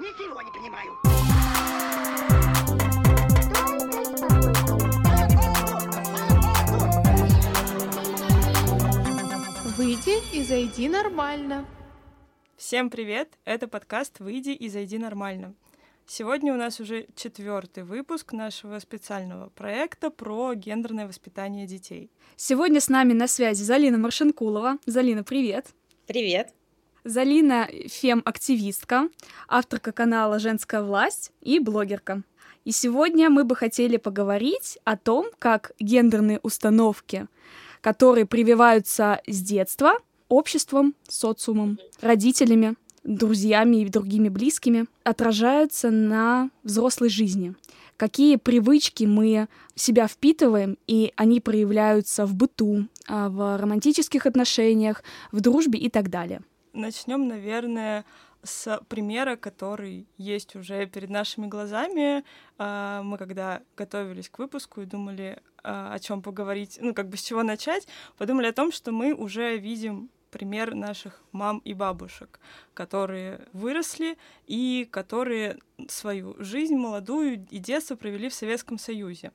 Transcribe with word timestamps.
Ничего 0.00 0.42
не 0.42 0.50
понимаю. 0.50 0.90
Выйди 9.76 10.36
и 10.36 10.42
зайди 10.42 10.88
нормально. 10.88 11.64
Всем 12.56 12.90
привет! 12.90 13.38
Это 13.44 13.68
подкаст 13.68 14.18
«Выйди 14.18 14.50
и 14.50 14.68
зайди 14.68 14.98
нормально». 14.98 15.54
Сегодня 16.06 16.52
у 16.52 16.56
нас 16.56 16.80
уже 16.80 17.06
четвертый 17.14 17.84
выпуск 17.84 18.32
нашего 18.32 18.80
специального 18.80 19.50
проекта 19.50 20.10
про 20.10 20.54
гендерное 20.54 21.06
воспитание 21.06 21.68
детей. 21.68 22.10
Сегодня 22.34 22.80
с 22.80 22.88
нами 22.88 23.12
на 23.12 23.28
связи 23.28 23.62
Залина 23.62 23.98
Маршинкулова. 23.98 24.78
Залина, 24.86 25.22
привет! 25.22 25.68
Привет! 26.06 26.52
Залина— 27.04 27.68
фем-активистка, 27.86 29.10
авторка 29.46 29.92
канала 29.92 30.38
«Женская 30.38 30.82
власть» 30.82 31.32
и 31.42 31.58
блогерка. 31.58 32.22
И 32.64 32.72
сегодня 32.72 33.28
мы 33.28 33.44
бы 33.44 33.54
хотели 33.54 33.98
поговорить 33.98 34.78
о 34.84 34.96
том, 34.96 35.26
как 35.38 35.72
гендерные 35.78 36.40
установки, 36.42 37.26
которые 37.82 38.24
прививаются 38.24 39.20
с 39.26 39.42
детства 39.42 39.98
обществом, 40.30 40.94
социумом, 41.06 41.78
родителями, 42.00 42.74
друзьями 43.02 43.82
и 43.82 43.88
другими 43.90 44.30
близкими, 44.30 44.86
отражаются 45.02 45.90
на 45.90 46.48
взрослой 46.62 47.10
жизни. 47.10 47.54
Какие 47.98 48.36
привычки 48.36 49.04
мы 49.04 49.48
в 49.74 49.80
себя 49.80 50.08
впитываем, 50.08 50.78
и 50.86 51.12
они 51.16 51.40
проявляются 51.40 52.24
в 52.24 52.34
быту, 52.34 52.88
а, 53.06 53.28
в 53.28 53.58
романтических 53.58 54.24
отношениях, 54.24 55.04
в 55.32 55.42
дружбе 55.42 55.78
и 55.78 55.90
так 55.90 56.08
далее. 56.08 56.40
Начнем, 56.74 57.28
наверное, 57.28 58.04
с 58.42 58.80
примера, 58.88 59.36
который 59.36 60.08
есть 60.18 60.56
уже 60.56 60.86
перед 60.86 61.08
нашими 61.08 61.46
глазами. 61.46 62.24
А, 62.58 63.02
мы 63.02 63.16
когда 63.16 63.62
готовились 63.76 64.28
к 64.28 64.38
выпуску 64.38 64.80
и 64.80 64.86
думали, 64.86 65.40
а, 65.62 65.94
о 65.94 65.98
чем 66.00 66.20
поговорить, 66.20 66.78
ну, 66.80 66.92
как 66.92 67.08
бы 67.08 67.16
с 67.16 67.22
чего 67.22 67.44
начать, 67.44 67.86
подумали 68.18 68.48
о 68.48 68.52
том, 68.52 68.72
что 68.72 68.90
мы 68.90 69.14
уже 69.14 69.56
видим 69.56 70.10
пример 70.30 70.74
наших 70.74 71.22
мам 71.30 71.58
и 71.64 71.74
бабушек, 71.74 72.40
которые 72.74 73.40
выросли 73.52 74.18
и 74.48 74.88
которые 74.90 75.58
свою 75.86 76.34
жизнь 76.40 76.74
молодую 76.74 77.46
и 77.50 77.58
детство 77.58 77.94
провели 77.94 78.28
в 78.28 78.34
Советском 78.34 78.78
Союзе. 78.78 79.30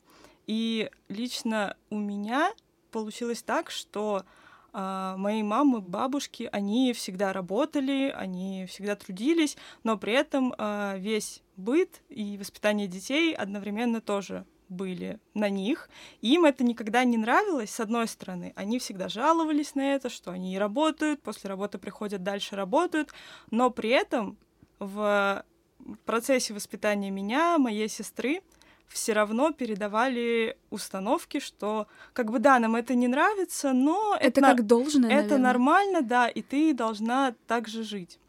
И 0.45 0.91
лично 1.07 1.77
у 1.89 1.97
меня 1.97 2.53
получилось 2.91 3.43
так, 3.43 3.71
что 3.71 4.25
а, 4.73 5.17
мои 5.17 5.43
мамы, 5.43 5.81
бабушки, 5.81 6.49
они 6.51 6.93
всегда 6.93 7.33
работали, 7.33 8.13
они 8.15 8.65
всегда 8.67 8.95
трудились, 8.95 9.57
но 9.83 9.97
при 9.97 10.13
этом 10.13 10.53
а, 10.57 10.95
весь 10.97 11.41
быт 11.55 12.01
и 12.09 12.37
воспитание 12.37 12.87
детей 12.87 13.33
одновременно 13.33 14.01
тоже 14.01 14.45
были 14.69 15.19
на 15.33 15.49
них. 15.49 15.89
Им 16.21 16.45
это 16.45 16.63
никогда 16.63 17.03
не 17.03 17.17
нравилось, 17.17 17.71
с 17.71 17.79
одной 17.79 18.07
стороны. 18.07 18.53
Они 18.55 18.79
всегда 18.79 19.09
жаловались 19.09 19.75
на 19.75 19.95
это, 19.95 20.09
что 20.09 20.31
они 20.31 20.53
и 20.53 20.57
работают, 20.57 21.21
после 21.21 21.49
работы 21.49 21.77
приходят 21.79 22.23
дальше 22.23 22.55
работают, 22.55 23.11
но 23.51 23.71
при 23.71 23.89
этом 23.89 24.37
в 24.77 25.43
процессе 26.05 26.53
воспитания 26.53 27.09
меня, 27.09 27.57
моей 27.57 27.89
сестры, 27.89 28.41
все 28.89 29.13
равно 29.13 29.51
передавали 29.53 30.57
установки, 30.69 31.39
что 31.39 31.87
как 32.13 32.31
бы 32.31 32.39
да, 32.39 32.59
нам 32.59 32.75
это 32.75 32.95
не 32.95 33.07
нравится, 33.07 33.73
но 33.73 34.15
это, 34.19 34.41
это 34.41 34.41
как 34.41 34.67
должно, 34.67 35.07
это 35.07 35.37
наверное. 35.37 35.37
нормально, 35.37 36.01
да, 36.01 36.27
и 36.27 36.41
ты 36.41 36.73
должна 36.73 37.35
так 37.47 37.67
же 37.67 37.83
жить. 37.83 38.19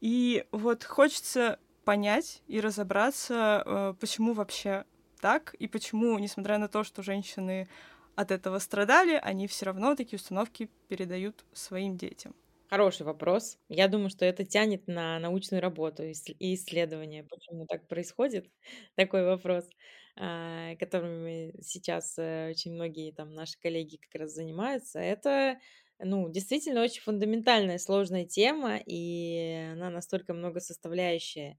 И 0.00 0.44
вот 0.52 0.84
хочется 0.84 1.58
понять 1.84 2.42
и 2.46 2.60
разобраться, 2.60 3.62
э, 3.64 3.94
почему 4.00 4.32
вообще 4.32 4.84
так 5.20 5.54
и 5.54 5.68
почему, 5.68 6.18
несмотря 6.18 6.58
на 6.58 6.68
то, 6.68 6.84
что 6.84 7.02
женщины 7.02 7.68
от 8.14 8.30
этого 8.30 8.58
страдали, 8.58 9.20
они 9.22 9.46
все 9.46 9.66
равно 9.66 9.94
такие 9.94 10.18
установки 10.18 10.70
передают 10.88 11.44
своим 11.52 11.96
детям. 11.96 12.34
Хороший 12.68 13.06
вопрос. 13.06 13.58
Я 13.68 13.86
думаю, 13.88 14.10
что 14.10 14.24
это 14.24 14.44
тянет 14.44 14.88
на 14.88 15.18
научную 15.20 15.62
работу 15.62 16.02
и 16.02 16.54
исследование, 16.54 17.22
почему 17.24 17.66
так 17.66 17.86
происходит. 17.86 18.50
Такой 18.96 19.24
вопрос. 19.24 19.68
А, 20.18 20.76
которыми 20.76 21.52
сейчас 21.60 22.14
э, 22.16 22.48
очень 22.48 22.72
многие 22.72 23.12
там 23.12 23.34
наши 23.34 23.58
коллеги 23.60 23.96
как 23.96 24.22
раз 24.22 24.32
занимаются, 24.32 24.98
это 24.98 25.58
ну, 25.98 26.30
действительно 26.30 26.82
очень 26.82 27.02
фундаментальная, 27.02 27.76
сложная 27.76 28.24
тема, 28.24 28.78
и 28.86 29.68
она 29.72 29.90
настолько 29.90 30.32
многосоставляющая 30.32 31.58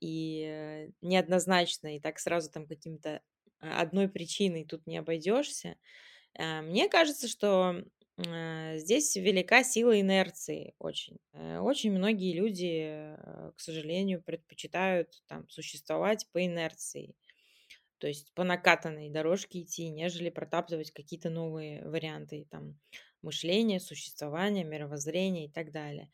и 0.00 0.44
э, 0.46 0.90
неоднозначная, 1.00 1.96
и 1.96 2.00
так 2.00 2.20
сразу 2.20 2.48
там 2.48 2.68
каким-то 2.68 3.22
одной 3.58 4.08
причиной 4.08 4.64
тут 4.64 4.86
не 4.86 4.96
обойдешься. 4.96 5.74
Мне 6.38 6.88
кажется, 6.88 7.26
что 7.26 7.82
здесь 8.16 9.16
велика 9.16 9.64
сила 9.64 10.00
инерции 10.00 10.76
очень. 10.78 11.18
Э, 11.32 11.58
очень 11.58 11.90
многие 11.90 12.34
люди, 12.34 13.16
к 13.56 13.60
сожалению, 13.60 14.22
предпочитают 14.22 15.24
там 15.26 15.48
существовать 15.48 16.28
по 16.30 16.44
инерции 16.44 17.16
то 17.98 18.06
есть 18.08 18.32
по 18.34 18.44
накатанной 18.44 19.10
дорожке 19.10 19.62
идти, 19.62 19.88
нежели 19.90 20.30
протаптывать 20.30 20.92
какие-то 20.92 21.30
новые 21.30 21.84
варианты 21.88 22.46
там, 22.50 22.78
мышления, 23.22 23.80
существования, 23.80 24.64
мировоззрения 24.64 25.46
и 25.46 25.50
так 25.50 25.72
далее. 25.72 26.10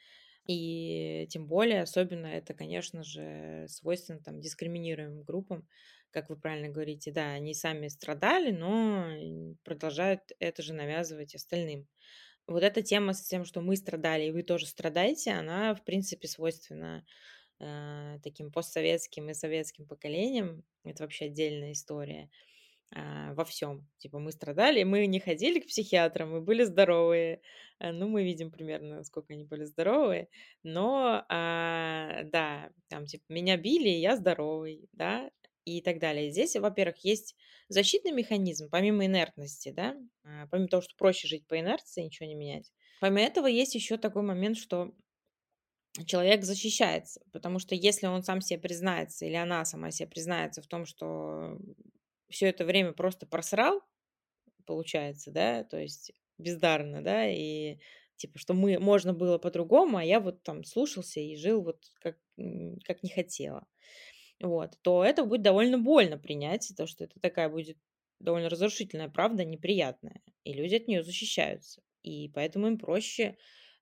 И 0.47 1.27
тем 1.31 1.47
более, 1.47 1.83
особенно 1.83 2.27
это, 2.27 2.53
конечно 2.55 3.03
же, 3.03 3.67
свойственно 3.69 4.21
там, 4.21 4.41
дискриминируемым 4.41 5.23
группам, 5.23 5.67
как 6.11 6.28
вы 6.31 6.37
правильно 6.37 6.69
говорите, 6.69 7.11
да, 7.12 7.33
они 7.33 7.55
сами 7.55 7.89
страдали, 7.89 8.50
но 8.53 9.56
продолжают 9.65 10.21
это 10.39 10.62
же 10.62 10.75
навязывать 10.75 11.34
остальным. 11.34 11.89
Вот 12.47 12.62
эта 12.62 12.83
тема 12.83 13.15
с 13.15 13.27
тем, 13.27 13.44
что 13.44 13.62
мы 13.62 13.77
страдали, 13.77 14.25
и 14.25 14.31
вы 14.31 14.43
тоже 14.43 14.67
страдаете, 14.67 15.33
она, 15.33 15.75
в 15.75 15.83
принципе, 15.84 16.28
свойственна 16.28 17.06
э, 17.61 18.19
таким 18.23 18.51
постсоветским 18.51 19.31
и 19.31 19.35
советским 19.35 19.87
поколениям. 19.87 20.65
Это 20.85 21.03
вообще 21.03 21.27
отдельная 21.27 21.73
история 21.73 22.31
э, 22.95 23.35
во 23.35 23.45
всем. 23.45 23.89
Типа 23.99 24.19
мы 24.19 24.33
страдали, 24.33 24.83
мы 24.85 25.07
не 25.07 25.21
ходили 25.21 25.61
к 25.61 25.67
психиатрам, 25.67 26.31
мы 26.31 26.41
были 26.41 26.65
здоровые. 26.65 27.41
Э, 27.81 27.93
ну, 27.93 28.09
мы 28.09 28.25
видим 28.25 28.51
примерно, 28.51 29.05
сколько 29.05 29.33
они 29.35 29.45
были 29.45 29.65
здоровые. 29.65 30.29
Но, 30.63 31.25
э, 31.29 32.25
да, 32.25 32.71
там 32.89 33.07
типа 33.07 33.25
меня 33.29 33.57
били, 33.57 33.89
я 33.89 34.17
здоровый, 34.17 34.89
да, 34.93 35.31
и 35.65 35.81
так 35.81 35.99
далее. 35.99 36.31
Здесь, 36.31 36.57
во-первых, 36.57 37.05
есть 37.05 37.37
защитный 37.69 38.13
механизм, 38.13 38.69
помимо 38.71 39.07
инертности, 39.07 39.71
да, 39.71 39.97
помимо 40.51 40.69
того, 40.69 40.83
что 40.83 40.95
проще 40.97 41.27
жить 41.27 41.47
по 41.47 41.59
инерции, 41.59 42.03
ничего 42.03 42.29
не 42.29 42.35
менять. 42.35 42.71
Помимо 43.01 43.21
этого 43.21 43.47
есть 43.47 43.75
еще 43.75 43.97
такой 43.97 44.23
момент, 44.23 44.57
что 44.57 44.93
человек 46.06 46.44
защищается, 46.44 47.21
потому 47.32 47.59
что 47.59 47.75
если 47.75 48.06
он 48.06 48.22
сам 48.22 48.41
себе 48.41 48.59
признается 48.59 49.27
или 49.27 49.34
она 49.34 49.65
сама 49.65 49.91
себе 49.91 50.09
признается 50.09 50.60
в 50.60 50.66
том, 50.66 50.87
что 50.87 51.56
все 52.28 52.47
это 52.47 52.65
время 52.65 52.93
просто 52.93 53.27
просрал, 53.27 53.81
получается, 54.66 55.31
да, 55.31 55.62
то 55.65 55.78
есть 55.78 56.12
бездарно, 56.38 57.03
да, 57.03 57.28
и 57.28 57.78
типа, 58.16 58.38
что 58.38 58.55
мы, 58.55 58.78
можно 58.78 59.12
было 59.12 59.38
по-другому, 59.38 59.99
а 59.99 60.05
я 60.05 60.19
вот 60.19 60.43
там 60.43 60.65
слушался 60.65 61.21
и 61.21 61.37
жил 61.37 61.62
вот 61.62 61.84
как, 62.00 62.19
как 62.84 63.03
не 63.03 63.11
хотела, 63.11 63.66
вот, 64.41 64.72
то 64.82 65.05
это 65.05 65.25
будет 65.25 65.43
довольно 65.43 65.78
больно 65.78 66.19
принять, 66.19 66.72
то, 66.76 66.87
что 66.87 67.05
это 67.05 67.21
такая 67.21 67.49
будет 67.49 67.78
довольно 68.19 68.49
разрушительная 68.49 69.09
правда, 69.09 69.44
неприятная, 69.44 70.22
и 70.43 70.53
люди 70.53 70.75
от 70.75 70.88
нее 70.88 71.05
защищаются, 71.05 71.82
и 72.03 72.28
поэтому 72.31 72.66
им 72.66 72.78
проще 72.78 73.37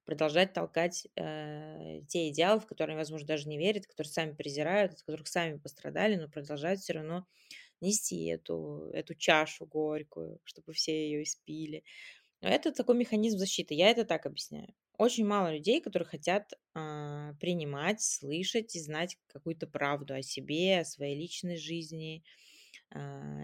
продолжать 0.04 0.52
толкать 0.52 1.06
э, 1.16 2.00
те 2.08 2.28
идеалы, 2.30 2.60
в 2.60 2.66
которые, 2.66 2.96
возможно, 2.96 3.26
даже 3.26 3.48
не 3.48 3.58
верят, 3.58 3.86
которые 3.86 4.12
сами 4.12 4.32
презирают, 4.34 4.92
от 4.92 5.03
которых 5.03 5.28
сами 5.28 5.59
пострадали, 5.59 6.16
но 6.16 6.28
продолжают 6.28 6.80
все 6.80 6.94
равно 6.94 7.27
нести 7.80 8.27
эту, 8.27 8.91
эту 8.92 9.15
чашу 9.15 9.66
горькую, 9.66 10.41
чтобы 10.44 10.72
все 10.72 10.92
ее 11.06 11.22
испили. 11.24 11.84
Это 12.41 12.72
такой 12.72 12.97
механизм 12.97 13.38
защиты. 13.38 13.74
Я 13.74 13.91
это 13.91 14.04
так 14.04 14.27
объясняю. 14.27 14.74
Очень 14.98 15.27
мало 15.27 15.53
людей, 15.54 15.80
которые 15.80 16.09
хотят 16.09 16.53
э, 16.74 17.32
принимать, 17.41 18.03
слышать 18.03 18.74
и 18.77 18.80
знать 18.80 19.16
какую-то 19.28 19.66
правду 19.66 20.15
о 20.15 20.22
себе, 20.22 20.80
о 20.80 20.84
своей 20.84 21.16
личной 21.16 21.56
жизни 21.56 22.24
э, 22.91 22.98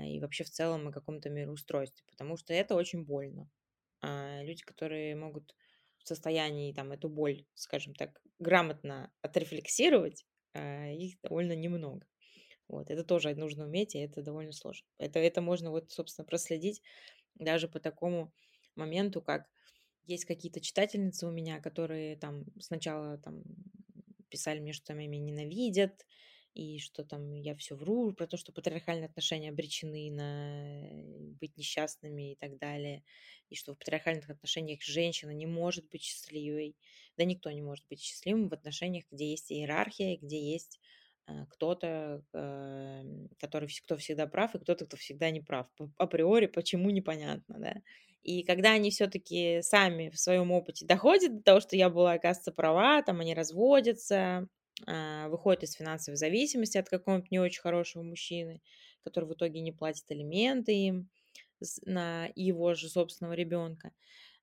и 0.08 0.20
вообще 0.20 0.44
в 0.44 0.50
целом 0.50 0.88
о 0.88 0.92
каком-то 0.92 1.30
мироустройстве, 1.30 2.04
потому 2.10 2.36
что 2.36 2.52
это 2.52 2.74
очень 2.74 3.04
больно. 3.04 3.48
Э, 4.02 4.44
люди, 4.44 4.62
которые 4.62 5.16
могут 5.16 5.54
состоянии 6.08 6.72
там 6.72 6.92
эту 6.92 7.08
боль, 7.08 7.46
скажем 7.54 7.94
так, 7.94 8.20
грамотно 8.38 9.12
отрефлексировать, 9.22 10.26
а, 10.54 10.88
их 10.90 11.20
довольно 11.22 11.54
немного. 11.54 12.06
Вот, 12.68 12.90
это 12.90 13.04
тоже 13.04 13.34
нужно 13.34 13.66
уметь, 13.66 13.94
и 13.94 14.00
это 14.00 14.22
довольно 14.22 14.52
сложно. 14.52 14.86
Это, 14.98 15.18
это 15.18 15.40
можно 15.40 15.70
вот, 15.70 15.90
собственно, 15.90 16.26
проследить 16.26 16.82
даже 17.34 17.68
по 17.68 17.80
такому 17.80 18.32
моменту, 18.76 19.22
как 19.22 19.48
есть 20.04 20.24
какие-то 20.24 20.60
читательницы 20.60 21.26
у 21.26 21.30
меня, 21.30 21.60
которые 21.60 22.16
там 22.16 22.44
сначала 22.60 23.18
там 23.18 23.42
писали 24.28 24.60
мне, 24.60 24.72
что 24.72 24.94
меня 24.94 25.18
ненавидят, 25.18 26.06
и 26.58 26.80
что 26.80 27.04
там 27.04 27.34
я 27.34 27.54
все 27.54 27.76
вру, 27.76 28.12
про 28.12 28.26
то, 28.26 28.36
что 28.36 28.50
патриархальные 28.52 29.06
отношения 29.06 29.50
обречены 29.50 30.10
на 30.10 30.90
быть 31.40 31.56
несчастными 31.56 32.32
и 32.32 32.34
так 32.34 32.58
далее, 32.58 33.04
и 33.48 33.54
что 33.54 33.74
в 33.74 33.78
патриархальных 33.78 34.28
отношениях 34.28 34.82
женщина 34.82 35.30
не 35.30 35.46
может 35.46 35.88
быть 35.88 36.02
счастливой, 36.02 36.76
да 37.16 37.24
никто 37.24 37.52
не 37.52 37.62
может 37.62 37.84
быть 37.88 38.00
счастливым 38.00 38.48
в 38.48 38.54
отношениях, 38.54 39.04
где 39.12 39.30
есть 39.30 39.52
иерархия, 39.52 40.18
где 40.20 40.42
есть 40.42 40.80
э, 41.28 41.46
кто-то, 41.48 42.24
э, 42.32 43.04
который 43.38 43.68
кто 43.84 43.96
всегда 43.96 44.26
прав, 44.26 44.56
и 44.56 44.58
кто-то, 44.58 44.84
кто 44.86 44.96
всегда 44.96 45.30
не 45.30 45.40
прав. 45.40 45.68
Априори, 45.96 46.46
почему 46.46 46.90
непонятно, 46.90 47.60
да. 47.60 47.76
И 48.24 48.42
когда 48.42 48.72
они 48.72 48.90
все-таки 48.90 49.62
сами 49.62 50.10
в 50.10 50.18
своем 50.18 50.50
опыте 50.50 50.84
доходят 50.84 51.36
до 51.36 51.42
того, 51.44 51.60
что 51.60 51.76
я 51.76 51.88
была, 51.88 52.14
оказывается, 52.14 52.50
права, 52.50 53.00
там 53.02 53.20
они 53.20 53.32
разводятся, 53.32 54.48
выходит 54.86 55.64
из 55.64 55.72
финансовой 55.72 56.16
зависимости 56.16 56.78
от 56.78 56.88
какого-нибудь 56.88 57.30
не 57.30 57.40
очень 57.40 57.60
хорошего 57.60 58.02
мужчины, 58.02 58.62
который 59.02 59.24
в 59.24 59.32
итоге 59.34 59.60
не 59.60 59.72
платит 59.72 60.10
алименты 60.10 60.72
им 60.72 61.10
на 61.84 62.30
его 62.34 62.74
же 62.74 62.88
собственного 62.88 63.34
ребенка. 63.34 63.92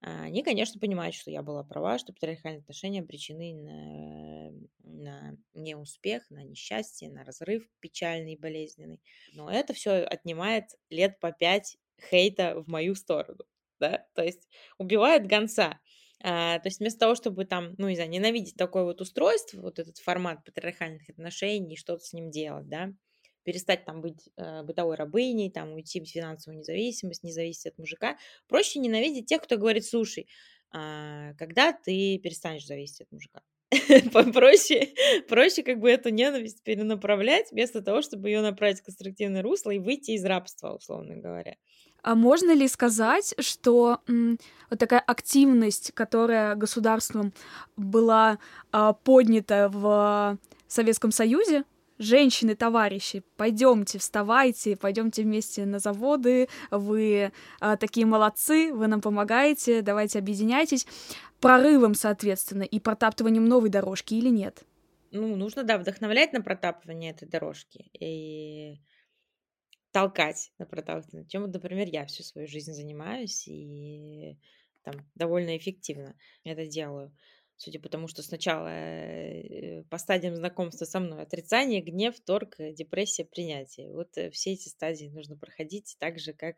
А, 0.01 0.23
они, 0.23 0.43
конечно, 0.43 0.79
понимают, 0.79 1.15
что 1.15 1.31
я 1.31 1.41
была 1.41 1.63
права, 1.63 1.97
что 1.97 2.13
патриархальные 2.13 2.61
отношения 2.61 2.99
обречены 2.99 3.53
на, 3.53 4.51
на 4.83 5.37
неуспех, 5.53 6.29
на 6.29 6.43
несчастье, 6.43 7.09
на 7.09 7.23
разрыв 7.23 7.67
печальный 7.79 8.33
и 8.33 8.39
болезненный. 8.39 9.01
Но 9.33 9.49
это 9.49 9.73
все 9.73 10.03
отнимает 10.03 10.65
лет 10.89 11.19
по 11.19 11.31
пять 11.31 11.77
хейта 12.09 12.59
в 12.59 12.67
мою 12.67 12.95
сторону. 12.95 13.45
Да? 13.79 14.05
То 14.13 14.23
есть 14.23 14.47
убивает 14.77 15.27
гонца. 15.27 15.79
А, 16.23 16.59
то 16.59 16.67
есть 16.67 16.79
вместо 16.79 16.99
того, 16.99 17.15
чтобы 17.15 17.45
там, 17.45 17.75
ну, 17.77 17.89
не 17.89 17.95
знаю, 17.95 18.09
ненавидеть 18.09 18.55
такое 18.55 18.83
вот 18.83 19.01
устройство, 19.01 19.61
вот 19.61 19.79
этот 19.79 19.97
формат 19.97 20.43
патриархальных 20.43 21.09
отношений, 21.09 21.75
что-то 21.75 22.03
с 22.03 22.13
ним 22.13 22.31
делать, 22.31 22.67
да, 22.67 22.93
перестать 23.43 23.85
там 23.85 24.01
быть 24.01 24.29
э, 24.37 24.63
бытовой 24.63 24.95
рабыней, 24.95 25.51
там 25.51 25.73
уйти 25.73 26.01
в 26.01 26.05
финансовую 26.05 26.59
независимость, 26.59 27.23
не 27.23 27.31
зависеть 27.31 27.67
от 27.67 27.77
мужика, 27.77 28.17
проще 28.47 28.79
ненавидеть 28.79 29.27
тех, 29.27 29.41
кто 29.41 29.57
говорит, 29.57 29.85
слушай, 29.85 30.27
а, 30.71 31.33
когда 31.35 31.71
ты 31.71 32.17
перестанешь 32.17 32.65
зависеть 32.65 33.01
от 33.01 33.11
мужика? 33.11 33.41
проще, 34.33 34.93
проще 35.27 35.63
как 35.63 35.79
бы 35.79 35.89
эту 35.89 36.09
ненависть 36.09 36.63
перенаправлять, 36.63 37.51
вместо 37.51 37.81
того, 37.81 38.01
чтобы 38.01 38.29
ее 38.29 38.41
направить 38.41 38.79
в 38.79 38.83
конструктивное 38.83 39.41
русло 39.41 39.71
и 39.71 39.79
выйти 39.79 40.11
из 40.11 40.25
рабства, 40.25 40.73
условно 40.73 41.15
говоря. 41.15 41.55
А 42.05 42.13
можно 42.13 42.53
ли 42.53 42.67
сказать, 42.67 43.33
что 43.39 43.99
м, 44.07 44.37
вот 44.69 44.77
такая 44.77 44.99
активность, 44.99 45.91
которая 45.95 46.53
государством 46.53 47.33
была 47.77 48.37
а, 48.71 48.93
поднята 48.93 49.69
в 49.73 50.37
Советском 50.67 51.11
Союзе, 51.11 51.63
женщины, 51.97 52.53
товарищи, 52.53 53.23
пойдемте, 53.37 53.97
вставайте, 53.97 54.75
пойдемте 54.75 55.23
вместе 55.23 55.65
на 55.65 55.79
заводы, 55.79 56.47
вы 56.69 57.31
а, 57.59 57.75
такие 57.75 58.05
молодцы, 58.05 58.71
вы 58.71 58.85
нам 58.85 59.01
помогаете, 59.01 59.81
давайте 59.81 60.19
объединяйтесь, 60.19 60.85
прорывом, 61.41 61.95
соответственно, 61.95 62.63
и 62.63 62.79
протаптыванием 62.79 63.45
новой 63.45 63.69
дорожки 63.69 64.13
или 64.13 64.29
нет? 64.29 64.63
Ну, 65.09 65.35
нужно, 65.35 65.63
да, 65.63 65.79
вдохновлять 65.79 66.33
на 66.33 66.41
протаптывание 66.41 67.13
этой 67.13 67.27
дорожки. 67.27 67.89
И 67.99 68.75
толкать 69.95 70.51
на 70.57 70.65
проталкивание. 70.65 71.25
Чем, 71.25 71.49
например, 71.49 71.87
я 71.87 72.05
всю 72.05 72.21
свою 72.21 72.49
жизнь 72.49 72.73
занимаюсь 72.73 73.47
и 73.47 74.37
там 74.83 74.95
довольно 75.15 75.55
эффективно 75.55 76.17
это 76.43 76.65
делаю. 76.67 77.15
Судя 77.55 77.79
по 77.79 77.87
тому, 77.87 78.09
что 78.09 78.21
сначала 78.21 78.67
э, 78.67 79.83
по 79.83 79.97
стадиям 79.97 80.35
знакомства 80.35 80.83
со 80.83 80.99
мной 80.99 81.21
отрицание, 81.21 81.79
гнев, 81.81 82.19
торг, 82.19 82.57
депрессия, 82.73 83.23
принятие. 83.23 83.93
Вот 83.93 84.17
э, 84.17 84.31
все 84.31 84.51
эти 84.51 84.67
стадии 84.67 85.07
нужно 85.07 85.37
проходить 85.37 85.95
так 85.97 86.19
же, 86.19 86.33
как 86.33 86.57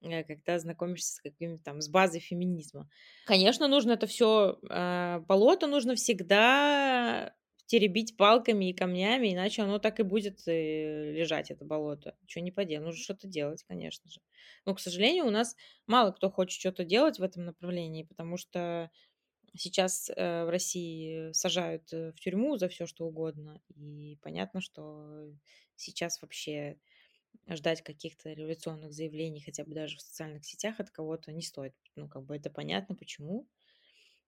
э, 0.00 0.24
когда 0.24 0.58
знакомишься 0.58 1.16
с 1.16 1.20
каким-то 1.20 1.62
там, 1.62 1.82
с 1.82 1.90
базой 1.90 2.20
феминизма. 2.20 2.88
Конечно, 3.26 3.68
нужно 3.68 3.92
это 3.92 4.06
все, 4.06 4.58
а, 4.70 5.18
болото 5.28 5.66
нужно 5.66 5.94
всегда 5.94 7.34
теребить 7.68 8.16
палками 8.16 8.70
и 8.70 8.72
камнями, 8.72 9.34
иначе 9.34 9.62
оно 9.62 9.78
так 9.78 10.00
и 10.00 10.02
будет 10.02 10.48
э, 10.48 11.12
лежать, 11.12 11.50
это 11.50 11.66
болото. 11.66 12.16
Чего 12.26 12.42
не 12.42 12.50
поделать, 12.50 12.86
нужно 12.86 13.02
что-то 13.02 13.28
делать, 13.28 13.62
конечно 13.68 14.10
же. 14.10 14.20
Но, 14.64 14.74
к 14.74 14.80
сожалению, 14.80 15.26
у 15.26 15.30
нас 15.30 15.54
мало 15.86 16.12
кто 16.12 16.30
хочет 16.30 16.58
что-то 16.58 16.84
делать 16.84 17.18
в 17.18 17.22
этом 17.22 17.44
направлении, 17.44 18.04
потому 18.04 18.38
что 18.38 18.90
сейчас 19.54 20.10
э, 20.16 20.44
в 20.46 20.48
России 20.48 21.30
сажают 21.32 21.92
э, 21.92 22.12
в 22.12 22.20
тюрьму 22.20 22.56
за 22.56 22.68
все 22.70 22.86
что 22.86 23.06
угодно, 23.06 23.60
и 23.76 24.18
понятно, 24.22 24.62
что 24.62 25.30
сейчас 25.76 26.22
вообще 26.22 26.78
ждать 27.50 27.82
каких-то 27.82 28.32
революционных 28.32 28.94
заявлений, 28.94 29.42
хотя 29.42 29.64
бы 29.64 29.74
даже 29.74 29.98
в 29.98 30.00
социальных 30.00 30.46
сетях 30.46 30.80
от 30.80 30.90
кого-то 30.90 31.32
не 31.32 31.42
стоит. 31.42 31.74
Ну, 31.96 32.08
как 32.08 32.24
бы 32.24 32.34
это 32.34 32.48
понятно, 32.48 32.94
почему. 32.94 33.46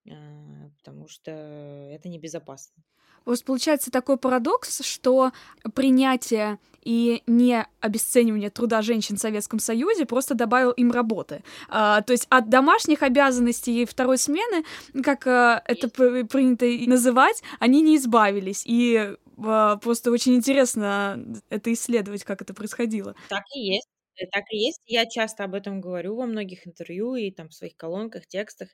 Потому 0.04 1.08
что 1.08 1.30
это 1.30 2.08
небезопасно. 2.08 2.82
Вас 3.24 3.42
получается 3.42 3.90
такой 3.90 4.16
парадокс, 4.16 4.82
что 4.84 5.32
принятие 5.74 6.58
и 6.82 7.22
не 7.26 7.66
обесценивание 7.80 8.50
труда 8.50 8.82
женщин 8.82 9.16
в 9.16 9.20
Советском 9.20 9.58
Союзе 9.58 10.06
просто 10.06 10.34
добавил 10.34 10.70
им 10.72 10.90
работы. 10.90 11.42
А, 11.68 12.00
то 12.02 12.12
есть 12.12 12.26
от 12.30 12.48
домашних 12.48 13.02
обязанностей 13.02 13.82
и 13.82 13.86
второй 13.86 14.18
смены, 14.18 14.64
как 15.02 15.26
а, 15.26 15.62
это 15.66 15.88
принято 15.88 16.66
называть, 16.88 17.42
они 17.58 17.82
не 17.82 17.96
избавились. 17.96 18.62
И 18.66 19.14
а, 19.38 19.76
просто 19.76 20.10
очень 20.10 20.34
интересно 20.34 21.22
это 21.50 21.72
исследовать, 21.72 22.24
как 22.24 22.42
это 22.42 22.54
происходило. 22.54 23.14
Так 23.28 23.44
и 23.54 23.60
есть. 23.60 23.88
Э, 24.16 24.26
так 24.26 24.44
и 24.50 24.56
есть. 24.56 24.80
Я 24.86 25.06
часто 25.06 25.44
об 25.44 25.54
этом 25.54 25.80
говорю 25.80 26.16
во 26.16 26.26
многих 26.26 26.66
интервью 26.66 27.14
и 27.14 27.30
там 27.30 27.48
в 27.48 27.54
своих 27.54 27.76
колонках, 27.76 28.26
текстах 28.26 28.68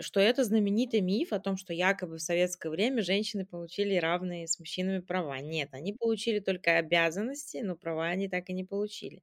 что 0.00 0.20
это 0.20 0.44
знаменитый 0.44 1.00
миф 1.00 1.32
о 1.32 1.40
том, 1.40 1.56
что 1.56 1.72
якобы 1.72 2.16
в 2.18 2.22
советское 2.22 2.70
время 2.70 3.02
женщины 3.02 3.44
получили 3.46 3.96
равные 3.96 4.46
с 4.46 4.58
мужчинами 4.58 5.00
права. 5.00 5.38
Нет, 5.40 5.70
они 5.72 5.92
получили 5.94 6.40
только 6.40 6.78
обязанности, 6.78 7.58
но 7.58 7.76
права 7.76 8.06
они 8.06 8.28
так 8.28 8.48
и 8.50 8.52
не 8.52 8.64
получили. 8.64 9.22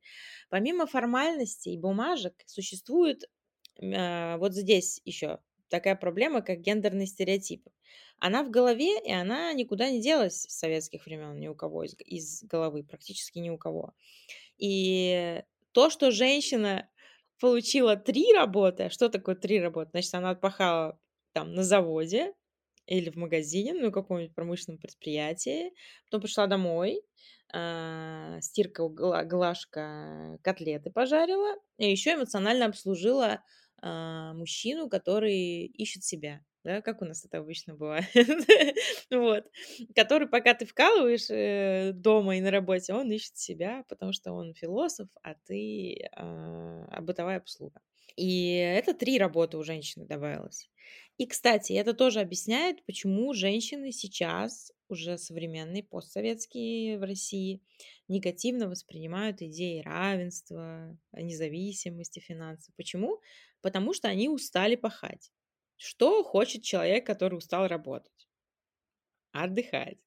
Помимо 0.49 0.85
формальностей 0.87 1.73
и 1.73 1.77
бумажек 1.77 2.33
существует 2.45 3.23
э, 3.81 4.37
вот 4.37 4.53
здесь 4.53 5.01
еще 5.05 5.39
такая 5.69 5.95
проблема, 5.95 6.41
как 6.41 6.61
гендерные 6.61 7.07
стереотипы. 7.07 7.71
Она 8.19 8.43
в 8.43 8.49
голове, 8.49 8.99
и 9.03 9.11
она 9.11 9.51
никуда 9.53 9.89
не 9.89 10.01
делась 10.01 10.41
с 10.43 10.57
советских 10.57 11.05
времен 11.05 11.39
ни 11.39 11.47
у 11.47 11.55
кого 11.55 11.83
из, 11.83 11.95
из 11.99 12.43
головы, 12.43 12.83
практически 12.83 13.39
ни 13.39 13.49
у 13.49 13.57
кого. 13.57 13.93
И 14.57 15.43
то, 15.71 15.89
что 15.89 16.11
женщина 16.11 16.89
получила 17.39 17.95
три 17.95 18.33
работы. 18.33 18.83
А 18.83 18.89
что 18.89 19.09
такое 19.09 19.35
три 19.35 19.59
работы? 19.59 19.91
Значит, 19.91 20.13
она 20.13 20.31
отпахала 20.31 20.99
там 21.33 21.53
на 21.53 21.63
заводе 21.63 22.33
или 22.87 23.09
в 23.09 23.15
магазине, 23.15 23.73
ну, 23.73 23.91
каком-нибудь 23.91 24.35
промышленном 24.35 24.79
предприятии. 24.79 25.73
Потом 26.05 26.21
пришла 26.21 26.47
домой, 26.47 27.01
э, 27.53 28.37
стирка, 28.41 28.87
глажка, 28.87 30.37
котлеты 30.43 30.91
пожарила. 30.91 31.55
И 31.77 31.89
еще 31.89 32.13
эмоционально 32.13 32.67
обслужила 32.67 33.43
э, 33.81 34.31
мужчину, 34.33 34.89
который 34.89 35.65
ищет 35.65 36.03
себя 36.03 36.41
да, 36.65 36.81
как 36.81 37.03
у 37.03 37.05
нас 37.05 37.23
это 37.23 37.37
обычно 37.37 37.75
бывает, 37.75 38.09
вот, 39.11 39.45
который, 39.95 40.27
пока 40.27 40.55
ты 40.55 40.65
вкалываешь 40.65 41.29
э, 41.29 41.91
дома 41.93 42.37
и 42.37 42.41
на 42.41 42.49
работе, 42.49 42.93
он 42.93 43.11
ищет 43.11 43.37
себя, 43.37 43.85
потому 43.87 44.13
что 44.13 44.33
он 44.33 44.55
философ, 44.55 45.07
а 45.21 45.35
ты 45.45 46.09
э, 46.11 47.01
бытовая 47.01 47.37
обслуга. 47.37 47.81
И 48.17 48.55
это 48.55 48.95
три 48.95 49.19
работы 49.19 49.57
у 49.57 49.63
женщины 49.63 50.07
добавилось. 50.07 50.71
И, 51.17 51.27
кстати, 51.27 51.73
это 51.73 51.93
тоже 51.93 52.19
объясняет, 52.19 52.83
почему 52.85 53.33
женщины 53.33 53.91
сейчас, 53.91 54.71
уже 54.89 55.19
современные, 55.19 55.83
постсоветские 55.83 56.97
в 56.97 57.03
России, 57.03 57.61
негативно 58.07 58.67
воспринимают 58.67 59.41
идеи 59.41 59.81
равенства, 59.81 60.97
независимости 61.13 62.19
финансов. 62.19 62.73
Почему? 62.75 63.21
Потому 63.61 63.93
что 63.93 64.07
они 64.07 64.29
устали 64.29 64.75
пахать. 64.75 65.31
Что 65.79 66.23
хочет 66.23 66.63
человек, 66.63 67.05
который 67.05 67.35
устал 67.37 67.67
работать? 67.67 68.27
Отдыхать. 69.33 69.97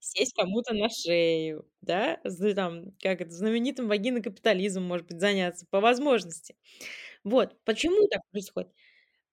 Сесть 0.00 0.34
кому-то 0.34 0.74
на 0.74 0.88
шею, 0.90 1.68
да, 1.82 2.18
там, 2.56 2.92
как 3.02 3.20
это, 3.22 3.30
знаменитым 3.32 3.88
вагинокапитализмом, 3.88 4.84
может 4.86 5.06
быть, 5.08 5.20
заняться 5.20 5.66
по 5.70 5.80
возможности. 5.80 6.56
Вот, 7.24 7.56
почему 7.64 8.08
так 8.08 8.22
происходит? 8.32 8.70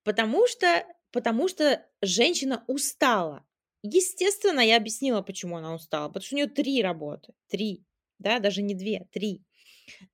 Потому 0.03 0.47
что, 0.47 0.85
потому 1.11 1.47
что 1.49 1.85
женщина 2.01 2.63
устала. 2.67 3.45
Естественно, 3.83 4.61
я 4.61 4.77
объяснила, 4.77 5.21
почему 5.23 5.57
она 5.57 5.75
устала. 5.75 6.07
Потому 6.09 6.23
что 6.25 6.35
у 6.35 6.37
нее 6.39 6.47
три 6.47 6.81
работы. 6.83 7.33
Три. 7.49 7.83
Да, 8.19 8.39
даже 8.39 8.61
не 8.63 8.75
две, 8.75 9.07
три. 9.13 9.43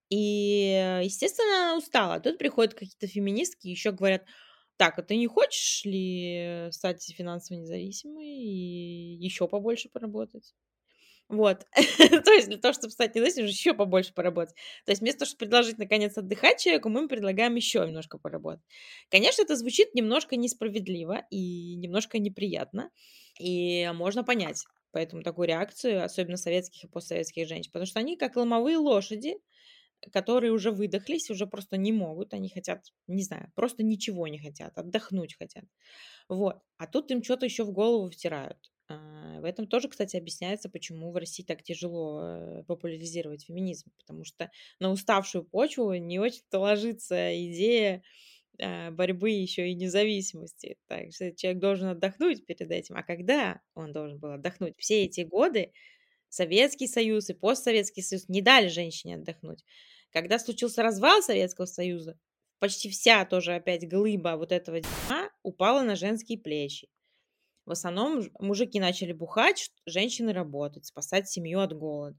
И, 0.10 1.00
естественно, 1.04 1.72
она 1.72 1.78
устала. 1.78 2.20
Тут 2.22 2.38
приходят 2.40 2.74
какие-то 2.76 3.08
феминистки, 3.08 3.68
еще 3.70 3.92
говорят, 3.94 4.26
так, 4.78 5.00
а 5.00 5.04
ты 5.04 5.18
не 5.18 5.28
хочешь 5.28 5.84
ли 5.86 6.68
стать 6.72 7.04
финансово 7.16 7.58
независимой 7.60 8.28
и 8.28 9.16
еще 9.20 9.48
побольше 9.48 9.90
поработать? 9.90 10.54
Вот. 11.30 11.66
То 11.98 12.32
есть 12.32 12.48
для 12.48 12.58
того, 12.58 12.74
чтобы 12.74 12.92
стать 12.92 13.16
независимым, 13.16 13.48
еще 13.50 13.74
побольше 13.74 14.14
поработать. 14.14 14.56
То 14.86 14.92
есть 14.92 15.02
вместо 15.02 15.20
того, 15.20 15.28
чтобы 15.30 15.40
предложить, 15.40 15.78
наконец, 15.78 16.18
отдыхать 16.18 16.62
человеку, 16.62 16.90
мы 16.90 17.08
предлагаем 17.08 17.56
еще 17.56 17.80
немножко 17.86 18.18
поработать. 18.18 18.64
Конечно, 19.10 19.42
это 19.42 19.56
звучит 19.58 19.94
немножко 19.94 20.38
несправедливо 20.38 21.24
и 21.30 21.76
немножко 21.76 22.18
неприятно, 22.20 22.92
и 23.40 23.92
можно 23.94 24.24
понять 24.24 24.64
поэтому 24.92 25.22
такую 25.22 25.48
реакцию, 25.48 26.04
особенно 26.04 26.38
советских 26.38 26.86
и 26.86 26.88
постсоветских 26.88 27.48
женщин, 27.48 27.72
потому 27.72 27.86
что 27.86 28.00
они 28.00 28.18
как 28.18 28.36
ломовые 28.36 28.78
лошади, 28.78 29.36
которые 30.12 30.52
уже 30.52 30.72
выдохлись, 30.72 31.30
уже 31.30 31.48
просто 31.48 31.78
не 31.78 31.92
могут, 31.92 32.34
они 32.34 32.50
хотят, 32.50 32.94
не 33.08 33.24
знаю, 33.24 33.52
просто 33.56 33.84
ничего 33.84 34.28
не 34.28 34.40
хотят, 34.40 34.78
отдохнуть 34.78 35.38
хотят. 35.38 35.66
Вот. 36.30 36.62
А 36.78 36.88
тут 36.88 37.12
им 37.12 37.24
что-то 37.24 37.46
еще 37.46 37.64
в 37.64 37.72
голову 37.72 38.10
втирают. 38.10 38.72
А, 38.90 39.40
в 39.42 39.46
этом 39.46 39.68
тоже, 39.68 39.90
кстати, 39.90 40.16
объясняется, 40.16 40.70
почему 40.70 41.12
в 41.12 41.18
России 41.18 41.44
так 41.44 41.62
тяжело 41.64 42.22
э, 42.24 42.64
популяризировать 42.64 43.46
феминизм, 43.46 43.92
потому 43.98 44.24
что 44.24 44.50
на 44.80 44.92
уставшую 44.92 45.44
почву 45.44 45.94
не 45.96 46.20
очень-то 46.20 46.60
ложится 46.60 47.36
идея 47.50 48.02
а, 48.62 48.92
борьбы 48.92 49.30
еще 49.32 49.70
и 49.70 49.76
независимости. 49.76 50.78
Так 50.88 51.14
что 51.14 51.32
человек 51.36 51.62
должен 51.62 51.90
отдохнуть 51.90 52.46
перед 52.46 52.72
этим. 52.72 52.96
А 52.96 53.04
когда 53.04 53.62
он 53.76 53.92
должен 53.92 54.20
был 54.20 54.32
отдохнуть? 54.32 54.76
Все 54.78 55.04
эти 55.04 55.22
годы 55.22 55.74
Советский 56.30 56.88
Союз 56.88 57.30
и 57.30 57.34
постсоветский 57.34 58.02
Союз 58.02 58.28
не 58.30 58.42
дали 58.42 58.68
женщине 58.68 59.16
отдохнуть. 59.16 59.64
Когда 60.12 60.40
случился 60.40 60.84
развал 60.84 61.22
Советского 61.22 61.66
Союза, 61.66 62.18
почти 62.60 62.90
вся 62.90 63.26
тоже 63.26 63.56
опять 63.56 63.88
глыба 63.88 64.36
вот 64.38 64.52
этого 64.52 64.80
дерьма 64.80 65.30
упала 65.44 65.84
на 65.84 65.96
женские 65.96 66.38
плечи. 66.38 66.90
В 67.66 67.72
основном 67.72 68.24
мужики 68.40 68.80
начали 68.80 69.12
бухать, 69.12 69.72
женщины 69.86 70.32
работать, 70.32 70.86
спасать 70.86 71.30
семью 71.30 71.60
от 71.60 71.74
голода. 71.74 72.18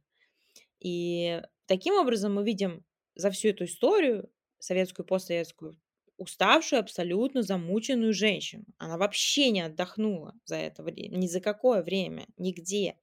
И 0.78 1.40
таким 1.66 1.94
образом 1.94 2.34
мы 2.34 2.44
видим 2.44 2.84
за 3.14 3.30
всю 3.30 3.48
эту 3.48 3.64
историю, 3.64 4.30
советскую 4.58 5.06
и 5.06 5.08
постсоветскую, 5.08 5.80
уставшую, 6.18 6.80
абсолютно 6.80 7.42
замученную 7.42 8.12
женщину. 8.12 8.64
Она 8.76 8.98
вообще 8.98 9.50
не 9.50 9.62
отдохнула 9.62 10.34
за 10.44 10.56
это 10.56 10.82
время, 10.82 11.16
ни 11.16 11.26
за 11.26 11.40
какое 11.40 11.82
время, 11.82 12.26
нигде. 12.36 12.96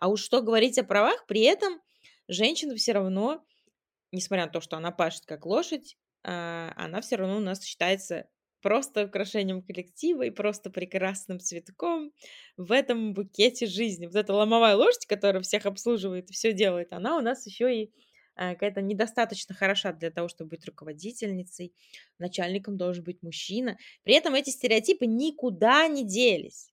А 0.00 0.08
уж 0.08 0.22
что 0.22 0.40
говорить 0.40 0.78
о 0.78 0.84
правах, 0.84 1.26
при 1.26 1.42
этом 1.42 1.80
женщина 2.26 2.74
все 2.74 2.92
равно, 2.92 3.44
несмотря 4.12 4.46
на 4.46 4.52
то, 4.52 4.60
что 4.60 4.76
она 4.76 4.90
пашет 4.90 5.26
как 5.26 5.46
лошадь, 5.46 5.96
а, 6.24 6.72
она 6.76 7.00
все 7.02 7.16
равно 7.16 7.36
у 7.36 7.40
нас 7.40 7.62
считается 7.62 8.28
просто 8.62 9.04
украшением 9.04 9.62
коллектива 9.62 10.22
и 10.22 10.30
просто 10.30 10.70
прекрасным 10.70 11.38
цветком 11.38 12.12
в 12.56 12.72
этом 12.72 13.14
букете 13.14 13.66
жизни. 13.66 14.06
Вот 14.06 14.16
эта 14.16 14.34
ломовая 14.34 14.74
лошадь, 14.74 15.06
которая 15.06 15.42
всех 15.42 15.66
обслуживает 15.66 16.30
и 16.30 16.32
все 16.32 16.52
делает, 16.52 16.92
она 16.92 17.16
у 17.16 17.20
нас 17.20 17.46
еще 17.46 17.74
и 17.74 17.92
а, 18.36 18.54
какая-то 18.54 18.80
недостаточно 18.80 19.54
хороша 19.54 19.92
для 19.92 20.10
того, 20.10 20.28
чтобы 20.28 20.50
быть 20.50 20.64
руководительницей. 20.64 21.74
Начальником 22.18 22.78
должен 22.78 23.04
быть 23.04 23.22
мужчина. 23.22 23.76
При 24.02 24.14
этом 24.14 24.34
эти 24.34 24.48
стереотипы 24.48 25.04
никуда 25.04 25.86
не 25.88 26.06
делись. 26.06 26.72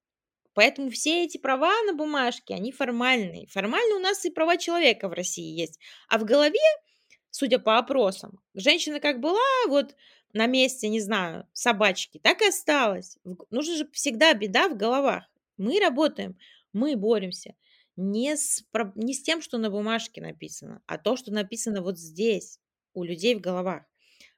Поэтому 0.58 0.90
все 0.90 1.24
эти 1.24 1.38
права 1.38 1.72
на 1.84 1.94
бумажке, 1.94 2.56
они 2.56 2.72
формальные. 2.72 3.46
Формально 3.46 3.98
у 3.98 4.00
нас 4.00 4.26
и 4.26 4.32
права 4.32 4.58
человека 4.58 5.08
в 5.08 5.14
России 5.14 5.56
есть. 5.56 5.80
А 6.10 6.18
в 6.18 6.24
голове, 6.24 6.58
судя 7.30 7.60
по 7.60 7.78
опросам, 7.78 8.40
женщина 8.56 9.00
как 9.00 9.20
была, 9.20 9.38
вот 9.68 9.94
на 10.34 10.48
месте, 10.48 10.90
не 10.90 11.00
знаю, 11.00 11.48
собачки, 11.54 12.18
так 12.18 12.42
и 12.42 12.48
осталась. 12.48 13.20
Нужно 13.52 13.76
же 13.76 13.88
всегда 13.92 14.34
беда 14.34 14.68
в 14.68 14.76
головах. 14.76 15.26
Мы 15.58 15.80
работаем, 15.80 16.36
мы 16.74 16.96
боремся 16.96 17.54
не 17.96 18.36
с, 18.36 18.64
не 18.96 19.14
с 19.14 19.22
тем, 19.22 19.44
что 19.44 19.60
на 19.60 19.70
бумажке 19.70 20.22
написано, 20.22 20.82
а 20.88 20.98
то, 20.98 21.18
что 21.18 21.32
написано 21.32 21.84
вот 21.84 22.00
здесь, 22.00 22.60
у 22.96 23.04
людей 23.04 23.36
в 23.36 23.42
головах. 23.42 23.84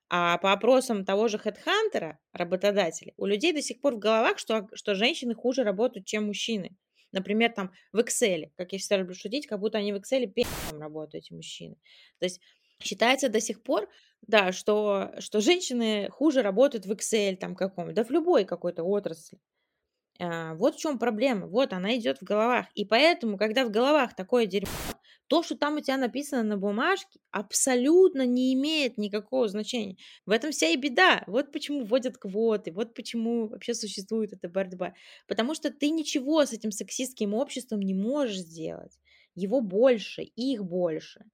А 0.09 0.37
по 0.39 0.51
опросам 0.51 1.05
того 1.05 1.27
же 1.27 1.37
HeadHunter, 1.37 2.15
работодателей, 2.33 3.13
у 3.17 3.25
людей 3.25 3.53
до 3.53 3.61
сих 3.61 3.79
пор 3.79 3.95
в 3.95 3.99
головах, 3.99 4.39
что, 4.39 4.67
что 4.73 4.95
женщины 4.95 5.35
хуже 5.35 5.63
работают, 5.63 6.07
чем 6.07 6.25
мужчины. 6.25 6.75
Например, 7.11 7.51
там 7.51 7.71
в 7.91 7.99
Excel, 7.99 8.51
как 8.55 8.71
я 8.73 8.79
всегда 8.79 8.97
люблю 8.97 9.15
шутить, 9.15 9.47
как 9.47 9.59
будто 9.59 9.77
они 9.77 9.93
в 9.93 9.97
Excel 9.97 10.27
пи***ом 10.27 10.79
работают, 10.79 11.25
эти 11.25 11.33
мужчины. 11.33 11.75
То 12.19 12.25
есть 12.25 12.41
считается 12.81 13.29
до 13.29 13.39
сих 13.39 13.61
пор, 13.63 13.89
да, 14.21 14.51
что, 14.51 15.11
что 15.19 15.41
женщины 15.41 16.09
хуже 16.09 16.41
работают 16.41 16.85
в 16.85 16.91
Excel 16.91 17.35
там 17.35 17.55
каком 17.55 17.93
да 17.93 18.03
в 18.03 18.09
любой 18.09 18.45
какой-то 18.45 18.83
отрасли. 18.83 19.39
А, 20.19 20.55
вот 20.55 20.75
в 20.75 20.79
чем 20.79 20.99
проблема. 20.99 21.47
Вот 21.47 21.73
она 21.73 21.97
идет 21.97 22.19
в 22.19 22.23
головах. 22.23 22.67
И 22.75 22.85
поэтому, 22.85 23.37
когда 23.37 23.65
в 23.65 23.71
головах 23.71 24.15
такое 24.15 24.45
дерьмо, 24.45 24.88
то, 25.27 25.43
что 25.43 25.55
там 25.55 25.77
у 25.77 25.79
тебя 25.81 25.97
написано 25.97 26.43
на 26.43 26.57
бумажке, 26.57 27.19
абсолютно 27.31 28.25
не 28.25 28.53
имеет 28.53 28.97
никакого 28.97 29.47
значения. 29.47 29.97
В 30.25 30.31
этом 30.31 30.51
вся 30.51 30.67
и 30.69 30.75
беда. 30.75 31.23
Вот 31.27 31.51
почему 31.51 31.85
вводят 31.85 32.17
квоты, 32.17 32.71
вот 32.71 32.93
почему 32.93 33.47
вообще 33.47 33.73
существует 33.73 34.33
эта 34.33 34.49
борьба. 34.49 34.93
Потому 35.27 35.53
что 35.53 35.71
ты 35.71 35.89
ничего 35.89 36.45
с 36.45 36.53
этим 36.53 36.71
сексистским 36.71 37.33
обществом 37.33 37.79
не 37.81 37.93
можешь 37.93 38.37
сделать. 38.37 38.97
Его 39.35 39.61
больше, 39.61 40.23
их 40.23 40.63
больше. 40.65 41.25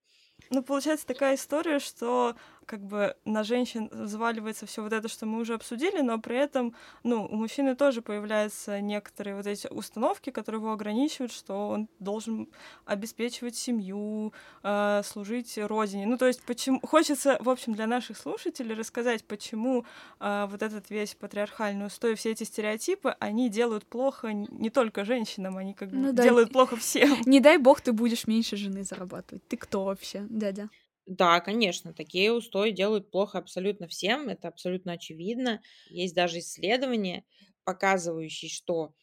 Ну, 0.50 0.64
получается 0.64 1.08
такая 1.08 1.36
история, 1.36 1.80
что 1.80 2.36
как 2.66 2.82
бы 2.82 3.16
на 3.26 3.44
женщин 3.44 3.90
взваливается 3.92 4.66
все 4.66 4.82
вот 4.82 4.94
это, 4.94 5.08
что 5.08 5.26
мы 5.26 5.40
уже 5.40 5.54
обсудили, 5.54 6.02
но 6.02 6.20
при 6.20 6.38
этом, 6.38 6.76
ну, 7.04 7.26
у 7.26 7.36
мужчины 7.36 7.76
тоже 7.76 8.02
появляются 8.02 8.82
некоторые 8.82 9.36
вот 9.36 9.48
эти 9.48 9.68
установки, 9.68 10.30
которые 10.30 10.62
его 10.62 10.72
ограничивают, 10.72 11.32
что 11.32 11.70
он 11.70 11.88
должен 12.00 12.48
обеспечивать 12.86 13.56
семью, 13.56 14.34
э, 14.64 15.02
служить 15.06 15.58
родине. 15.58 16.06
Ну, 16.06 16.18
то 16.18 16.28
есть, 16.28 16.44
почему 16.44 16.80
хочется, 16.82 17.38
в 17.40 17.50
общем, 17.50 17.74
для 17.74 17.88
наших 17.88 18.18
слушателей 18.18 18.76
рассказать, 18.76 19.24
почему 19.26 19.86
э, 20.20 20.48
вот 20.50 20.62
этот 20.62 20.90
весь 20.90 21.16
патриархальный 21.16 21.88
устой, 21.88 22.16
все 22.16 22.32
эти 22.32 22.44
стереотипы, 22.44 23.16
они 23.20 23.50
делают 23.50 23.86
плохо 23.86 24.34
не 24.34 24.70
только 24.70 25.06
женщинам, 25.06 25.58
они 25.58 25.74
как 25.74 25.90
бы 25.90 25.98
ну, 25.98 26.14
делают 26.14 26.50
да. 26.50 26.54
плохо 26.54 26.76
всем. 26.76 27.18
Не 27.26 27.40
дай 27.40 27.58
бог 27.58 27.82
ты 27.82 27.92
будешь 27.92 28.28
меньше 28.28 28.58
жены 28.58 28.84
зарабатывать. 28.84 29.46
Ты 29.48 29.58
кто 29.58 29.84
вообще, 29.84 30.26
дядя? 30.30 30.70
Да, 31.08 31.40
конечно, 31.40 31.94
такие 31.94 32.32
устои 32.32 32.72
делают 32.72 33.12
плохо 33.12 33.38
абсолютно 33.38 33.88
всем, 33.88 34.28
это 34.30 34.48
абсолютно 34.48 34.94
очевидно. 34.94 35.62
Есть 35.90 36.16
даже 36.16 36.40
исследования, 36.40 37.26
показывающие, 37.64 38.50
что 38.50 38.96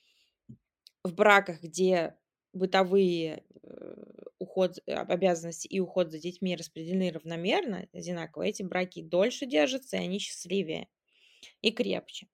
в 1.04 1.14
браках, 1.14 1.62
где 1.62 2.16
бытовые 2.52 3.44
э, 3.62 3.94
уход, 4.38 4.78
э, 4.86 4.92
обязанности 4.94 5.66
и 5.66 5.80
уход 5.80 6.10
за 6.10 6.18
детьми 6.18 6.54
распределены 6.56 7.10
равномерно, 7.10 7.88
одинаково, 7.92 8.42
эти 8.44 8.62
браки 8.62 9.02
дольше 9.02 9.46
держатся, 9.46 9.96
и 9.96 10.00
они 10.00 10.18
счастливее 10.18 10.88
и 11.62 11.72
крепче. 11.72 12.28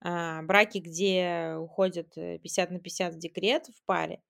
А, 0.00 0.42
браки, 0.42 0.78
где 0.78 1.56
уходят 1.58 2.14
50 2.14 2.70
на 2.70 2.80
50 2.80 3.14
в 3.14 3.18
декрет 3.18 3.66
в 3.68 3.84
паре, 3.86 4.22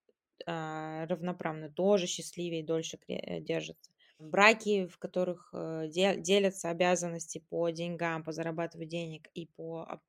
а, 0.46 1.06
равноправно, 1.08 1.70
тоже 1.70 2.06
счастливее 2.08 2.60
и 2.62 2.66
дольше 2.66 2.98
держатся 3.40 3.92
браки, 4.18 4.86
в 4.86 4.98
которых 4.98 5.50
э, 5.52 5.88
делятся 5.88 6.70
обязанности 6.70 7.44
по 7.50 7.70
деньгам, 7.70 8.24
по 8.24 8.32
зарабатыванию 8.32 8.90
денег 8.90 9.28
и 9.34 9.46
по, 9.46 10.00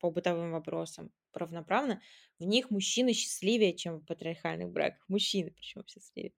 по 0.00 0.10
бытовым 0.10 0.52
вопросам 0.52 1.10
равноправно, 1.32 2.00
в 2.38 2.44
них 2.44 2.70
мужчины 2.70 3.12
счастливее, 3.12 3.74
чем 3.74 3.98
в 3.98 4.06
патриархальных 4.06 4.70
браках. 4.70 5.04
Мужчины 5.08 5.50
причем 5.50 5.84
счастливее. 5.86 6.32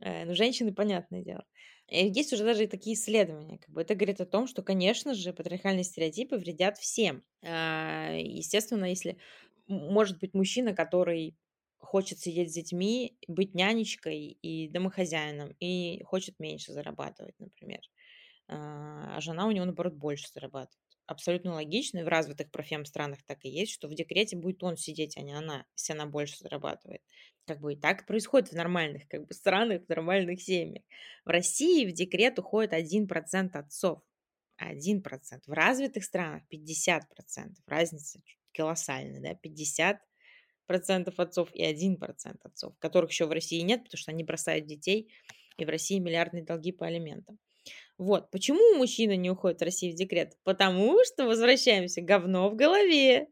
Э, 0.00 0.24
но 0.24 0.34
женщины, 0.34 0.72
понятное 0.72 1.22
дело. 1.22 1.44
И 1.88 2.06
есть 2.06 2.32
уже 2.32 2.44
даже 2.44 2.66
такие 2.66 2.94
исследования. 2.94 3.58
Как 3.58 3.70
бы 3.70 3.82
это 3.82 3.94
говорит 3.94 4.20
о 4.20 4.26
том, 4.26 4.46
что, 4.46 4.62
конечно 4.62 5.14
же, 5.14 5.32
патриархальные 5.32 5.84
стереотипы 5.84 6.36
вредят 6.36 6.78
всем. 6.78 7.24
А, 7.42 8.12
естественно, 8.14 8.84
если 8.84 9.18
может 9.66 10.18
быть 10.20 10.34
мужчина, 10.34 10.74
который 10.74 11.36
хочет 11.80 12.18
сидеть 12.18 12.50
с 12.50 12.54
детьми, 12.54 13.16
быть 13.26 13.54
нянечкой 13.54 14.38
и 14.42 14.68
домохозяином, 14.68 15.54
и 15.60 16.02
хочет 16.04 16.38
меньше 16.38 16.72
зарабатывать, 16.72 17.34
например. 17.38 17.80
А, 18.48 19.16
а 19.16 19.20
жена 19.20 19.46
у 19.46 19.50
него, 19.50 19.64
наоборот, 19.64 19.94
больше 19.94 20.28
зарабатывает. 20.32 20.78
Абсолютно 21.06 21.54
логично, 21.54 21.98
и 21.98 22.02
в 22.04 22.08
развитых 22.08 22.50
профем 22.50 22.84
странах 22.84 23.20
так 23.26 23.44
и 23.44 23.48
есть, 23.48 23.72
что 23.72 23.88
в 23.88 23.94
декрете 23.94 24.36
будет 24.36 24.62
он 24.62 24.76
сидеть, 24.76 25.16
а 25.16 25.22
не 25.22 25.32
она, 25.32 25.66
если 25.76 25.92
она 25.94 26.06
больше 26.06 26.36
зарабатывает. 26.38 27.02
Как 27.46 27.60
бы 27.60 27.72
и 27.72 27.76
так 27.76 28.06
происходит 28.06 28.50
в 28.50 28.54
нормальных 28.54 29.08
как 29.08 29.26
бы, 29.26 29.34
странах, 29.34 29.82
в 29.84 29.88
нормальных 29.88 30.40
семьях. 30.40 30.84
В 31.24 31.30
России 31.30 31.86
в 31.86 31.92
декрет 31.92 32.38
уходит 32.38 32.72
1% 32.72 33.50
отцов. 33.54 34.02
1%. 34.58 35.42
В 35.46 35.52
развитых 35.52 36.04
странах 36.04 36.42
50%. 36.52 37.56
Разница 37.66 38.20
колоссальная, 38.52 39.20
да, 39.20 39.34
50 39.34 40.00
процентов 40.70 41.18
отцов 41.18 41.48
и 41.52 41.64
1% 41.64 41.96
отцов, 42.44 42.74
которых 42.78 43.10
еще 43.10 43.26
в 43.26 43.32
России 43.32 43.58
нет, 43.62 43.82
потому 43.82 43.98
что 43.98 44.12
они 44.12 44.22
бросают 44.22 44.66
детей, 44.66 45.10
и 45.58 45.64
в 45.64 45.68
России 45.68 45.98
миллиардные 45.98 46.44
долги 46.44 46.70
по 46.70 46.86
алиментам. 46.86 47.40
Вот. 47.98 48.30
Почему 48.30 48.78
мужчина 48.78 49.16
не 49.16 49.30
уходит 49.30 49.58
в 49.58 49.64
Россию 49.64 49.94
в 49.94 49.96
декрет? 49.96 50.34
Потому 50.44 50.98
что, 51.04 51.26
возвращаемся, 51.26 52.02
говно 52.02 52.48
в 52.50 52.54
голове. 52.54 53.26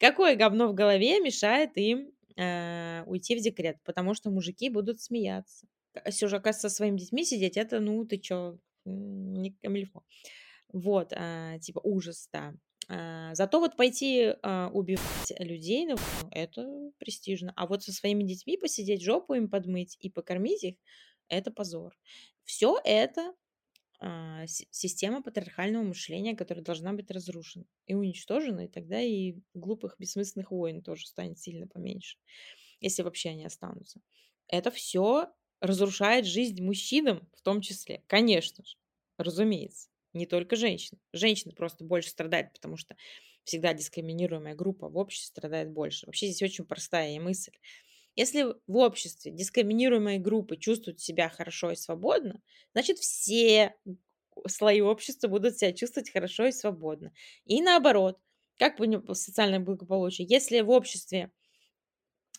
Какое 0.00 0.34
говно 0.34 0.66
в 0.66 0.74
голове 0.74 1.20
мешает 1.20 1.76
им 1.76 2.10
э, 2.36 3.04
уйти 3.06 3.36
в 3.36 3.40
декрет? 3.40 3.76
Потому 3.84 4.14
что 4.14 4.32
мужики 4.32 4.68
будут 4.68 5.00
смеяться. 5.00 5.68
Уже, 5.94 6.38
оказывается, 6.38 6.70
со 6.70 6.74
своими 6.74 6.98
детьми 6.98 7.24
сидеть, 7.24 7.56
это, 7.56 7.78
ну, 7.78 8.04
ты 8.04 8.18
чё, 8.18 8.58
не 8.84 9.52
камильфо. 9.62 10.02
Вот, 10.72 11.12
а, 11.14 11.56
типа 11.60 11.80
ужас, 11.84 12.28
да. 12.32 12.52
А, 12.92 13.34
зато 13.36 13.60
вот 13.60 13.76
пойти 13.76 14.34
а, 14.42 14.68
убивать 14.72 15.32
людей, 15.38 15.86
ну, 15.86 15.96
это 16.32 16.90
престижно. 16.98 17.52
А 17.56 17.66
вот 17.68 17.84
со 17.84 17.92
своими 17.92 18.24
детьми 18.24 18.56
посидеть, 18.56 19.02
жопу 19.02 19.34
им 19.34 19.48
подмыть 19.48 19.96
и 20.00 20.10
покормить 20.10 20.64
их, 20.64 20.74
это 21.28 21.52
позор. 21.52 21.96
Все 22.42 22.80
это 22.84 23.32
а, 24.00 24.44
система 24.48 25.22
патриархального 25.22 25.84
мышления, 25.84 26.34
которая 26.34 26.64
должна 26.64 26.92
быть 26.92 27.12
разрушена 27.12 27.64
и 27.86 27.94
уничтожена, 27.94 28.64
и 28.64 28.68
тогда 28.68 29.00
и 29.00 29.36
глупых, 29.54 29.94
бессмысленных 30.00 30.50
войн 30.50 30.82
тоже 30.82 31.06
станет 31.06 31.38
сильно 31.38 31.68
поменьше, 31.68 32.18
если 32.80 33.02
вообще 33.02 33.30
они 33.30 33.44
останутся. 33.44 34.00
Это 34.48 34.72
все 34.72 35.28
разрушает 35.60 36.26
жизнь 36.26 36.60
мужчинам 36.60 37.28
в 37.36 37.42
том 37.42 37.60
числе, 37.60 38.02
конечно 38.08 38.64
же, 38.64 38.76
разумеется, 39.16 39.89
не 40.12 40.26
только 40.26 40.56
женщин. 40.56 40.98
Женщины 41.12 41.54
просто 41.54 41.84
больше 41.84 42.10
страдают, 42.10 42.52
потому 42.52 42.76
что 42.76 42.96
всегда 43.44 43.74
дискриминируемая 43.74 44.54
группа 44.54 44.88
в 44.88 44.96
обществе 44.96 45.28
страдает 45.28 45.70
больше. 45.70 46.06
Вообще 46.06 46.26
здесь 46.26 46.42
очень 46.42 46.64
простая 46.66 47.10
мысль. 47.20 47.52
Если 48.16 48.44
в 48.66 48.76
обществе 48.76 49.32
дискриминируемые 49.32 50.18
группы 50.18 50.56
чувствуют 50.56 51.00
себя 51.00 51.28
хорошо 51.28 51.70
и 51.70 51.76
свободно, 51.76 52.42
значит 52.74 52.98
все 52.98 53.74
слои 54.46 54.80
общества 54.80 55.28
будут 55.28 55.56
себя 55.58 55.72
чувствовать 55.72 56.10
хорошо 56.10 56.46
и 56.46 56.52
свободно. 56.52 57.12
И 57.44 57.62
наоборот, 57.62 58.18
как 58.58 58.78
социальное 59.14 59.60
благополучие, 59.60 60.26
если 60.28 60.60
в 60.60 60.70
обществе 60.70 61.30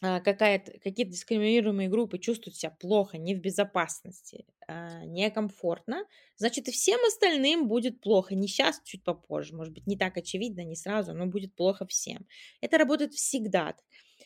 какие-то 0.01 1.11
дискриминируемые 1.11 1.87
группы 1.89 2.17
чувствуют 2.17 2.55
себя 2.57 2.71
плохо, 2.71 3.17
не 3.19 3.35
в 3.35 3.39
безопасности, 3.39 4.45
а, 4.67 5.05
некомфортно, 5.05 6.05
значит 6.35 6.67
и 6.67 6.71
всем 6.71 6.99
остальным 7.05 7.67
будет 7.67 8.01
плохо. 8.01 8.33
Не 8.35 8.47
сейчас, 8.47 8.81
чуть 8.83 9.03
попозже, 9.03 9.55
может 9.55 9.73
быть, 9.73 9.85
не 9.87 9.97
так 9.97 10.17
очевидно, 10.17 10.63
не 10.63 10.75
сразу, 10.75 11.13
но 11.13 11.27
будет 11.27 11.55
плохо 11.55 11.85
всем. 11.85 12.25
Это 12.61 12.77
работает 12.79 13.13
всегда. 13.13 13.75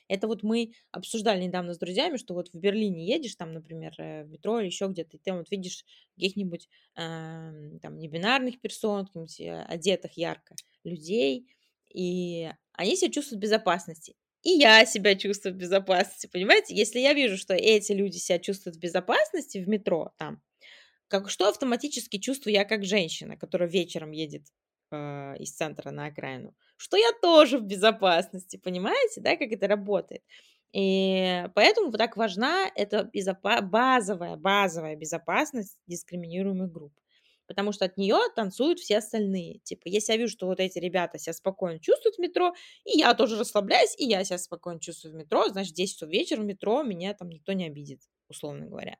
Это 0.07 0.27
вот 0.27 0.43
мы 0.43 0.73
обсуждали 0.91 1.43
недавно 1.43 1.73
с 1.73 1.77
друзьями, 1.79 2.17
что 2.17 2.33
вот 2.35 2.49
в 2.53 2.57
Берлине 2.57 3.05
едешь, 3.05 3.35
там, 3.35 3.53
например, 3.53 3.93
э, 3.97 4.23
в 4.23 4.29
метро 4.29 4.59
или 4.59 4.67
еще 4.67 4.87
где-то, 4.87 5.17
и 5.17 5.19
ты 5.19 5.33
вот 5.33 5.49
видишь 5.51 5.83
каких-нибудь 6.15 6.69
э, 6.95 7.79
там 7.81 7.97
небинарных 7.97 8.61
персон, 8.61 9.05
каких-нибудь 9.07 9.39
э, 9.41 9.63
одетых 9.63 10.13
ярко 10.17 10.55
людей, 10.83 11.47
и 11.93 12.51
они 12.73 12.95
себя 12.95 13.11
чувствуют 13.11 13.39
в 13.39 13.43
безопасности. 13.43 14.15
И 14.45 14.51
я 14.51 14.85
себя 14.85 15.15
чувствую 15.15 15.55
в 15.55 15.57
безопасности, 15.57 16.27
понимаете? 16.27 16.75
Если 16.75 16.99
я 16.99 17.13
вижу, 17.13 17.35
что 17.35 17.55
эти 17.55 17.93
люди 17.93 18.17
себя 18.17 18.37
чувствуют 18.39 18.77
в 18.77 18.79
безопасности 18.79 19.57
в 19.57 19.67
метро 19.67 20.13
там, 20.19 20.39
как, 21.07 21.29
что 21.31 21.49
автоматически 21.49 22.19
чувствую 22.19 22.53
я 22.53 22.65
как 22.65 22.85
женщина, 22.85 23.37
которая 23.37 23.69
вечером 23.69 24.11
едет 24.11 24.43
э, 24.91 25.35
из 25.39 25.53
центра 25.53 25.91
на 25.91 26.07
окраину, 26.07 26.55
что 26.77 26.97
я 26.97 27.11
тоже 27.21 27.57
в 27.59 27.63
безопасности, 27.63 28.57
понимаете, 28.57 29.21
да, 29.21 29.35
как 29.35 29.51
это 29.51 29.67
работает. 29.67 30.23
И 30.73 31.47
поэтому 31.55 31.87
вот 31.87 31.97
так 31.97 32.17
важна 32.17 32.69
эта 32.75 33.09
безопа- 33.13 33.61
базовая, 33.61 34.37
базовая 34.37 34.95
безопасность 34.95 35.77
дискриминируемых 35.87 36.71
групп. 36.71 36.93
Потому 37.47 37.71
что 37.71 37.85
от 37.85 37.97
нее 37.97 38.17
танцуют 38.35 38.79
все 38.79 38.97
остальные. 38.97 39.59
Типа, 39.59 39.83
если 39.85 40.13
я 40.13 40.17
вижу, 40.17 40.31
что 40.31 40.47
вот 40.47 40.59
эти 40.59 40.79
ребята 40.79 41.17
себя 41.19 41.33
спокойно 41.33 41.79
чувствуют 41.79 42.15
в 42.15 42.19
метро, 42.19 42.53
и 42.83 42.97
я 42.97 43.13
тоже 43.13 43.37
расслабляюсь, 43.37 43.95
и 43.97 44.05
я 44.05 44.23
себя 44.23 44.37
спокойно 44.37 44.79
чувствую 44.79 45.13
в 45.13 45.15
метро, 45.15 45.47
значит, 45.49 45.73
в 45.73 45.75
10 45.75 45.93
часов 45.93 46.09
вечера 46.09 46.41
в 46.41 46.45
метро 46.45 46.83
меня 46.83 47.13
там 47.13 47.29
никто 47.29 47.53
не 47.53 47.65
обидит, 47.65 48.01
условно 48.29 48.65
говоря. 48.65 48.97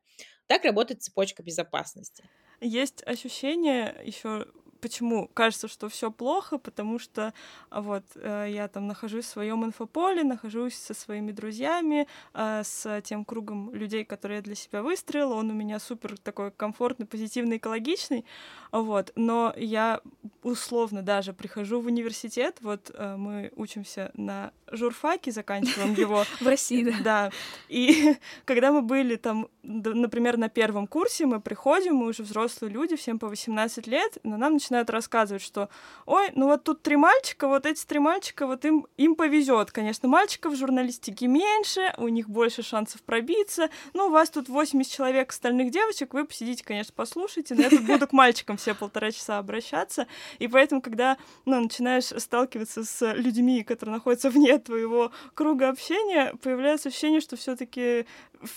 Так 0.48 0.64
работает 0.64 1.02
цепочка 1.02 1.44
безопасности. 1.44 2.30
Есть 2.62 3.04
ощущение 3.06 3.96
еще 4.04 4.48
почему 4.86 5.28
кажется, 5.34 5.68
что 5.68 5.90
все 5.90 6.12
плохо, 6.12 6.60
потому 6.60 7.00
что 7.00 7.34
а, 7.72 7.82
вот 7.82 8.04
э, 8.14 8.50
я 8.52 8.68
там 8.68 8.86
нахожусь 8.86 9.26
в 9.26 9.30
своем 9.30 9.66
инфополе, 9.66 10.24
нахожусь 10.24 10.76
со 10.76 10.94
своими 10.94 11.32
друзьями, 11.32 12.08
э, 12.36 12.62
с 12.64 13.02
тем 13.02 13.26
кругом 13.26 13.74
людей, 13.74 14.06
которые 14.06 14.38
я 14.38 14.42
для 14.44 14.54
себя 14.54 14.84
выстроила, 14.84 15.34
он 15.34 15.50
у 15.50 15.54
меня 15.56 15.80
супер 15.80 16.20
такой 16.20 16.52
комфортный, 16.52 17.08
позитивный, 17.08 17.58
экологичный, 17.58 18.26
вот, 18.72 19.12
но 19.16 19.56
я 19.58 20.02
условно 20.44 21.02
даже 21.02 21.34
прихожу 21.34 21.82
в 21.82 21.88
университет, 21.88 22.58
вот 22.62 22.92
э, 22.94 23.16
мы 23.18 23.52
учимся 23.56 24.12
на 24.14 24.52
журфаке, 24.72 25.32
заканчиваем 25.32 25.94
его. 25.94 26.26
В 26.40 26.48
России, 26.48 26.84
да. 26.84 26.98
Да, 27.04 27.32
и 27.70 28.16
когда 28.46 28.72
мы 28.72 28.82
были 28.82 29.16
там, 29.16 29.48
например, 29.64 30.38
на 30.38 30.50
первом 30.50 30.86
курсе, 30.86 31.26
мы 31.26 31.40
приходим, 31.40 31.96
мы 31.96 32.08
уже 32.08 32.22
взрослые 32.22 32.72
люди, 32.72 32.96
всем 32.96 33.18
по 33.18 33.28
18 33.28 33.88
лет, 33.88 34.18
но 34.24 34.38
нам 34.38 34.54
начинают 34.54 34.75
рассказывать, 34.84 35.42
что, 35.42 35.70
ой, 36.06 36.32
ну 36.36 36.48
вот 36.48 36.64
тут 36.64 36.82
три 36.82 36.96
мальчика, 36.96 37.48
вот 37.48 37.66
эти 37.66 37.86
три 37.86 38.00
мальчика, 38.00 38.48
вот 38.48 38.66
им, 38.66 38.88
им 38.98 39.16
повезет, 39.16 39.72
конечно, 39.72 40.08
мальчиков 40.08 40.54
в 40.54 40.58
журналистике 40.58 41.28
меньше, 41.28 41.94
у 41.98 42.08
них 42.08 42.30
больше 42.30 42.64
шансов 42.64 43.02
пробиться, 43.04 43.70
ну, 43.94 44.08
у 44.08 44.10
вас 44.10 44.30
тут 44.30 44.50
80 44.50 44.92
человек 44.92 45.30
остальных 45.30 45.72
девочек, 45.72 46.14
вы 46.14 46.26
посидите, 46.26 46.64
конечно, 46.64 46.94
послушайте, 46.96 47.56
но 47.56 47.62
я 47.62 47.70
тут 47.70 47.82
буду 47.86 48.08
к 48.08 48.14
мальчикам 48.14 48.58
все 48.58 48.74
полтора 48.74 49.12
часа 49.12 49.38
обращаться, 49.38 50.08
и 50.40 50.48
поэтому, 50.48 50.82
когда, 50.82 51.18
ну, 51.46 51.60
начинаешь 51.60 52.06
сталкиваться 52.06 52.84
с 52.84 53.14
людьми, 53.14 53.64
которые 53.64 53.96
находятся 53.96 54.30
вне 54.30 54.58
твоего 54.60 55.12
круга 55.34 55.70
общения, 55.70 56.34
появляется 56.42 56.90
ощущение, 56.90 57.22
что 57.22 57.36
все 57.36 57.56
таки 57.56 58.06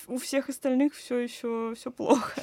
у 0.06 0.18
всех 0.18 0.48
остальных 0.48 0.94
все 0.94 1.18
еще 1.18 1.74
все 1.76 1.90
плохо. 1.90 2.40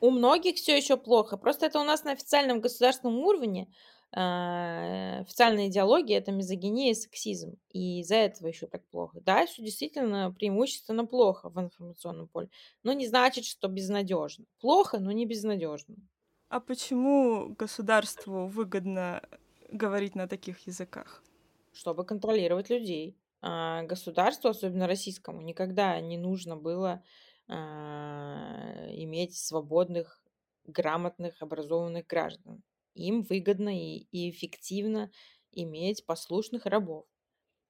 У 0.00 0.10
многих 0.10 0.56
все 0.56 0.76
еще 0.76 0.96
плохо. 0.96 1.36
Просто 1.36 1.66
это 1.66 1.80
у 1.80 1.84
нас 1.84 2.04
на 2.04 2.12
официальном 2.12 2.60
государственном 2.60 3.18
уровне 3.18 3.68
э, 4.12 5.20
официальная 5.20 5.68
идеология 5.68 6.18
это 6.18 6.32
мизогиния 6.32 6.92
и 6.92 6.94
сексизм. 6.94 7.56
И 7.72 8.00
из-за 8.00 8.16
этого 8.16 8.48
еще 8.48 8.66
так 8.66 8.86
плохо. 8.88 9.20
Да, 9.20 9.46
все 9.46 9.62
действительно 9.62 10.32
преимущественно 10.32 11.04
плохо 11.04 11.48
в 11.48 11.58
информационном 11.60 12.28
поле. 12.28 12.48
Но 12.82 12.92
не 12.92 13.06
значит, 13.06 13.44
что 13.44 13.68
безнадежно. 13.68 14.44
Плохо, 14.60 14.98
но 14.98 15.12
не 15.12 15.26
безнадежно. 15.26 15.96
А 16.48 16.60
почему 16.60 17.54
государству 17.58 18.46
выгодно 18.46 19.22
говорить 19.70 20.14
на 20.14 20.28
таких 20.28 20.66
языках? 20.66 21.22
Чтобы 21.72 22.04
контролировать 22.04 22.70
людей. 22.70 23.16
А 23.40 23.82
государству, 23.82 24.48
особенно 24.48 24.86
российскому, 24.86 25.42
никогда 25.42 26.00
не 26.00 26.18
нужно 26.18 26.56
было 26.56 26.90
а, 26.90 27.02
иметь 27.48 29.36
свободных, 29.36 30.22
грамотных, 30.64 31.40
образованных 31.40 32.06
граждан. 32.06 32.62
Им 32.94 33.22
выгодно 33.22 33.70
и, 33.70 34.06
и 34.10 34.30
эффективно 34.30 35.10
иметь 35.52 36.04
послушных 36.04 36.66
рабов 36.66 37.06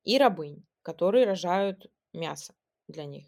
и 0.04 0.18
рабынь, 0.18 0.64
которые 0.82 1.26
рожают 1.26 1.86
мясо 2.12 2.54
для 2.88 3.04
них, 3.04 3.26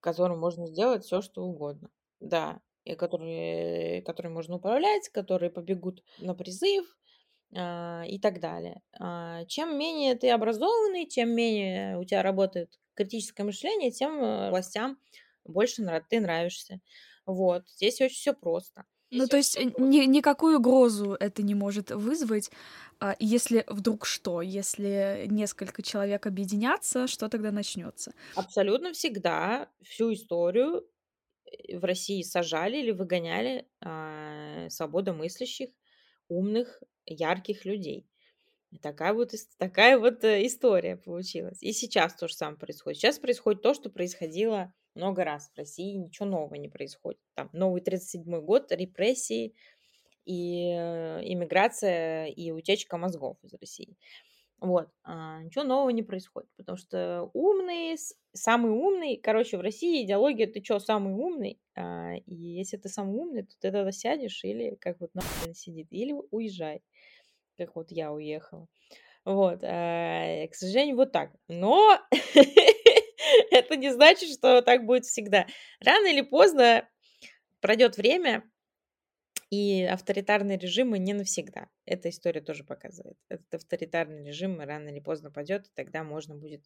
которым 0.00 0.38
можно 0.38 0.66
сделать 0.66 1.04
все, 1.04 1.20
что 1.20 1.42
угодно. 1.44 1.90
Да, 2.20 2.60
и 2.84 2.94
которые, 2.94 4.02
которые 4.02 4.32
можно 4.32 4.56
управлять, 4.56 5.08
которые 5.10 5.50
побегут 5.50 6.02
на 6.18 6.34
призыв 6.34 6.86
а, 7.54 8.04
и 8.06 8.18
так 8.18 8.40
далее. 8.40 8.80
А, 8.98 9.44
чем 9.44 9.78
менее 9.78 10.14
ты 10.14 10.30
образованный, 10.30 11.06
чем 11.06 11.30
менее 11.30 11.98
у 11.98 12.04
тебя 12.04 12.22
работает 12.22 12.78
критическое 12.94 13.44
мышление, 13.44 13.90
тем 13.90 14.22
э, 14.22 14.50
властям 14.50 14.98
больше 15.48 15.82
ты 16.08 16.20
нравишься. 16.20 16.80
Вот. 17.26 17.68
Здесь 17.68 18.00
очень 18.00 18.16
все 18.16 18.34
просто. 18.34 18.84
Ну, 19.10 19.26
то 19.26 19.38
есть 19.38 19.58
ни, 19.78 20.04
никакую 20.04 20.58
угрозу 20.58 21.16
это 21.18 21.42
не 21.42 21.54
может 21.54 21.90
вызвать, 21.90 22.50
а 23.00 23.16
если 23.18 23.64
вдруг 23.66 24.04
что, 24.04 24.42
если 24.42 25.26
несколько 25.30 25.82
человек 25.82 26.26
объединятся, 26.26 27.06
что 27.06 27.28
тогда 27.28 27.50
начнется? 27.50 28.12
Абсолютно 28.34 28.92
всегда 28.92 29.70
всю 29.82 30.12
историю 30.12 30.86
э, 31.46 31.78
в 31.78 31.84
России 31.84 32.22
сажали 32.22 32.76
или 32.78 32.90
выгоняли 32.90 33.66
а, 33.80 34.68
свободомыслящих, 34.68 35.70
умных, 36.28 36.82
ярких 37.06 37.64
людей. 37.64 38.06
такая 38.82 39.14
вот, 39.14 39.32
такая 39.58 39.98
вот 39.98 40.22
э, 40.24 40.46
история 40.46 40.96
получилась. 40.96 41.62
И 41.62 41.72
сейчас 41.72 42.14
то 42.14 42.28
же 42.28 42.34
самое 42.34 42.58
происходит. 42.58 42.98
Сейчас 42.98 43.18
происходит 43.18 43.62
то, 43.62 43.72
что 43.72 43.88
происходило 43.88 44.74
много 44.98 45.24
раз 45.24 45.50
в 45.54 45.56
России, 45.56 45.94
ничего 45.94 46.26
нового 46.26 46.54
не 46.56 46.68
происходит. 46.68 47.20
Там 47.34 47.48
новый 47.52 47.80
37-й 47.80 48.42
год, 48.42 48.70
репрессии 48.72 49.54
и 50.26 50.74
э, 50.76 51.20
иммиграция 51.24 52.26
и 52.26 52.50
утечка 52.50 52.98
мозгов 52.98 53.38
из 53.42 53.54
России. 53.54 53.96
Вот, 54.60 54.88
а, 55.04 55.40
ничего 55.42 55.62
нового 55.62 55.90
не 55.90 56.02
происходит, 56.02 56.50
потому 56.56 56.76
что 56.76 57.30
умный, 57.32 57.96
самый 58.32 58.72
умный, 58.72 59.16
короче, 59.16 59.56
в 59.56 59.60
России 59.60 60.04
идеология, 60.04 60.48
ты 60.48 60.64
что, 60.64 60.80
самый 60.80 61.14
умный, 61.14 61.60
а, 61.76 62.14
и 62.26 62.34
если 62.34 62.76
ты 62.76 62.88
самый 62.88 63.16
умный, 63.20 63.44
то 63.44 63.54
ты 63.60 63.70
тогда 63.70 63.92
сядешь 63.92 64.42
или 64.42 64.74
как 64.74 64.98
вот 64.98 65.14
нахрен 65.14 65.54
сидит, 65.54 65.86
или 65.92 66.12
уезжай, 66.32 66.82
как 67.56 67.76
вот 67.76 67.92
я 67.92 68.12
уехала. 68.12 68.66
Вот, 69.24 69.60
а, 69.62 70.46
к 70.48 70.54
сожалению, 70.56 70.96
вот 70.96 71.12
так. 71.12 71.30
Но 71.46 71.96
это 73.50 73.76
не 73.76 73.92
значит, 73.92 74.30
что 74.30 74.62
так 74.62 74.84
будет 74.84 75.04
всегда. 75.04 75.46
Рано 75.80 76.06
или 76.06 76.22
поздно 76.22 76.88
пройдет 77.60 77.96
время, 77.96 78.44
и 79.50 79.82
авторитарные 79.84 80.58
режимы 80.58 80.98
не 80.98 81.14
навсегда. 81.14 81.68
Эта 81.86 82.10
история 82.10 82.40
тоже 82.40 82.64
показывает. 82.64 83.16
Этот 83.28 83.54
авторитарный 83.54 84.26
режим 84.26 84.60
рано 84.60 84.88
или 84.88 85.00
поздно 85.00 85.30
падет, 85.30 85.66
и 85.66 85.70
тогда 85.74 86.04
можно 86.04 86.34
будет 86.34 86.64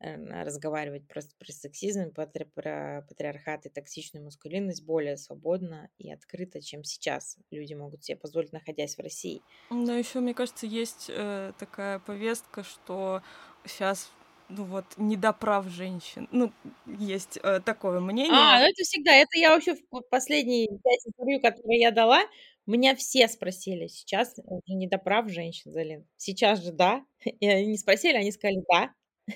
э, 0.00 0.16
разговаривать 0.42 1.06
про, 1.06 1.20
про 1.38 1.52
сексизм, 1.52 2.12
про, 2.12 2.26
про 2.26 3.06
патриархат 3.08 3.66
и 3.66 3.68
токсичную 3.68 4.24
маскулинность 4.24 4.84
более 4.84 5.16
свободно 5.16 5.90
и 5.98 6.12
открыто, 6.12 6.60
чем 6.60 6.82
сейчас 6.82 7.38
люди 7.52 7.74
могут 7.74 8.02
себе 8.02 8.16
позволить, 8.16 8.52
находясь 8.52 8.96
в 8.96 9.00
России. 9.00 9.42
Но 9.70 9.96
еще, 9.96 10.18
мне 10.18 10.34
кажется, 10.34 10.66
есть 10.66 11.06
э, 11.08 11.52
такая 11.56 12.00
повестка, 12.00 12.64
что 12.64 13.22
сейчас 13.64 14.10
ну 14.48 14.64
вот, 14.64 14.84
недоправ 14.96 15.68
женщин. 15.68 16.28
Ну, 16.32 16.52
есть 16.86 17.38
э, 17.42 17.60
такое 17.60 18.00
мнение. 18.00 18.32
А, 18.32 18.60
ну 18.60 18.64
это 18.66 18.82
всегда. 18.82 19.12
Это 19.12 19.38
я 19.38 19.50
вообще 19.50 19.74
в 19.74 20.00
последние 20.10 20.68
пять 20.68 21.06
интервью, 21.06 21.40
которые 21.40 21.80
я 21.80 21.90
дала, 21.90 22.22
меня 22.66 22.94
все 22.96 23.28
спросили. 23.28 23.86
Сейчас 23.88 24.34
уже 24.44 24.74
недоправ 24.74 25.28
женщин, 25.30 25.72
Залин. 25.72 26.06
Сейчас 26.16 26.62
же 26.62 26.72
да. 26.72 27.04
И 27.24 27.46
они 27.48 27.66
не 27.66 27.78
спросили, 27.78 28.16
они 28.16 28.32
сказали 28.32 28.62
да. 28.68 28.92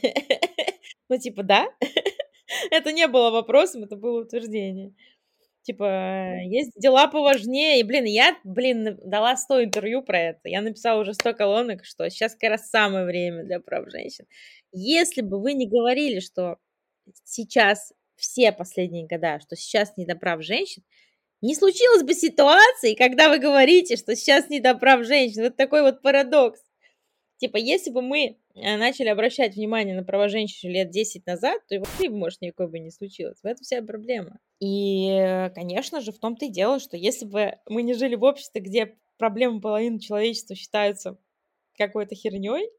Ну, 1.08 1.18
типа, 1.18 1.42
да. 1.42 1.68
Это 2.70 2.92
не 2.92 3.06
было 3.06 3.30
вопросом, 3.30 3.84
это 3.84 3.96
было 3.96 4.22
утверждение. 4.22 4.94
Типа, 5.62 6.40
есть 6.44 6.72
дела 6.76 7.06
поважнее. 7.06 7.80
И, 7.80 7.82
блин, 7.84 8.04
я, 8.04 8.36
блин, 8.44 8.98
дала 9.04 9.36
100 9.36 9.64
интервью 9.64 10.02
про 10.02 10.18
это. 10.18 10.40
Я 10.44 10.60
написала 10.60 11.00
уже 11.00 11.14
100 11.14 11.34
колонок, 11.34 11.84
что 11.84 12.08
сейчас 12.10 12.34
как 12.34 12.50
раз 12.50 12.68
самое 12.68 13.04
время 13.04 13.44
для 13.44 13.60
прав 13.60 13.88
женщин. 13.90 14.26
Если 14.72 15.22
бы 15.22 15.40
вы 15.40 15.52
не 15.52 15.68
говорили, 15.68 16.20
что 16.20 16.56
сейчас 17.24 17.92
все 18.16 18.52
последние 18.52 19.06
года, 19.06 19.38
что 19.40 19.54
сейчас 19.56 19.96
не 19.96 20.04
до 20.04 20.16
прав 20.16 20.42
женщин, 20.42 20.82
не 21.42 21.54
случилось 21.54 22.02
бы 22.02 22.14
ситуации, 22.14 22.94
когда 22.94 23.28
вы 23.28 23.38
говорите, 23.38 23.96
что 23.96 24.16
сейчас 24.16 24.48
не 24.48 24.60
до 24.60 24.74
прав 24.74 25.04
женщин. 25.04 25.42
Вот 25.42 25.56
такой 25.56 25.82
вот 25.82 26.02
парадокс. 26.02 26.60
Типа, 27.42 27.56
если 27.56 27.90
бы 27.90 28.02
мы 28.02 28.38
э, 28.54 28.76
начали 28.76 29.08
обращать 29.08 29.56
внимание 29.56 29.96
на 29.96 30.04
права 30.04 30.28
женщин 30.28 30.70
лет 30.70 30.90
10 30.90 31.26
назад, 31.26 31.60
то 31.68 31.74
и 31.74 31.78
вообще, 31.78 32.08
может, 32.08 32.40
никакой 32.40 32.68
бы 32.68 32.78
не 32.78 32.92
случилось. 32.92 33.40
В 33.42 33.46
этом 33.46 33.64
вся 33.64 33.82
проблема. 33.82 34.38
И, 34.64 35.50
конечно 35.56 36.00
же, 36.00 36.12
в 36.12 36.20
том-то 36.20 36.44
и 36.46 36.48
дело, 36.48 36.78
что 36.78 36.96
если 36.96 37.24
бы 37.26 37.58
мы 37.68 37.82
не 37.82 37.94
жили 37.94 38.14
в 38.14 38.22
обществе, 38.22 38.60
где 38.60 38.96
проблемы 39.18 39.60
половины 39.60 39.98
человечества 39.98 40.54
считаются 40.54 41.18
какой-то 41.78 42.14
херней, 42.14 42.70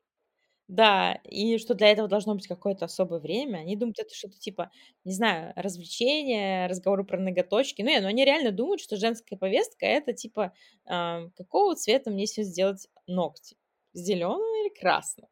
да, 0.69 1.15
и 1.25 1.57
что 1.59 1.75
для 1.75 1.89
этого 1.91 2.07
должно 2.07 2.35
быть 2.35 2.47
какое-то 2.47 2.85
особое 2.85 3.19
время. 3.19 3.59
Они 3.59 3.75
думают, 3.75 3.99
это 3.99 4.15
что-то 4.15 4.39
типа, 4.39 4.71
не 5.05 5.13
знаю, 5.13 5.53
развлечение, 5.57 6.67
разговоры 6.67 7.03
про 7.05 7.19
ноготочки. 7.19 7.81
Ну, 7.83 8.01
но 8.01 8.07
они 8.07 8.25
реально 8.25 8.51
думают, 8.51 8.81
что 8.81 8.97
женская 8.97 9.37
повестка 9.37 9.85
это 9.85 10.13
типа, 10.13 10.53
а, 10.85 11.27
какого 11.37 11.75
цвета 11.75 12.11
мне 12.11 12.27
сейчас 12.27 12.47
сделать 12.47 12.87
ногти? 13.07 13.57
Зеленого 13.93 14.39
или 14.65 14.69
красного? 14.79 15.29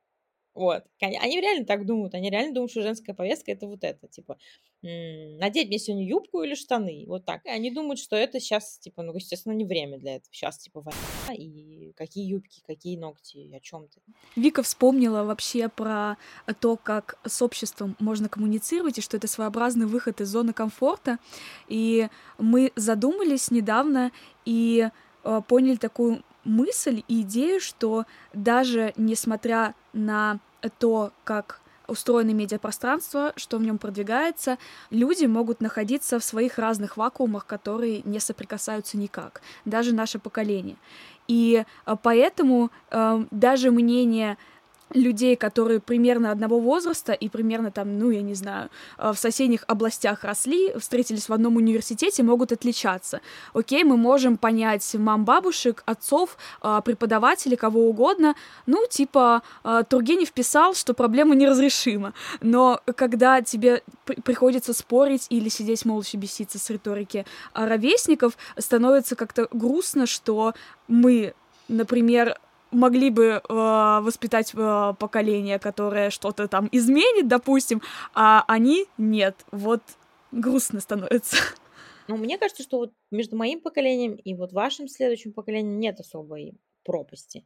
Вот. 0.53 0.83
Они 0.99 1.39
реально 1.39 1.65
так 1.65 1.85
думают. 1.85 2.13
Они 2.13 2.29
реально 2.29 2.53
думают, 2.53 2.71
что 2.71 2.81
женская 2.81 3.13
повестка 3.13 3.51
это 3.51 3.67
вот 3.67 3.83
это. 3.83 4.07
Типа, 4.07 4.37
надеть 4.81 5.69
мне 5.69 5.79
сегодня 5.79 6.05
юбку 6.05 6.41
или 6.43 6.55
штаны. 6.55 7.05
Вот 7.07 7.25
так. 7.25 7.45
И 7.45 7.49
они 7.49 7.71
думают, 7.71 7.99
что 7.99 8.15
это 8.15 8.39
сейчас, 8.39 8.77
типа, 8.79 9.01
ну, 9.03 9.13
естественно, 9.15 9.53
не 9.53 9.65
время 9.65 9.97
для 9.97 10.15
этого. 10.15 10.33
Сейчас, 10.33 10.57
типа, 10.57 10.81
война, 10.81 11.33
и 11.33 11.93
какие 11.93 12.25
юбки, 12.25 12.61
какие 12.65 12.97
ногти, 12.97 13.49
о 13.53 13.59
чем 13.59 13.87
ты. 13.87 14.01
Вика 14.35 14.61
вспомнила 14.63 15.23
вообще 15.23 15.69
про 15.69 16.17
то, 16.59 16.75
как 16.75 17.19
с 17.25 17.41
обществом 17.41 17.95
можно 17.99 18.27
коммуницировать, 18.27 18.97
и 18.97 19.01
что 19.01 19.17
это 19.17 19.27
своеобразный 19.27 19.85
выход 19.85 20.19
из 20.19 20.27
зоны 20.27 20.51
комфорта. 20.51 21.17
И 21.69 22.07
мы 22.37 22.71
задумались 22.75 23.51
недавно 23.51 24.11
и 24.45 24.89
э, 25.23 25.41
поняли 25.47 25.77
такую 25.77 26.23
мысль 26.43 27.03
и 27.07 27.21
идею, 27.21 27.59
что 27.59 28.05
даже 28.33 28.93
несмотря 28.97 29.73
на 29.93 30.39
то, 30.79 31.11
как 31.23 31.61
устроено 31.87 32.31
медиапространство, 32.31 33.33
что 33.35 33.57
в 33.57 33.61
нем 33.61 33.77
продвигается, 33.77 34.57
люди 34.89 35.25
могут 35.25 35.61
находиться 35.61 36.19
в 36.19 36.23
своих 36.23 36.57
разных 36.57 36.97
вакуумах, 36.97 37.45
которые 37.45 38.01
не 38.05 38.19
соприкасаются 38.19 38.97
никак, 38.97 39.41
даже 39.65 39.93
наше 39.93 40.17
поколение. 40.17 40.77
И 41.27 41.63
э, 41.85 41.95
поэтому 42.01 42.71
э, 42.89 43.25
даже 43.31 43.71
мнение 43.71 44.37
людей, 44.93 45.35
которые 45.35 45.79
примерно 45.79 46.31
одного 46.31 46.59
возраста 46.59 47.13
и 47.13 47.29
примерно 47.29 47.71
там, 47.71 47.97
ну, 47.97 48.09
я 48.09 48.21
не 48.21 48.33
знаю, 48.33 48.69
э, 48.97 49.11
в 49.13 49.17
соседних 49.17 49.63
областях 49.67 50.23
росли, 50.23 50.73
встретились 50.77 51.29
в 51.29 51.33
одном 51.33 51.55
университете, 51.55 52.23
могут 52.23 52.51
отличаться. 52.51 53.21
Окей, 53.53 53.83
мы 53.83 53.97
можем 53.97 54.37
понять 54.37 54.95
мам, 54.95 55.25
бабушек, 55.25 55.83
отцов, 55.85 56.37
э, 56.63 56.81
преподавателей, 56.83 57.57
кого 57.57 57.87
угодно. 57.87 58.35
Ну, 58.65 58.85
типа, 58.89 59.41
э, 59.63 59.83
Тургенев 59.87 60.31
писал, 60.31 60.73
что 60.73 60.93
проблема 60.93 61.35
неразрешима. 61.35 62.13
Но 62.41 62.81
когда 62.95 63.41
тебе 63.41 63.83
приходится 64.23 64.73
спорить 64.73 65.27
или 65.29 65.49
сидеть 65.49 65.85
молча 65.85 66.17
беситься 66.17 66.59
с 66.59 66.69
риторики 66.69 67.25
ровесников, 67.53 68.37
становится 68.57 69.15
как-то 69.15 69.47
грустно, 69.51 70.05
что 70.05 70.53
мы, 70.87 71.33
например, 71.67 72.37
могли 72.71 73.09
бы 73.09 73.23
э, 73.25 73.39
воспитать 73.47 74.53
э, 74.53 74.93
поколение, 74.99 75.59
которое 75.59 76.09
что-то 76.09 76.47
там 76.47 76.69
изменит, 76.71 77.27
допустим, 77.27 77.81
а 78.13 78.43
они 78.47 78.85
нет. 78.97 79.35
Вот 79.51 79.81
грустно 80.31 80.79
становится. 80.79 81.37
Ну, 82.07 82.17
мне 82.17 82.37
кажется, 82.37 82.63
что 82.63 82.79
вот 82.79 82.93
между 83.11 83.37
моим 83.37 83.61
поколением 83.61 84.15
и 84.15 84.33
вот 84.33 84.51
вашим 84.53 84.87
следующим 84.87 85.33
поколением 85.33 85.79
нет 85.79 85.99
особой 85.99 86.55
пропасти. 86.83 87.45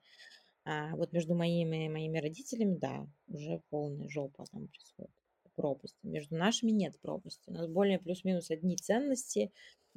А 0.63 0.95
вот 0.95 1.13
между 1.13 1.35
моими 1.35 1.87
моими 1.87 2.17
родителями, 2.17 2.75
да, 2.75 3.07
уже 3.27 3.61
полная 3.69 4.09
жопа 4.09 4.45
там 4.51 4.67
происходит. 4.67 5.11
Пропасть. 5.55 5.95
Между 6.03 6.35
нашими 6.35 6.71
нет 6.71 6.99
пропасти. 6.99 7.49
У 7.49 7.53
нас 7.53 7.67
более 7.67 7.99
плюс-минус 7.99 8.49
одни 8.49 8.75
ценности, 8.75 9.53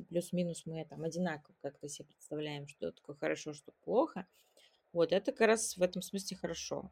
плюс-минус 0.08 0.66
мы 0.66 0.84
там 0.84 1.02
одинаково 1.02 1.56
как-то 1.62 1.88
себе 1.88 2.06
представляем, 2.06 2.68
что 2.68 2.92
такое 2.92 3.16
хорошо, 3.16 3.54
что 3.54 3.72
плохо. 3.82 4.26
Вот 4.92 5.12
это 5.12 5.33
как 5.33 5.46
раз 5.48 5.77
в 5.77 5.83
этом 5.83 6.03
смысле 6.03 6.37
хорошо. 6.37 6.90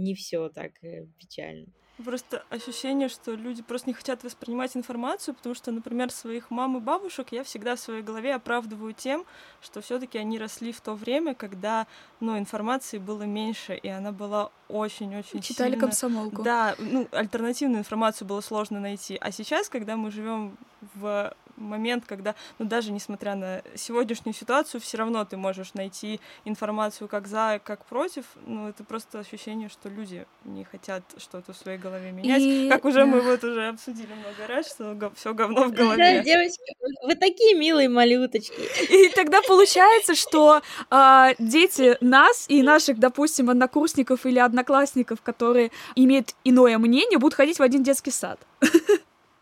Не 0.00 0.14
все 0.14 0.48
так 0.48 0.72
э, 0.82 1.06
печально. 1.18 1.66
Просто 2.04 2.44
ощущение, 2.48 3.08
что 3.08 3.34
люди 3.34 3.60
просто 3.60 3.90
не 3.90 3.94
хотят 3.94 4.22
воспринимать 4.22 4.76
информацию, 4.76 5.34
потому 5.34 5.56
что, 5.56 5.72
например, 5.72 6.12
своих 6.12 6.52
мам 6.52 6.76
и 6.76 6.80
бабушек 6.80 7.28
я 7.32 7.42
всегда 7.42 7.74
в 7.74 7.80
своей 7.80 8.02
голове 8.02 8.36
оправдываю 8.36 8.92
тем, 8.92 9.24
что 9.60 9.80
все-таки 9.80 10.16
они 10.16 10.38
росли 10.38 10.70
в 10.70 10.80
то 10.80 10.94
время, 10.94 11.34
когда, 11.34 11.88
ну, 12.20 12.38
информации 12.38 12.98
было 12.98 13.24
меньше, 13.24 13.74
и 13.74 13.88
она 13.88 14.12
была 14.12 14.52
очень-очень 14.68 15.40
Читали 15.40 15.72
сильно... 15.72 15.86
комсомолку. 15.86 16.42
Да, 16.44 16.76
ну, 16.78 17.08
альтернативную 17.10 17.80
информацию 17.80 18.28
было 18.28 18.42
сложно 18.42 18.78
найти. 18.78 19.18
А 19.20 19.32
сейчас, 19.32 19.68
когда 19.68 19.96
мы 19.96 20.12
живем 20.12 20.56
в 20.94 21.34
момент, 21.58 22.04
когда, 22.06 22.34
ну, 22.58 22.66
даже 22.66 22.92
несмотря 22.92 23.34
на 23.34 23.62
сегодняшнюю 23.74 24.34
ситуацию, 24.34 24.80
все 24.80 24.96
равно 24.98 25.24
ты 25.24 25.36
можешь 25.36 25.74
найти 25.74 26.20
информацию 26.44 27.08
как 27.08 27.26
за, 27.26 27.60
как 27.64 27.84
против. 27.86 28.24
Ну, 28.46 28.68
это 28.68 28.84
просто 28.84 29.20
ощущение, 29.20 29.68
что 29.68 29.88
люди 29.88 30.26
не 30.44 30.64
хотят 30.64 31.02
что-то 31.18 31.52
в 31.52 31.56
своей 31.56 31.78
голове 31.78 32.12
менять. 32.12 32.42
И... 32.42 32.68
Как 32.70 32.84
уже 32.84 33.04
мы 33.04 33.20
вот 33.20 33.42
уже 33.44 33.68
обсудили 33.68 34.12
много 34.12 34.46
раз, 34.46 34.68
что 34.68 35.12
все 35.14 35.34
говно 35.34 35.64
в 35.64 35.72
голове. 35.72 35.96
Да, 35.96 36.22
девочки, 36.22 36.74
вы 37.02 37.14
такие 37.14 37.54
милые 37.54 37.88
малюточки. 37.88 38.60
И 38.90 39.10
тогда 39.10 39.40
получается, 39.42 40.14
что 40.14 40.62
э, 40.90 41.34
дети 41.38 41.96
нас 42.00 42.46
и 42.48 42.62
наших, 42.62 42.98
допустим, 42.98 43.50
однокурсников 43.50 44.26
или 44.26 44.38
одноклассников, 44.38 45.22
которые 45.22 45.70
имеют 45.96 46.34
иное 46.44 46.78
мнение, 46.78 47.18
будут 47.18 47.34
ходить 47.34 47.58
в 47.58 47.62
один 47.62 47.82
детский 47.82 48.10
сад. 48.10 48.38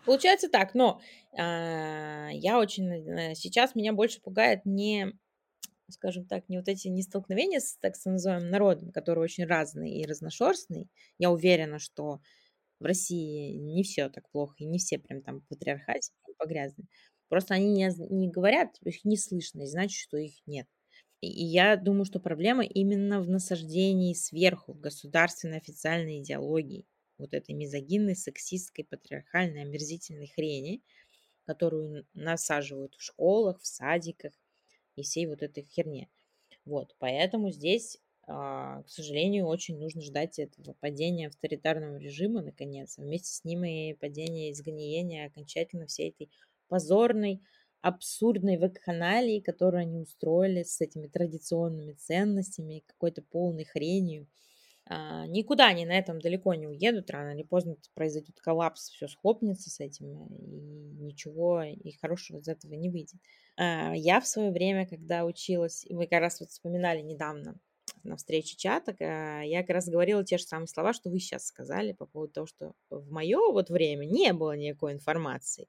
Получается 0.06 0.48
так, 0.48 0.74
но 0.74 1.00
а, 1.36 2.28
я 2.32 2.58
очень 2.58 2.90
э, 2.90 3.34
сейчас 3.34 3.74
меня 3.74 3.92
больше 3.92 4.20
пугает 4.22 4.64
не, 4.64 5.12
скажем 5.90 6.26
так, 6.26 6.48
не 6.48 6.58
вот 6.58 6.68
эти 6.68 6.88
не 6.88 7.02
столкновения 7.02 7.60
с 7.60 7.76
так 7.78 7.94
называемым 8.04 8.50
народом, 8.50 8.92
который 8.92 9.24
очень 9.24 9.46
разный 9.46 9.90
и 9.98 10.06
разношерстный. 10.06 10.88
Я 11.18 11.30
уверена, 11.30 11.78
что 11.80 12.20
в 12.80 12.84
России 12.84 13.56
не 13.56 13.82
все 13.82 14.08
так 14.08 14.30
плохо, 14.30 14.54
и 14.58 14.64
не 14.64 14.78
все 14.78 14.98
прям 14.98 15.22
там 15.22 15.42
патриархате 15.48 16.12
погрязны. 16.38 16.84
Просто 17.28 17.54
они 17.54 17.72
не, 17.72 17.90
не 18.10 18.28
говорят, 18.28 18.76
их 18.84 19.04
не 19.04 19.16
слышно, 19.16 19.62
и 19.62 19.66
значит, 19.66 19.98
что 19.98 20.16
их 20.16 20.34
нет. 20.46 20.68
И 21.20 21.28
я 21.28 21.76
думаю, 21.76 22.04
что 22.04 22.20
проблема 22.20 22.64
именно 22.64 23.20
в 23.20 23.28
насаждении 23.28 24.14
сверху 24.14 24.74
государственной 24.74 25.56
официальной 25.58 26.20
идеологии, 26.20 26.86
вот 27.18 27.34
этой 27.34 27.54
мизогинной, 27.54 28.16
сексистской, 28.16 28.84
патриархальной, 28.84 29.62
омерзительной 29.62 30.28
хрени, 30.28 30.82
которую 31.46 32.06
насаживают 32.14 32.94
в 32.96 33.02
школах, 33.02 33.60
в 33.60 33.66
садиках 33.66 34.32
и 34.96 35.02
всей 35.02 35.26
вот 35.26 35.42
этой 35.42 35.64
херне. 35.64 36.08
Вот, 36.64 36.96
поэтому 36.98 37.50
здесь, 37.50 37.98
а, 38.26 38.82
к 38.82 38.88
сожалению, 38.90 39.46
очень 39.46 39.78
нужно 39.78 40.02
ждать 40.02 40.38
этого 40.38 40.74
падения 40.74 41.28
авторитарного 41.28 41.96
режима, 41.98 42.42
наконец, 42.42 42.98
а 42.98 43.02
вместе 43.02 43.32
с 43.32 43.44
ним 43.44 43.64
и 43.64 43.94
падения 43.94 44.52
изгниения 44.52 45.26
окончательно 45.26 45.86
всей 45.86 46.10
этой 46.10 46.30
позорной, 46.68 47.42
абсурдной 47.82 48.58
вакханалии, 48.58 49.40
которую 49.40 49.82
они 49.82 49.98
устроили 50.00 50.64
с 50.64 50.80
этими 50.80 51.06
традиционными 51.06 51.92
ценностями, 51.92 52.82
какой-то 52.86 53.22
полной 53.22 53.64
хренью. 53.64 54.28
А, 54.88 55.26
никуда 55.26 55.66
они 55.66 55.84
на 55.84 55.98
этом 55.98 56.20
далеко 56.20 56.54
не 56.54 56.66
уедут, 56.68 57.10
рано 57.10 57.34
или 57.34 57.42
поздно 57.42 57.76
произойдет 57.94 58.40
коллапс, 58.40 58.90
все 58.90 59.08
схлопнется 59.08 59.68
с 59.70 59.80
этим, 59.80 60.26
и 60.28 60.46
ничего 61.04 61.62
и 61.62 61.92
хорошего 61.92 62.38
из 62.38 62.48
этого 62.48 62.74
не 62.74 62.88
выйдет. 62.90 63.20
А, 63.56 63.94
я 63.96 64.20
в 64.20 64.28
свое 64.28 64.50
время, 64.50 64.86
когда 64.86 65.24
училась, 65.24 65.84
и 65.84 65.94
мы 65.94 66.06
как 66.06 66.20
раз 66.20 66.40
вот 66.40 66.50
вспоминали 66.50 67.00
недавно 67.02 67.56
на 68.04 68.16
встрече 68.16 68.56
чата, 68.56 68.94
я 69.00 69.62
как 69.62 69.70
раз 69.70 69.88
говорила 69.88 70.22
те 70.24 70.38
же 70.38 70.44
самые 70.44 70.68
слова, 70.68 70.92
что 70.92 71.10
вы 71.10 71.18
сейчас 71.18 71.46
сказали 71.46 71.92
по 71.92 72.06
поводу 72.06 72.32
того, 72.32 72.46
что 72.46 72.72
в 72.90 73.10
мое 73.10 73.38
вот 73.50 73.68
время 73.70 74.04
не 74.04 74.32
было 74.32 74.56
никакой 74.56 74.92
информации. 74.92 75.66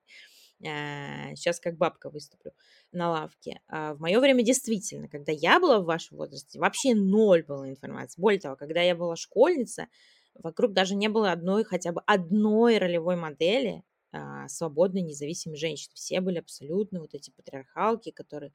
Сейчас 0.60 1.60
как 1.60 1.78
бабка 1.78 2.10
выступлю 2.10 2.52
на 2.92 3.12
лавке. 3.12 3.62
В 3.68 3.98
мое 4.00 4.20
время 4.20 4.44
действительно, 4.44 5.08
когда 5.08 5.32
я 5.32 5.60
была 5.60 5.80
в 5.80 5.86
вашем 5.86 6.18
возрасте, 6.18 6.60
вообще 6.60 6.96
ноль 6.96 7.44
было 7.44 7.70
информации. 7.70 8.20
Более 8.20 8.40
того, 8.40 8.56
когда 8.56 8.82
я 8.82 8.96
была 8.96 9.16
школьница, 9.16 9.88
вокруг 10.34 10.74
даже 10.74 10.96
не 10.96 11.10
было 11.10 11.32
одной, 11.32 11.64
хотя 11.64 11.92
бы 11.92 12.02
одной 12.06 12.78
ролевой 12.78 13.16
модели, 13.16 13.84
а, 14.12 14.48
свободной, 14.48 15.02
независимой 15.02 15.58
женщины. 15.58 15.92
Все 15.96 16.22
были 16.22 16.40
абсолютно 16.40 17.02
вот 17.02 17.14
эти 17.14 17.30
патриархалки, 17.32 18.12
которые 18.12 18.54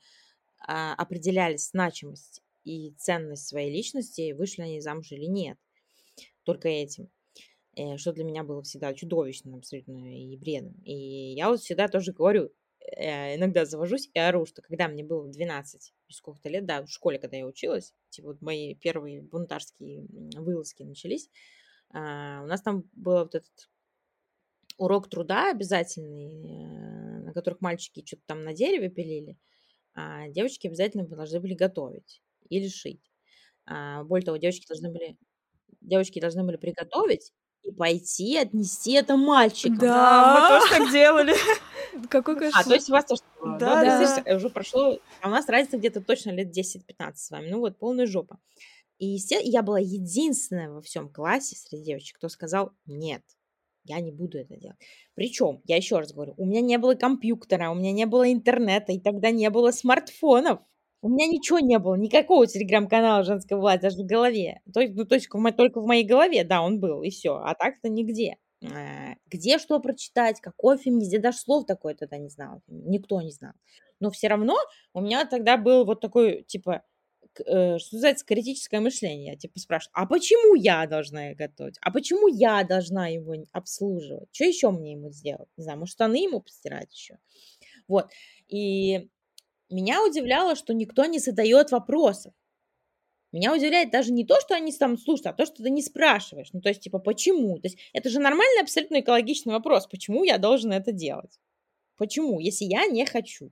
а, 0.66 0.94
определяли 0.94 1.56
значимость 1.56 2.42
и 2.64 2.92
ценность 2.98 3.48
своей 3.48 3.72
личности, 3.72 4.32
вышли 4.32 4.62
они 4.62 4.80
замуж 4.80 5.12
или 5.12 5.26
нет. 5.26 5.58
Только 6.44 6.68
этим. 6.68 7.10
Э, 7.76 7.96
что 7.96 8.12
для 8.12 8.24
меня 8.24 8.44
было 8.44 8.62
всегда 8.62 8.92
чудовищным 8.94 9.56
абсолютно 9.56 9.94
и 10.32 10.36
бредом. 10.36 10.74
И 10.84 10.92
я 11.34 11.48
вот 11.48 11.60
всегда 11.60 11.88
тоже 11.88 12.12
говорю, 12.12 12.50
э, 12.80 13.36
иногда 13.36 13.64
завожусь 13.64 14.10
и 14.12 14.18
ору, 14.18 14.44
что 14.46 14.60
когда 14.62 14.88
мне 14.88 15.02
было 15.04 15.26
12 15.28 15.94
сколько-то 16.08 16.50
лет, 16.50 16.66
да, 16.66 16.82
в 16.84 16.90
школе, 16.90 17.18
когда 17.18 17.38
я 17.38 17.46
училась, 17.46 17.94
типа 18.10 18.28
вот 18.28 18.42
мои 18.42 18.74
первые 18.74 19.22
бунтарские 19.22 20.06
вылазки 20.36 20.82
начались, 20.82 21.30
а, 21.90 22.42
у 22.44 22.46
нас 22.46 22.62
там 22.62 22.84
был 22.94 23.20
вот 23.20 23.34
этот 23.36 23.70
урок 24.78 25.08
труда 25.08 25.50
обязательный, 25.50 26.26
э, 26.28 27.22
на 27.24 27.32
которых 27.32 27.60
мальчики 27.60 28.04
что-то 28.04 28.22
там 28.26 28.44
на 28.44 28.52
дереве 28.54 28.88
пилили, 28.90 29.36
а 29.94 30.28
девочки 30.28 30.68
обязательно 30.68 31.06
должны 31.06 31.40
были 31.40 31.54
готовить 31.54 32.22
или 32.50 32.68
шить. 32.68 33.10
А, 33.66 34.04
более 34.04 34.26
того, 34.26 34.38
девочки 34.38 34.66
должны 34.68 34.90
были 34.90 35.18
девочки 35.80 36.20
должны 36.20 36.44
были 36.44 36.56
приготовить 36.56 37.32
пойти 37.72 38.36
отнести 38.36 38.92
это 38.92 39.16
мальчикам. 39.16 39.78
Да, 39.78 40.34
мы 40.34 40.60
тоже 40.60 40.78
так 40.78 40.92
делали. 40.92 41.34
Какой 42.08 42.50
А, 42.52 42.64
то 42.64 42.74
есть 42.74 42.88
у 42.88 42.92
вас 42.92 43.04
тоже 43.04 43.22
Да, 43.42 43.82
да? 43.82 44.22
да. 44.24 44.36
Уже 44.36 44.48
прошло, 44.48 44.98
а 45.20 45.28
у 45.28 45.30
нас 45.30 45.48
разница 45.48 45.78
где-то 45.78 46.00
точно 46.00 46.30
лет 46.30 46.56
10-15 46.56 47.12
с 47.16 47.30
вами. 47.30 47.48
Ну 47.50 47.60
вот, 47.60 47.78
полная 47.78 48.06
жопа. 48.06 48.38
И 48.98 49.18
я 49.44 49.62
была 49.62 49.80
единственная 49.80 50.70
во 50.70 50.80
всем 50.80 51.08
классе 51.08 51.56
среди 51.56 51.84
девочек, 51.84 52.18
кто 52.18 52.28
сказал 52.28 52.72
«нет». 52.86 53.22
Я 53.84 53.98
не 53.98 54.12
буду 54.12 54.38
это 54.38 54.56
делать. 54.56 54.78
Причем, 55.14 55.60
я 55.64 55.76
еще 55.76 55.98
раз 55.98 56.12
говорю, 56.12 56.34
у 56.36 56.46
меня 56.46 56.60
не 56.60 56.78
было 56.78 56.94
компьютера, 56.94 57.70
у 57.70 57.74
меня 57.74 57.90
не 57.90 58.06
было 58.06 58.32
интернета, 58.32 58.92
и 58.92 59.00
тогда 59.00 59.32
не 59.32 59.50
было 59.50 59.72
смартфонов. 59.72 60.60
У 61.02 61.08
меня 61.08 61.26
ничего 61.26 61.58
не 61.58 61.78
было, 61.80 61.96
никакого 61.96 62.46
телеграм-канала 62.46 63.24
«Женская 63.24 63.56
власть» 63.56 63.82
даже 63.82 63.96
в 63.98 64.06
голове. 64.06 64.60
То 64.72 64.80
есть, 64.80 64.94
ну, 64.94 65.04
то 65.04 65.16
есть 65.16 65.28
только 65.56 65.80
в 65.80 65.86
моей 65.86 66.04
голове, 66.04 66.44
да, 66.44 66.62
он 66.62 66.78
был, 66.78 67.02
и 67.02 67.10
все. 67.10 67.34
А 67.36 67.54
так-то 67.56 67.88
нигде. 67.88 68.36
Э, 68.62 69.14
Где 69.26 69.58
что 69.58 69.80
прочитать, 69.80 70.40
какой 70.40 70.78
фильм, 70.78 70.98
нигде 70.98 71.18
даже 71.18 71.38
слов 71.38 71.66
такое 71.66 71.96
тогда 71.96 72.18
не 72.18 72.28
знал. 72.28 72.62
Никто 72.68 73.20
не 73.20 73.32
знал. 73.32 73.52
Но 73.98 74.10
все 74.12 74.28
равно 74.28 74.56
у 74.94 75.00
меня 75.00 75.24
тогда 75.24 75.56
был 75.56 75.84
вот 75.84 76.00
такой, 76.00 76.44
типа, 76.44 76.82
э, 77.44 77.78
что 77.78 77.96
называется, 77.96 78.24
критическое 78.24 78.78
мышление. 78.78 79.32
Я 79.32 79.36
типа 79.36 79.58
спрашиваю, 79.58 79.92
а 79.94 80.06
почему 80.06 80.54
я 80.54 80.86
должна 80.86 81.34
готовить? 81.34 81.78
А 81.80 81.90
почему 81.90 82.28
я 82.28 82.62
должна 82.62 83.08
его 83.08 83.34
обслуживать? 83.50 84.28
Что 84.30 84.44
еще 84.44 84.70
мне 84.70 84.92
ему 84.92 85.10
сделать? 85.10 85.48
Не 85.56 85.64
знаю, 85.64 85.80
может, 85.80 85.94
штаны 85.94 86.22
ему 86.22 86.40
постирать 86.40 86.92
еще? 86.94 87.18
Вот. 87.88 88.08
И 88.48 89.08
меня 89.72 90.04
удивляло, 90.04 90.54
что 90.56 90.74
никто 90.74 91.04
не 91.06 91.18
задает 91.18 91.70
вопросов. 91.70 92.32
Меня 93.32 93.54
удивляет 93.54 93.90
даже 93.90 94.12
не 94.12 94.26
то, 94.26 94.38
что 94.40 94.54
они 94.54 94.72
там 94.72 94.98
слушают, 94.98 95.26
а 95.28 95.32
то, 95.32 95.46
что 95.46 95.62
ты 95.62 95.70
не 95.70 95.82
спрашиваешь. 95.82 96.50
Ну, 96.52 96.60
то 96.60 96.68
есть, 96.68 96.82
типа, 96.82 96.98
почему? 96.98 97.58
То 97.58 97.68
есть, 97.68 97.78
это 97.94 98.10
же 98.10 98.20
нормальный, 98.20 98.60
абсолютно 98.60 99.00
экологичный 99.00 99.54
вопрос. 99.54 99.86
Почему 99.86 100.22
я 100.22 100.36
должен 100.36 100.72
это 100.72 100.92
делать? 100.92 101.40
Почему, 101.96 102.40
если 102.40 102.66
я 102.66 102.86
не 102.86 103.06
хочу? 103.06 103.50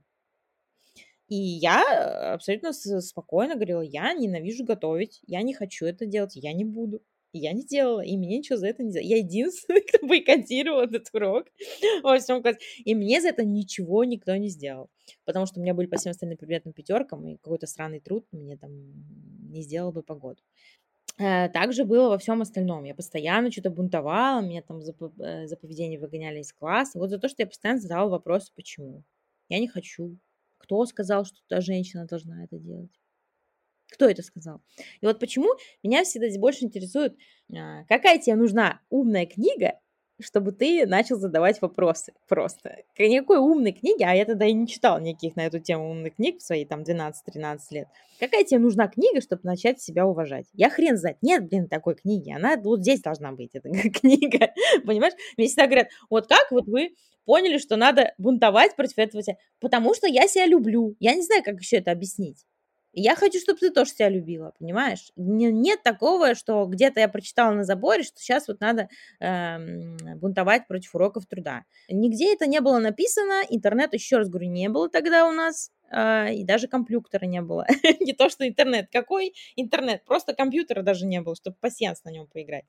И 1.27 1.35
я 1.35 1.81
э, 1.81 2.33
абсолютно 2.33 2.73
спокойно 2.73 3.55
говорила, 3.55 3.81
я 3.81 4.13
ненавижу 4.13 4.65
готовить, 4.65 5.21
я 5.25 5.41
не 5.41 5.53
хочу 5.53 5.85
это 5.85 6.05
делать, 6.05 6.35
я 6.35 6.53
не 6.53 6.65
буду. 6.65 7.01
Я 7.33 7.53
не 7.53 7.63
делала, 7.63 8.01
и 8.01 8.17
мне 8.17 8.39
ничего 8.39 8.57
за 8.57 8.67
это 8.67 8.83
не... 8.83 8.91
Я 9.01 9.17
единственная, 9.17 9.81
кто 9.87 10.05
бойкотировал 10.05 10.81
этот 10.81 11.07
урок 11.13 11.47
во 12.03 12.19
всем 12.19 12.41
классе. 12.41 12.59
И 12.83 12.93
мне 12.95 13.21
за 13.21 13.29
это 13.29 13.45
ничего 13.45 14.03
никто 14.03 14.35
не 14.35 14.49
сделал. 14.49 14.89
Потому 15.25 15.45
что 15.45 15.59
у 15.59 15.63
меня 15.63 15.73
были 15.73 15.87
по 15.87 15.97
всем 15.97 16.11
остальным 16.11 16.37
предметам 16.37 16.73
пятеркам, 16.73 17.27
и 17.27 17.37
какой-то 17.37 17.67
странный 17.67 17.99
труд 17.99 18.25
мне 18.31 18.57
там 18.57 18.71
не 19.51 19.61
сделал 19.61 19.91
бы 19.91 20.03
погоду. 20.03 20.41
Э, 21.17 21.49
Также 21.49 21.85
было 21.85 22.09
во 22.09 22.17
всем 22.17 22.41
остальном. 22.41 22.83
Я 22.83 22.95
постоянно 22.95 23.51
что-то 23.51 23.69
бунтовала, 23.69 24.41
меня 24.41 24.61
там 24.61 24.81
за, 24.81 24.93
э, 25.19 25.47
за 25.47 25.55
поведение 25.57 25.99
выгоняли 25.99 26.39
из 26.39 26.53
класса. 26.53 26.99
Вот 26.99 27.09
за 27.09 27.19
то, 27.19 27.29
что 27.29 27.43
я 27.43 27.47
постоянно 27.47 27.81
задавала 27.81 28.09
вопросы, 28.09 28.51
почему. 28.55 29.03
Я 29.49 29.59
не 29.59 29.67
хочу. 29.67 30.17
Кто 30.57 30.85
сказал, 30.85 31.25
что 31.25 31.37
та 31.47 31.61
женщина 31.61 32.05
должна 32.07 32.43
это 32.43 32.57
делать? 32.57 33.00
Кто 33.91 34.09
это 34.09 34.23
сказал? 34.23 34.61
И 35.01 35.05
вот 35.05 35.19
почему 35.19 35.49
меня 35.83 36.03
всегда 36.03 36.27
больше 36.39 36.63
интересует, 36.63 37.15
а, 37.55 37.83
какая 37.85 38.17
тебе 38.17 38.35
нужна 38.35 38.79
умная 38.89 39.25
книга, 39.25 39.73
чтобы 40.23 40.51
ты 40.51 40.85
начал 40.85 41.17
задавать 41.17 41.61
вопросы 41.61 42.13
просто. 42.27 42.77
Никакой 42.97 43.39
умной 43.39 43.71
книги, 43.71 44.03
а 44.03 44.13
я 44.13 44.25
тогда 44.25 44.45
и 44.45 44.53
не 44.53 44.67
читала 44.67 44.99
никаких 44.99 45.35
на 45.35 45.45
эту 45.45 45.59
тему 45.59 45.89
умных 45.89 46.15
книг 46.15 46.39
в 46.39 46.43
свои 46.43 46.65
там 46.65 46.83
12-13 46.83 47.57
лет. 47.71 47.87
Какая 48.19 48.43
тебе 48.43 48.59
нужна 48.59 48.87
книга, 48.87 49.21
чтобы 49.21 49.41
начать 49.43 49.81
себя 49.81 50.05
уважать? 50.05 50.45
Я 50.53 50.69
хрен 50.69 50.97
знает. 50.97 51.17
Нет, 51.21 51.47
блин, 51.47 51.67
такой 51.67 51.95
книги. 51.95 52.31
Она 52.31 52.57
вот 52.57 52.81
здесь 52.81 53.01
должна 53.01 53.31
быть, 53.31 53.51
эта 53.53 53.69
книга. 53.89 54.53
Понимаешь? 54.85 55.13
Мне 55.37 55.47
всегда 55.47 55.65
говорят, 55.65 55.87
вот 56.09 56.27
как 56.27 56.51
вот 56.51 56.67
вы 56.67 56.91
поняли, 57.25 57.57
что 57.57 57.75
надо 57.75 58.13
бунтовать 58.17 58.75
против 58.75 58.97
этого? 58.97 59.23
себя?» 59.23 59.37
Потому 59.59 59.93
что 59.93 60.07
я 60.07 60.27
себя 60.27 60.45
люблю. 60.45 60.95
Я 60.99 61.15
не 61.15 61.23
знаю, 61.23 61.43
как 61.43 61.59
еще 61.59 61.77
это 61.77 61.91
объяснить. 61.91 62.45
Я 62.93 63.15
хочу, 63.15 63.39
чтобы 63.39 63.59
ты 63.59 63.69
тоже 63.71 63.91
себя 63.91 64.09
любила, 64.09 64.53
понимаешь? 64.59 65.11
Не- 65.15 65.51
Нет 65.51 65.81
такого, 65.83 66.35
что 66.35 66.65
где-то 66.65 66.99
я 66.99 67.07
прочитала 67.07 67.53
на 67.53 67.63
заборе, 67.63 68.03
что 68.03 68.19
сейчас 68.19 68.47
вот 68.49 68.59
надо 68.59 68.89
эм, 69.21 69.95
бунтовать 70.19 70.67
против 70.67 70.93
уроков 70.95 71.25
труда. 71.25 71.63
Нигде 71.89 72.33
это 72.33 72.47
не 72.47 72.59
было 72.59 72.79
написано, 72.79 73.43
интернет, 73.49 73.93
еще 73.93 74.17
раз 74.17 74.29
говорю, 74.29 74.49
не 74.49 74.67
было 74.67 74.89
тогда 74.89 75.25
у 75.27 75.31
нас, 75.31 75.71
э, 75.89 76.33
и 76.35 76.43
даже 76.43 76.67
компьютера 76.67 77.25
не 77.25 77.41
было. 77.41 77.65
Не 78.01 78.13
то, 78.13 78.29
что 78.29 78.45
интернет. 78.47 78.89
Какой 78.91 79.33
интернет? 79.55 80.03
Просто 80.03 80.33
компьютера 80.33 80.81
даже 80.81 81.05
не 81.05 81.21
было, 81.21 81.35
чтобы 81.35 81.55
пассианс 81.61 82.03
на 82.03 82.09
нем 82.09 82.27
поиграть. 82.27 82.65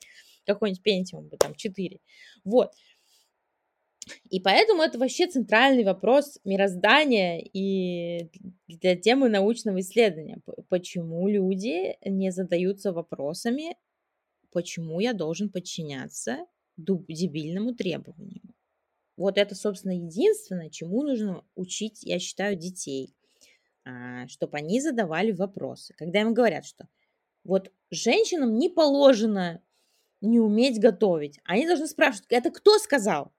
Какой-нибудь 0.46 0.82
Pentium 0.86 1.22
бы 1.28 1.36
там 1.36 1.54
4. 1.56 1.98
Вот. 2.44 2.72
И 4.28 4.40
поэтому 4.40 4.82
это 4.82 4.98
вообще 4.98 5.26
центральный 5.26 5.84
вопрос 5.84 6.38
мироздания 6.44 7.38
и 7.40 8.30
для 8.68 8.96
темы 8.96 9.28
научного 9.28 9.80
исследования. 9.80 10.40
Почему 10.68 11.28
люди 11.28 11.96
не 12.04 12.30
задаются 12.30 12.92
вопросами, 12.92 13.76
почему 14.50 15.00
я 15.00 15.12
должен 15.12 15.50
подчиняться 15.50 16.46
дебильному 16.76 17.74
требованию? 17.74 18.42
Вот 19.16 19.36
это, 19.38 19.54
собственно, 19.54 19.92
единственное, 19.92 20.70
чему 20.70 21.02
нужно 21.02 21.44
учить, 21.54 22.02
я 22.02 22.18
считаю, 22.18 22.56
детей, 22.56 23.14
чтобы 24.28 24.56
они 24.56 24.80
задавали 24.80 25.32
вопросы. 25.32 25.94
Когда 25.96 26.22
им 26.22 26.32
говорят, 26.34 26.64
что 26.64 26.88
вот 27.44 27.70
женщинам 27.90 28.56
не 28.58 28.68
положено 28.68 29.62
не 30.20 30.38
уметь 30.40 30.80
готовить, 30.80 31.40
они 31.44 31.66
должны 31.66 31.86
спрашивать, 31.88 32.26
это 32.30 32.50
кто 32.50 32.78
сказал? 32.78 33.32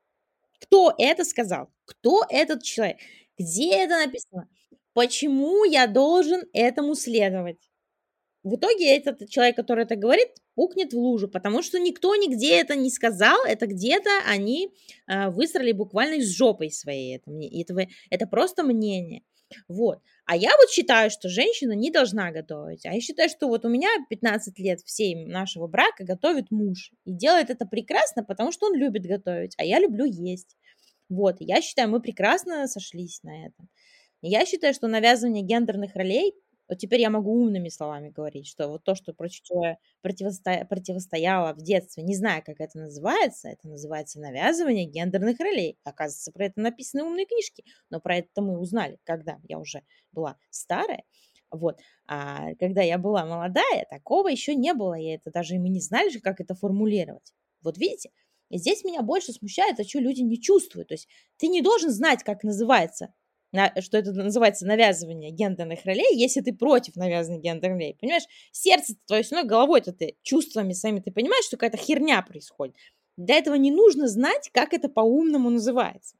Кто 0.63 0.93
это 0.97 1.23
сказал? 1.25 1.69
Кто 1.85 2.23
этот 2.29 2.63
человек? 2.63 2.97
Где 3.37 3.83
это 3.83 3.97
написано? 3.97 4.47
почему 4.93 5.63
я 5.65 5.87
должен 5.87 6.43
этому 6.53 6.95
следовать? 6.95 7.57
В 8.43 8.55
итоге 8.55 8.97
этот 8.97 9.29
человек, 9.29 9.55
который 9.55 9.85
это 9.85 9.95
говорит, 9.95 10.27
пукнет 10.55 10.93
в 10.93 10.97
лужу, 10.97 11.29
потому 11.29 11.61
что 11.61 11.79
никто 11.79 12.15
нигде 12.15 12.59
это 12.59 12.75
не 12.75 12.89
сказал, 12.89 13.37
это 13.45 13.67
где-то 13.67 14.09
они 14.27 14.69
э, 15.07 15.29
высрали 15.29 15.71
буквально 15.71 16.15
из 16.15 16.29
жопой 16.29 16.69
своей. 16.69 17.15
Это, 17.15 17.31
это, 17.31 17.87
это 18.09 18.27
просто 18.27 18.63
мнение. 18.63 19.23
Вот. 19.67 19.99
А 20.25 20.35
я 20.35 20.51
вот 20.57 20.69
считаю, 20.69 21.09
что 21.09 21.29
женщина 21.29 21.73
не 21.73 21.91
должна 21.91 22.31
готовить. 22.31 22.85
А 22.85 22.93
я 22.93 23.01
считаю, 23.01 23.29
что 23.29 23.47
вот 23.47 23.65
у 23.65 23.69
меня 23.69 23.89
15 24.09 24.57
лет 24.59 24.81
всей 24.81 25.25
нашего 25.25 25.67
брака 25.67 26.03
готовит 26.03 26.51
муж. 26.51 26.91
И 27.05 27.13
делает 27.13 27.49
это 27.49 27.65
прекрасно, 27.65 28.23
потому 28.23 28.51
что 28.51 28.67
он 28.67 28.75
любит 28.75 29.03
готовить, 29.05 29.53
а 29.57 29.63
я 29.63 29.79
люблю 29.79 30.05
есть. 30.05 30.55
Вот, 31.09 31.37
я 31.39 31.61
считаю, 31.61 31.89
мы 31.89 32.01
прекрасно 32.01 32.67
сошлись 32.67 33.21
на 33.23 33.45
этом. 33.45 33.69
Я 34.21 34.45
считаю, 34.45 34.73
что 34.73 34.87
навязывание 34.87 35.43
гендерных 35.43 35.95
ролей 35.95 36.33
вот 36.67 36.77
теперь 36.77 37.01
я 37.01 37.09
могу 37.09 37.33
умными 37.33 37.69
словами 37.69 38.09
говорить, 38.09 38.47
что 38.47 38.67
вот 38.67 38.83
то, 38.83 38.95
что 38.95 39.13
я 39.63 39.77
противосто... 40.01 40.65
противостояла 40.69 41.53
в 41.53 41.61
детстве, 41.61 42.03
не 42.03 42.15
знаю, 42.15 42.43
как 42.45 42.59
это 42.59 42.79
называется, 42.79 43.49
это 43.49 43.67
называется 43.67 44.19
навязывание 44.19 44.85
гендерных 44.85 45.39
ролей. 45.39 45.77
Оказывается, 45.83 46.31
про 46.31 46.45
это 46.45 46.61
написаны 46.61 47.03
умные 47.03 47.25
книжки, 47.25 47.63
но 47.89 47.99
про 47.99 48.17
это 48.17 48.41
мы 48.41 48.59
узнали, 48.59 48.99
когда 49.03 49.39
я 49.47 49.59
уже 49.59 49.83
была 50.11 50.37
старая. 50.49 51.03
Вот. 51.51 51.79
А 52.07 52.55
когда 52.55 52.81
я 52.81 52.97
была 52.97 53.25
молодая, 53.25 53.85
такого 53.89 54.27
еще 54.27 54.55
не 54.55 54.73
было, 54.73 54.97
и 54.97 55.05
это 55.05 55.31
даже 55.31 55.55
мы 55.59 55.69
не 55.69 55.81
знали 55.81 56.17
как 56.19 56.41
это 56.41 56.55
формулировать. 56.55 57.33
Вот 57.61 57.77
видите, 57.77 58.09
и 58.49 58.57
здесь 58.57 58.83
меня 58.83 59.01
больше 59.01 59.33
смущает, 59.33 59.79
а 59.79 59.83
что 59.83 59.99
люди 59.99 60.21
не 60.21 60.39
чувствуют. 60.41 60.89
То 60.89 60.93
есть 60.95 61.07
ты 61.37 61.47
не 61.47 61.61
должен 61.61 61.89
знать, 61.89 62.23
как 62.23 62.43
называется 62.43 63.13
что 63.81 63.97
это 63.97 64.13
называется 64.13 64.65
навязывание 64.65 65.31
гендерных 65.31 65.85
ролей, 65.85 66.15
если 66.15 66.41
ты 66.41 66.53
против 66.53 66.95
навязывания 66.95 67.41
гендерных 67.41 67.79
ролей. 67.79 67.97
Понимаешь, 67.99 68.23
сердце 68.51 68.95
твое 69.05 69.23
все 69.23 69.35
равно 69.35 69.49
головой-то 69.49 69.93
ты 69.93 70.17
чувствами 70.23 70.73
своими, 70.73 70.99
ты 70.99 71.11
понимаешь, 71.11 71.45
что 71.45 71.57
какая-то 71.57 71.77
херня 71.77 72.21
происходит. 72.21 72.75
Для 73.15 73.35
этого 73.35 73.55
не 73.55 73.71
нужно 73.71 74.07
знать, 74.07 74.49
как 74.51 74.73
это 74.73 74.89
по-умному 74.89 75.49
называется. 75.49 76.15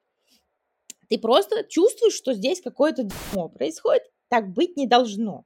Ты 1.10 1.17
просто 1.17 1.63
чувствуешь, 1.63 2.13
что 2.13 2.34
здесь 2.34 2.62
какое-то 2.62 3.04
дерьмо 3.04 3.50
происходит, 3.50 4.04
так 4.30 4.52
быть 4.54 4.78
не 4.78 4.88
должно. 4.88 5.46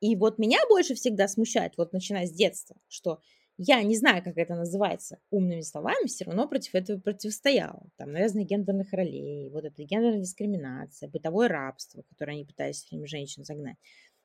И 0.00 0.16
вот 0.16 0.38
меня 0.38 0.58
больше 0.68 0.94
всегда 0.94 1.28
смущает, 1.28 1.74
вот 1.76 1.92
начиная 1.92 2.26
с 2.26 2.32
детства, 2.32 2.76
что 2.88 3.20
я 3.64 3.82
не 3.82 3.96
знаю, 3.96 4.24
как 4.24 4.36
это 4.36 4.54
называется 4.54 5.18
умными 5.30 5.60
словами, 5.60 6.06
все 6.06 6.24
равно 6.24 6.48
против 6.48 6.74
этого 6.74 6.98
противостояла. 6.98 7.86
Там 7.96 8.12
навязанные 8.12 8.44
гендерных 8.44 8.92
ролей, 8.92 9.50
вот 9.50 9.64
эта 9.64 9.84
гендерная 9.84 10.20
дискриминация, 10.20 11.08
бытовое 11.08 11.48
рабство, 11.48 12.02
которое 12.08 12.32
они 12.32 12.44
пытались 12.44 12.82
все 12.82 12.96
время 12.96 13.06
женщин 13.06 13.44
загнать. 13.44 13.76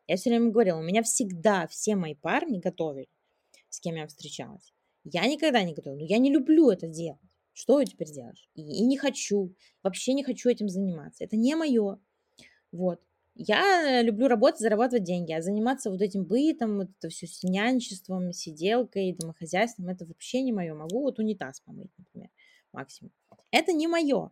Я 0.08 0.16
все 0.16 0.30
время 0.30 0.50
говорила, 0.50 0.80
у 0.80 0.84
меня 0.84 1.04
всегда 1.04 1.68
все 1.68 1.96
мои 1.96 2.16
парни 2.16 2.60
готовили, 2.60 3.10
с 3.70 3.80
кем 3.80 3.96
я 3.96 4.08
встречалась. 4.08 4.74
Я 5.04 5.26
никогда 5.28 5.62
не 5.64 5.74
готовила, 5.74 6.00
но 6.00 6.06
я 6.06 6.18
не 6.18 6.32
люблю 6.32 6.70
это 6.70 6.88
делать. 6.88 7.22
Что 7.54 7.80
ты 7.80 7.86
теперь 7.86 8.12
делаешь? 8.12 8.50
И, 8.56 8.62
и 8.62 8.86
не 8.86 8.98
хочу, 8.98 9.56
вообще 9.84 10.14
не 10.14 10.24
хочу 10.24 10.50
этим 10.50 10.70
заниматься. 10.70 11.24
Это 11.24 11.38
не 11.38 11.56
мое. 11.56 12.00
Вот. 12.72 13.02
Я 13.40 14.02
люблю 14.02 14.28
работать, 14.28 14.60
зарабатывать 14.60 15.04
деньги, 15.04 15.32
а 15.32 15.42
заниматься 15.42 15.92
вот 15.92 16.02
этим 16.02 16.26
бытом, 16.26 16.78
вот 16.78 16.88
это 16.98 17.10
все 17.10 17.28
с 17.28 17.44
нянчеством, 17.44 18.34
сиделкой, 18.34 19.16
домохозяйством, 19.18 19.90
это 19.90 20.06
вообще 20.06 20.42
не 20.42 20.52
мое. 20.52 20.74
Могу 20.74 21.02
вот 21.02 21.20
унитаз 21.20 21.62
помыть, 21.62 21.92
например, 21.98 22.30
максимум. 22.74 23.12
Это 23.52 23.74
не 23.74 23.88
мое. 23.88 24.32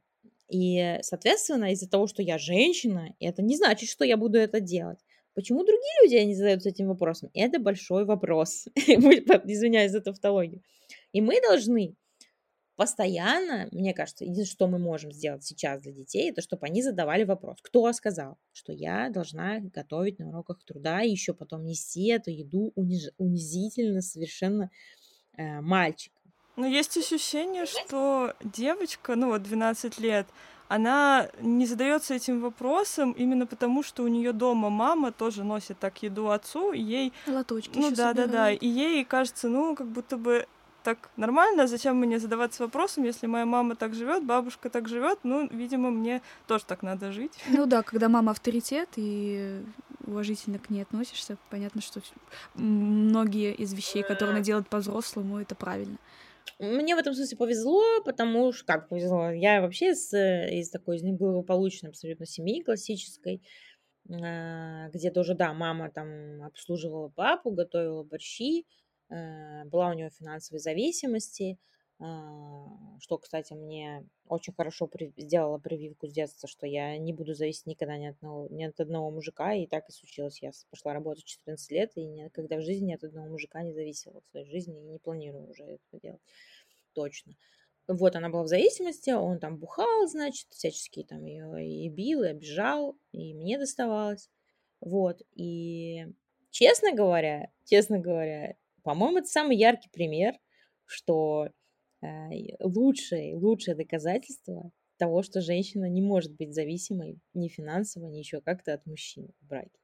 И, 0.49 0.97
соответственно, 1.01 1.71
из-за 1.73 1.89
того, 1.89 2.07
что 2.07 2.23
я 2.23 2.37
женщина, 2.37 3.15
это 3.19 3.41
не 3.41 3.55
значит, 3.55 3.89
что 3.89 4.05
я 4.05 4.17
буду 4.17 4.37
это 4.39 4.59
делать. 4.59 4.99
Почему 5.35 5.63
другие 5.63 6.03
люди 6.03 6.15
не 6.25 6.33
задаются 6.33 6.69
этим 6.69 6.87
вопросом? 6.87 7.29
Это 7.33 7.59
большой 7.59 8.05
вопрос. 8.05 8.67
Извиняюсь 8.75 9.91
за 9.91 10.01
тавтологию. 10.01 10.63
И 11.11 11.21
мы 11.21 11.41
должны 11.41 11.95
постоянно, 12.75 13.67
мне 13.71 13.93
кажется, 13.93 14.23
единственное, 14.23 14.51
что 14.51 14.67
мы 14.67 14.79
можем 14.79 15.11
сделать 15.11 15.43
сейчас 15.43 15.81
для 15.81 15.91
детей, 15.91 16.31
это 16.31 16.41
чтобы 16.41 16.65
они 16.67 16.81
задавали 16.81 17.23
вопрос, 17.23 17.57
кто 17.61 17.91
сказал, 17.93 18.37
что 18.51 18.73
я 18.73 19.09
должна 19.09 19.59
готовить 19.59 20.19
на 20.19 20.29
уроках 20.29 20.63
труда 20.63 21.01
и 21.01 21.11
еще 21.11 21.33
потом 21.33 21.63
нести 21.63 22.07
эту 22.07 22.31
еду 22.31 22.71
униж... 22.75 23.09
унизительно 23.17 24.01
совершенно 24.01 24.69
э, 25.37 25.61
мальчикам. 25.61 26.21
Ну, 26.57 26.65
есть 26.65 26.95
ощущение, 26.97 27.65
что 27.65 28.33
девочка, 28.41 29.15
ну 29.15 29.29
вот 29.29 29.43
12 29.43 29.99
лет, 29.99 30.27
она 30.67 31.29
не 31.41 31.65
задается 31.65 32.15
этим 32.15 32.41
вопросом 32.41 33.11
именно 33.11 33.45
потому, 33.45 33.83
что 33.83 34.03
у 34.03 34.07
нее 34.07 34.31
дома 34.31 34.69
мама 34.69 35.11
тоже 35.11 35.43
носит 35.43 35.79
так 35.79 36.01
еду 36.01 36.29
отцу, 36.29 36.71
и 36.71 36.81
ей... 36.81 37.13
Лоточки 37.27 37.77
Ну 37.77 37.91
да, 37.91 38.13
да, 38.13 38.25
да. 38.25 38.51
И 38.51 38.67
ей 38.67 39.05
кажется, 39.05 39.47
ну, 39.47 39.75
как 39.75 39.87
будто 39.87 40.17
бы 40.17 40.47
так 40.85 41.09
нормально, 41.17 41.65
зачем 41.67 41.97
мне 41.97 42.19
задаваться 42.19 42.63
вопросом, 42.63 43.05
если 43.05 43.25
моя 43.25 43.45
мама 43.45 43.75
так 43.75 43.95
живет, 43.95 44.23
бабушка 44.23 44.69
так 44.69 44.87
живет, 44.87 45.17
ну, 45.23 45.47
видимо, 45.49 45.89
мне 45.89 46.21
тоже 46.47 46.63
так 46.65 46.83
надо 46.83 47.11
жить. 47.11 47.33
Ну 47.49 47.65
да, 47.65 47.81
когда 47.81 48.07
мама 48.07 48.31
авторитет 48.31 48.89
и 48.95 49.61
уважительно 50.05 50.59
к 50.59 50.69
ней 50.69 50.83
относишься, 50.83 51.37
понятно, 51.49 51.81
что 51.81 52.01
многие 52.53 53.55
из 53.55 53.73
вещей, 53.73 54.03
которые 54.03 54.33
она 54.33 54.41
делает 54.41 54.67
по-взрослому, 54.67 55.39
это 55.39 55.55
правильно. 55.55 55.97
Мне 56.59 56.95
в 56.95 56.99
этом 56.99 57.15
смысле 57.15 57.35
повезло, 57.35 57.81
потому 58.05 58.53
что, 58.53 58.65
как 58.65 58.87
повезло, 58.87 59.31
я 59.31 59.61
вообще 59.61 59.89
из, 59.89 60.13
из 60.13 60.69
такой 60.69 60.97
из 60.97 61.03
неблагополучной 61.03 61.89
абсолютно 61.89 62.27
семьи 62.27 62.61
классической, 62.61 63.41
а, 64.07 64.89
где 64.89 65.09
тоже, 65.09 65.33
да, 65.33 65.51
мама 65.53 65.89
там 65.89 66.43
обслуживала 66.43 67.09
папу, 67.09 67.49
готовила 67.49 68.03
борщи, 68.03 68.65
Э, 68.65 68.84
была 69.65 69.89
у 69.89 69.93
него 69.93 70.09
финансовой 70.09 70.59
зависимости, 70.59 71.57
а, 71.97 72.97
что, 72.99 73.17
кстати, 73.17 73.53
мне 73.53 74.05
очень 74.27 74.53
хорошо 74.53 74.87
при... 74.87 75.13
сделала 75.15 75.57
прививку 75.59 76.07
с 76.07 76.11
детства, 76.11 76.49
что 76.49 76.67
я 76.67 76.97
не 76.97 77.13
буду 77.13 77.33
зависеть 77.33 77.67
никогда 77.67 77.97
ни 77.97 78.07
от, 78.07 78.17
одного, 78.17 78.47
ни 78.49 78.63
от 78.63 78.79
одного 78.79 79.11
мужика, 79.11 79.53
и 79.53 79.65
так 79.65 79.87
и 79.87 79.93
случилось. 79.93 80.41
Я 80.41 80.51
пошла 80.69 80.93
работать 80.93 81.23
в 81.23 81.27
14 81.27 81.71
лет, 81.71 81.91
и 81.95 82.05
никогда 82.05 82.57
в 82.57 82.63
жизни 82.63 82.87
ни 82.87 82.93
от 82.95 83.03
одного 83.03 83.27
мужика 83.27 83.63
не 83.63 83.71
зависела 83.71 84.21
в 84.21 84.31
своей 84.31 84.45
жизни, 84.45 84.77
и 84.77 84.87
не 84.87 84.99
планирую 84.99 85.49
уже 85.49 85.63
это 85.63 85.99
делать. 86.01 86.21
Точно. 86.93 87.33
Вот 87.87 88.15
она 88.15 88.29
была 88.29 88.43
в 88.43 88.47
зависимости, 88.47 89.11
он 89.11 89.39
там 89.39 89.57
бухал, 89.57 90.07
значит, 90.07 90.47
всячески 90.49 91.03
там 91.03 91.23
ее 91.23 91.65
и 91.65 91.87
бил, 91.87 92.23
и 92.23 92.27
обижал, 92.27 92.97
и 93.11 93.33
мне 93.33 93.57
доставалось. 93.57 94.29
Вот, 94.81 95.21
и 95.33 96.07
честно 96.49 96.93
говоря, 96.93 97.51
честно 97.63 97.99
говоря, 97.99 98.55
по-моему, 98.85 99.17
это 99.17 99.27
самый 99.27 99.57
яркий 99.57 99.89
пример, 99.89 100.35
что 100.85 101.49
э, 102.01 102.07
лучшее, 102.59 103.35
лучшее 103.35 103.75
доказательство 103.75 104.71
того, 104.97 105.23
что 105.23 105.41
женщина 105.41 105.89
не 105.89 106.03
может 106.03 106.35
быть 106.35 106.53
зависимой 106.53 107.19
ни 107.33 107.47
финансово, 107.47 108.05
ни 108.05 108.19
еще 108.19 108.41
как-то 108.41 108.75
от 108.75 108.85
мужчины 108.85 109.29
в 109.41 109.47
браке. 109.47 109.79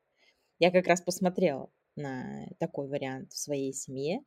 Я 0.59 0.69
как 0.69 0.85
раз 0.85 1.01
посмотрела 1.01 1.71
на 1.95 2.45
такой 2.59 2.87
вариант 2.87 3.31
в 3.31 3.39
своей 3.39 3.73
семье, 3.73 4.21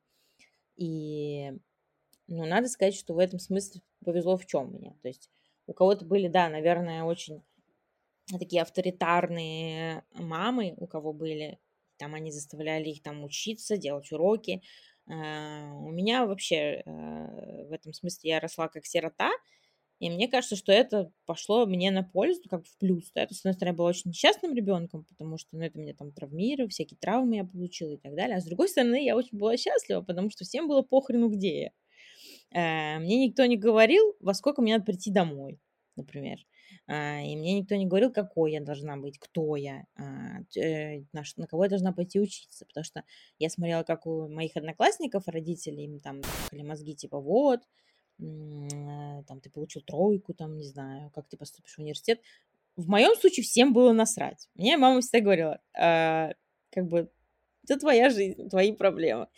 и 0.77 1.53
ну, 2.27 2.45
надо 2.45 2.67
сказать, 2.67 2.97
что 2.97 3.15
в 3.15 3.19
этом 3.19 3.39
смысле 3.39 3.81
повезло 4.05 4.37
в 4.37 4.45
чем 4.45 4.73
мне. 4.73 4.99
То 5.03 5.09
есть 5.09 5.31
у 5.69 5.73
кого-то 5.73 6.05
были, 6.05 6.27
да, 6.27 6.49
наверное, 6.49 7.05
очень 7.05 7.45
такие 8.41 8.63
авторитарные 8.63 10.03
мамы, 10.15 10.75
у 10.79 10.89
кого 10.89 11.13
были 11.13 11.61
там 11.97 12.15
они 12.15 12.31
заставляли 12.31 12.91
их 12.91 13.03
там 13.03 13.25
учиться, 13.25 13.77
делать 13.77 14.11
уроки. 14.13 14.63
А, 15.07 15.73
у 15.75 15.91
меня 15.91 16.27
вообще 16.27 16.83
э, 16.85 17.67
в 17.67 17.73
этом 17.73 17.93
смысле 17.93 18.31
я 18.31 18.41
росла 18.41 18.69
как 18.69 18.87
сирота, 18.87 19.31
и 20.01 20.11
мне 20.11 20.29
кажется, 20.29 20.57
что 20.57 20.73
это 20.73 21.11
пошло 21.25 21.67
мне 21.67 21.91
на 21.91 22.03
пользу, 22.03 22.43
как 22.51 22.67
в 22.67 22.79
плюс. 22.79 23.11
Да? 23.15 23.27
То 23.27 23.31
есть, 23.31 23.41
с 23.41 23.45
одной 23.45 23.55
стороны, 23.55 23.73
я 23.73 23.77
была 23.77 23.89
очень 23.89 24.11
несчастным 24.11 24.55
ребенком, 24.55 25.05
потому 25.05 25.39
что 25.39 25.57
ну, 25.57 25.63
это 25.63 25.79
меня 25.79 25.95
там 25.95 26.13
травмировало, 26.13 26.69
всякие 26.69 26.99
травмы 26.99 27.37
я 27.37 27.45
получила 27.45 27.93
и 27.93 27.97
так 27.97 28.15
далее. 28.15 28.37
А 28.37 28.41
с 28.41 28.45
другой 28.45 28.69
стороны, 28.69 29.05
я 29.05 29.17
очень 29.17 29.39
была 29.39 29.57
счастлива, 29.57 30.03
потому 30.03 30.31
что 30.31 30.45
всем 30.45 30.69
было 30.69 30.83
похрену, 30.83 31.29
где 31.29 31.71
я. 32.53 32.97
Э, 32.97 32.99
мне 32.99 33.27
никто 33.27 33.47
не 33.47 33.57
говорил, 33.57 34.17
во 34.21 34.35
сколько 34.35 34.63
мне 34.63 34.75
надо 34.75 34.85
прийти 34.85 35.11
домой, 35.11 35.61
например. 35.97 36.39
А, 36.87 37.21
и 37.21 37.37
мне 37.37 37.59
никто 37.59 37.75
не 37.77 37.87
говорил, 37.87 38.13
какой 38.13 38.53
я 38.53 38.61
должна 38.61 38.97
быть, 38.97 39.19
кто 39.19 39.57
я, 39.57 39.85
а, 39.97 40.41
э, 40.59 41.05
на, 41.13 41.47
кого 41.47 41.65
я 41.65 41.71
должна 41.71 41.93
пойти 41.93 42.21
учиться, 42.21 42.67
потому 42.67 42.85
что 42.85 43.05
я 43.39 43.49
смотрела, 43.49 43.83
как 43.83 44.07
у 44.07 44.29
моих 44.29 44.57
одноклассников 44.57 45.27
родители 45.27 45.83
им 45.83 46.01
там 46.01 46.21
мозги, 46.53 46.95
типа, 46.95 47.21
вот, 47.21 47.61
э, 48.21 49.23
там, 49.27 49.41
ты 49.41 49.51
получил 49.51 49.83
тройку, 49.83 50.35
там, 50.35 50.57
не 50.57 50.65
знаю, 50.65 51.11
как 51.15 51.29
ты 51.29 51.37
поступишь 51.37 51.75
в 51.75 51.79
университет. 51.79 52.21
В 52.77 52.89
моем 52.89 53.15
случае 53.17 53.45
всем 53.45 53.73
было 53.73 53.93
насрать. 53.93 54.49
Мне 54.55 54.77
мама 54.77 55.01
всегда 55.01 55.21
говорила, 55.21 55.61
как 55.73 56.89
бы, 56.89 57.09
это 57.63 57.79
твоя 57.79 58.11
жизнь, 58.11 58.49
твои 58.51 58.73
проблемы. 58.73 59.29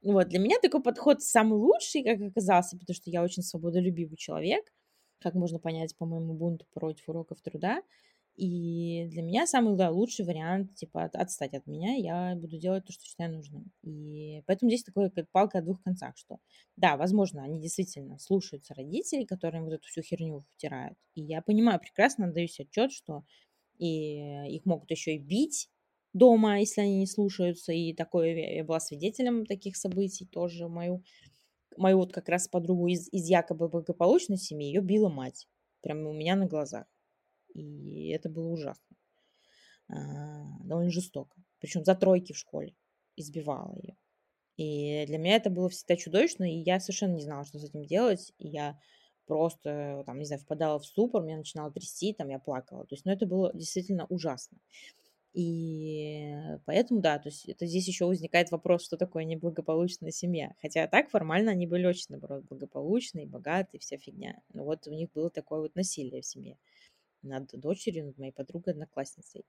Вот, 0.00 0.28
для 0.28 0.38
меня 0.38 0.58
такой 0.62 0.82
подход 0.82 1.22
самый 1.22 1.58
лучший, 1.58 2.02
как 2.02 2.20
оказался, 2.20 2.78
потому 2.78 2.94
что 2.94 3.10
я 3.10 3.22
очень 3.22 3.42
свободолюбивый 3.42 4.16
человек– 4.16 4.64
как 5.24 5.34
можно 5.34 5.58
понять 5.58 5.96
по 5.96 6.06
моему 6.06 6.34
бунту 6.34 6.66
против 6.72 7.08
уроков 7.08 7.40
труда. 7.40 7.82
И 8.36 9.06
для 9.10 9.22
меня 9.22 9.46
самый 9.46 9.76
да, 9.76 9.90
лучший 9.90 10.24
вариант, 10.24 10.74
типа, 10.74 11.04
от, 11.04 11.14
отстать 11.14 11.54
от 11.54 11.66
меня, 11.68 11.94
я 11.94 12.34
буду 12.34 12.58
делать 12.58 12.84
то, 12.84 12.92
что 12.92 13.04
считаю 13.04 13.32
нужным. 13.32 13.70
И 13.82 14.42
поэтому 14.46 14.70
здесь 14.70 14.82
такое 14.82 15.08
как 15.10 15.30
палка 15.30 15.58
о 15.58 15.62
двух 15.62 15.80
концах, 15.82 16.16
что 16.16 16.38
да, 16.76 16.96
возможно, 16.96 17.44
они 17.44 17.60
действительно 17.60 18.18
слушаются 18.18 18.74
родителей, 18.74 19.24
которые 19.24 19.62
вот 19.62 19.72
эту 19.72 19.86
всю 19.86 20.02
херню 20.02 20.44
втирают. 20.56 20.98
И 21.14 21.22
я 21.22 21.42
понимаю, 21.42 21.78
прекрасно 21.78 22.26
отдаю 22.26 22.48
себе 22.48 22.66
отчет, 22.68 22.92
что 22.92 23.24
и 23.78 24.46
их 24.56 24.64
могут 24.66 24.90
еще 24.90 25.14
и 25.14 25.18
бить 25.18 25.68
дома, 26.12 26.58
если 26.58 26.80
они 26.80 26.98
не 26.98 27.06
слушаются. 27.06 27.72
И 27.72 27.92
такое 27.92 28.34
я 28.56 28.64
была 28.64 28.80
свидетелем 28.80 29.46
таких 29.46 29.76
событий 29.76 30.26
тоже. 30.26 30.68
Мою, 30.68 31.04
мою 31.76 31.98
вот 31.98 32.12
как 32.12 32.28
раз 32.28 32.48
подругу 32.48 32.88
из, 32.88 33.08
из 33.12 33.28
якобы 33.28 33.68
благополучной 33.68 34.38
семьи, 34.38 34.68
ее 34.68 34.80
била 34.80 35.08
мать. 35.08 35.48
Прямо 35.80 36.10
у 36.10 36.12
меня 36.12 36.36
на 36.36 36.46
глазах. 36.46 36.86
И 37.54 38.08
это 38.08 38.28
было 38.28 38.48
ужасно. 38.48 38.96
А, 39.88 40.44
довольно 40.64 40.90
жестоко. 40.90 41.36
Причем 41.58 41.84
за 41.84 41.94
тройки 41.94 42.32
в 42.32 42.38
школе 42.38 42.74
избивала 43.16 43.74
ее. 43.76 43.96
И 44.56 45.04
для 45.06 45.18
меня 45.18 45.36
это 45.36 45.50
было 45.50 45.68
всегда 45.68 45.96
чудовищно, 45.96 46.44
и 46.44 46.62
я 46.62 46.78
совершенно 46.80 47.14
не 47.14 47.22
знала, 47.22 47.44
что 47.44 47.58
с 47.58 47.64
этим 47.64 47.84
делать. 47.84 48.32
И 48.38 48.48
я 48.48 48.78
просто, 49.26 50.02
там, 50.06 50.18
не 50.18 50.24
знаю, 50.26 50.40
впадала 50.40 50.78
в 50.78 50.86
ступор, 50.86 51.22
меня 51.22 51.38
начинало 51.38 51.72
трясти, 51.72 52.12
там, 52.12 52.28
я 52.28 52.38
плакала. 52.38 52.84
То 52.86 52.94
есть, 52.94 53.04
ну, 53.04 53.12
это 53.12 53.26
было 53.26 53.50
действительно 53.54 54.06
ужасно. 54.06 54.58
И 55.34 56.32
поэтому, 56.64 57.00
да, 57.00 57.18
то 57.18 57.28
есть 57.28 57.48
это 57.48 57.66
здесь 57.66 57.88
еще 57.88 58.06
возникает 58.06 58.52
вопрос, 58.52 58.84
что 58.84 58.96
такое 58.96 59.24
неблагополучная 59.24 60.12
семья. 60.12 60.54
Хотя 60.62 60.86
так 60.86 61.10
формально 61.10 61.50
они 61.50 61.66
были 61.66 61.86
очень, 61.86 62.06
наоборот, 62.10 62.44
благополучные, 62.48 63.26
богатые, 63.26 63.80
вся 63.80 63.96
фигня. 63.98 64.40
Но 64.52 64.64
вот 64.64 64.86
у 64.86 64.92
них 64.92 65.10
было 65.12 65.30
такое 65.30 65.60
вот 65.60 65.74
насилие 65.74 66.22
в 66.22 66.26
семье 66.26 66.56
над 67.22 67.50
дочерью, 67.52 68.06
над 68.06 68.18
моей 68.18 68.32
подругой-одноклассницей. 68.32 69.44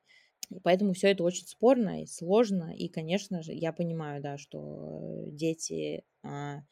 И 0.49 0.59
поэтому 0.59 0.93
все 0.93 1.11
это 1.11 1.23
очень 1.23 1.45
спорно 1.45 2.01
и 2.01 2.07
сложно. 2.07 2.73
И, 2.75 2.87
конечно 2.87 3.43
же, 3.43 3.53
я 3.53 3.71
понимаю, 3.71 4.23
да, 4.23 4.37
что 4.39 5.25
дети... 5.27 6.03
А, 6.23 6.63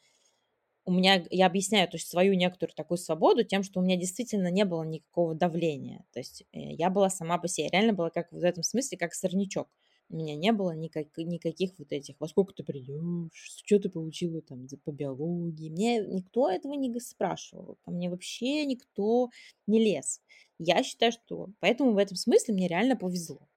у 0.86 0.92
меня, 0.92 1.24
я 1.30 1.46
объясняю 1.46 1.88
то 1.88 1.96
есть 1.96 2.08
свою 2.08 2.34
некоторую 2.34 2.74
такую 2.74 2.98
свободу 2.98 3.42
тем, 3.44 3.62
что 3.62 3.80
у 3.80 3.82
меня 3.82 3.96
действительно 3.96 4.50
не 4.50 4.64
было 4.64 4.82
никакого 4.82 5.34
давления. 5.34 6.04
То 6.12 6.20
есть 6.20 6.44
э, 6.52 6.72
я 6.72 6.90
была 6.90 7.10
сама 7.10 7.38
по 7.38 7.48
себе. 7.48 7.68
реально 7.68 7.94
была 7.94 8.10
как 8.10 8.30
в 8.32 8.42
этом 8.42 8.62
смысле, 8.62 8.98
как 8.98 9.14
сорнячок. 9.14 9.68
У 10.10 10.16
меня 10.16 10.36
не 10.36 10.52
было 10.52 10.72
никак, 10.72 11.06
никаких 11.16 11.72
вот 11.78 11.90
этих, 11.90 12.16
во 12.20 12.28
сколько 12.28 12.52
ты 12.52 12.62
придешь, 12.62 13.62
что 13.64 13.78
ты 13.78 13.88
получила 13.88 14.42
там 14.42 14.66
по 14.84 14.92
биологии. 14.92 15.70
Мне 15.70 16.00
никто 16.00 16.50
этого 16.50 16.74
не 16.74 17.00
спрашивал. 17.00 17.78
Ко 17.82 17.90
мне 17.90 18.10
вообще 18.10 18.66
никто 18.66 19.30
не 19.66 19.82
лез. 19.82 20.20
Я 20.58 20.82
считаю, 20.82 21.12
что... 21.12 21.48
Поэтому 21.60 21.92
в 21.92 21.98
этом 21.98 22.16
смысле 22.16 22.54
мне 22.54 22.68
реально 22.68 22.96
повезло. 22.96 23.48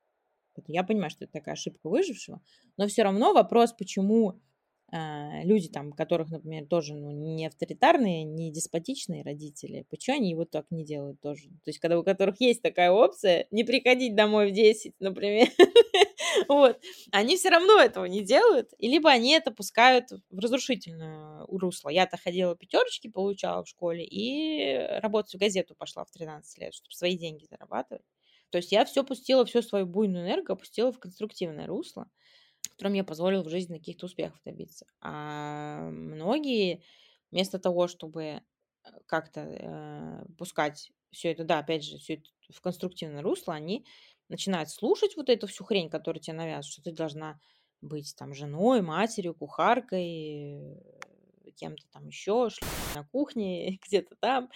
Я 0.67 0.83
понимаю, 0.83 1.11
что 1.11 1.25
это 1.25 1.33
такая 1.33 1.53
ошибка 1.53 1.87
выжившего, 1.87 2.41
но 2.77 2.87
все 2.87 3.03
равно 3.03 3.33
вопрос, 3.33 3.73
почему 3.73 4.39
люди, 4.91 5.67
там, 5.67 5.91
которых, 5.91 6.29
например, 6.29 6.65
тоже 6.65 6.93
ну, 6.93 7.11
не 7.11 7.45
авторитарные, 7.45 8.23
не 8.23 8.51
деспотичные 8.51 9.23
родители, 9.23 9.85
почему 9.89 10.17
они 10.17 10.29
его 10.29 10.45
так 10.45 10.65
не 10.71 10.85
делают 10.85 11.19
тоже? 11.19 11.49
То 11.49 11.69
есть, 11.69 11.79
когда 11.79 11.99
у 11.99 12.03
которых 12.03 12.39
есть 12.39 12.61
такая 12.61 12.91
опция 12.91 13.47
не 13.51 13.63
приходить 13.65 14.15
домой 14.15 14.51
в 14.51 14.53
10, 14.53 14.93
например, 14.99 15.49
вот, 16.47 16.79
они 17.11 17.35
все 17.35 17.49
равно 17.49 17.79
этого 17.81 18.05
не 18.05 18.23
делают, 18.23 18.69
и 18.77 18.87
либо 18.87 19.09
они 19.09 19.31
это 19.31 19.51
пускают 19.51 20.09
в 20.29 20.39
разрушительное 20.39 21.45
русло. 21.47 21.89
Я-то 21.89 22.17
ходила 22.17 22.55
пятерочки, 22.55 23.09
получала 23.09 23.63
в 23.63 23.67
школе, 23.67 24.05
и 24.05 24.77
работать 25.01 25.35
в 25.35 25.37
газету 25.37 25.75
пошла 25.75 26.05
в 26.05 26.11
13 26.11 26.57
лет, 26.59 26.73
чтобы 26.73 26.93
свои 26.93 27.17
деньги 27.17 27.45
зарабатывать. 27.49 28.05
То 28.49 28.59
есть 28.59 28.71
я 28.71 28.85
все 28.85 29.03
пустила, 29.03 29.45
всю 29.45 29.61
свою 29.61 29.85
буйную 29.85 30.25
энергию 30.25 30.53
опустила 30.53 30.91
в 30.91 30.99
конструктивное 30.99 31.67
русло, 31.67 32.09
которое 32.77 32.91
мне 32.91 33.03
позволило 33.03 33.43
в 33.43 33.49
жизни 33.49 33.79
каких-то 33.79 34.05
успехов 34.05 34.39
добиться. 34.45 34.85
А 35.01 35.89
многие 35.89 36.83
вместо 37.31 37.57
того, 37.57 37.87
чтобы 37.87 38.23
э, 38.23 38.41
как-то 39.07 39.41
э, 39.41 40.25
пускать 40.37 40.91
все 41.11 41.31
это, 41.31 41.43
да, 41.43 41.57
опять 41.57 41.83
же, 41.83 41.97
все 41.97 42.15
это 42.15 42.29
в 42.53 42.61
конструктивное 42.61 43.23
русло, 43.23 43.55
они 43.55 43.83
начинают 44.29 44.69
слушать 44.69 45.17
вот 45.17 45.29
эту 45.29 45.47
всю 45.47 45.63
хрень, 45.63 45.89
которую 45.89 46.21
тебе 46.21 46.37
навязывают, 46.37 46.67
что 46.67 46.83
ты 46.83 46.91
должна 46.91 47.39
быть 47.81 48.15
там 48.15 48.35
женой, 48.35 48.83
матерью, 48.83 49.33
кухаркой, 49.33 50.75
э, 50.75 50.79
кем-то 51.57 51.83
там 51.91 52.07
еще, 52.07 52.49
на 52.95 53.03
кухне, 53.05 53.79
где-то 53.85 54.15
там. 54.19 54.49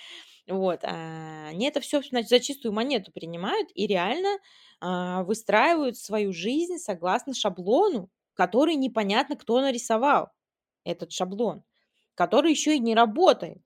Вот. 0.47 0.83
А 0.83 1.47
они 1.49 1.67
это 1.67 1.81
все 1.81 2.01
значит, 2.01 2.29
за 2.29 2.39
чистую 2.39 2.73
монету 2.73 3.11
принимают 3.11 3.69
и 3.75 3.87
реально 3.87 4.39
а, 4.79 5.23
выстраивают 5.23 5.97
свою 5.97 6.33
жизнь 6.33 6.77
согласно 6.77 7.33
шаблону, 7.33 8.09
который 8.33 8.75
непонятно 8.75 9.35
кто 9.35 9.61
нарисовал, 9.61 10.29
этот 10.83 11.11
шаблон, 11.11 11.63
который 12.15 12.51
еще 12.51 12.75
и 12.75 12.79
не 12.79 12.95
работает. 12.95 13.57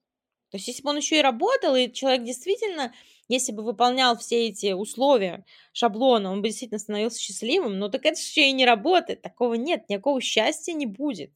То 0.50 0.58
есть, 0.58 0.68
если 0.68 0.82
бы 0.82 0.90
он 0.90 0.96
еще 0.98 1.18
и 1.18 1.22
работал, 1.22 1.74
и 1.74 1.92
человек 1.92 2.24
действительно 2.24 2.92
если 3.28 3.52
бы 3.52 3.62
выполнял 3.62 4.16
все 4.16 4.46
эти 4.48 4.72
условия 4.72 5.44
шаблона, 5.72 6.30
он 6.30 6.42
бы 6.42 6.48
действительно 6.48 6.78
становился 6.78 7.20
счастливым, 7.20 7.78
но 7.78 7.88
так 7.88 8.04
это 8.06 8.18
еще 8.18 8.48
и 8.48 8.52
не 8.52 8.64
работает. 8.64 9.22
Такого 9.22 9.54
нет, 9.54 9.88
никакого 9.88 10.20
счастья 10.20 10.72
не 10.72 10.86
будет. 10.86 11.32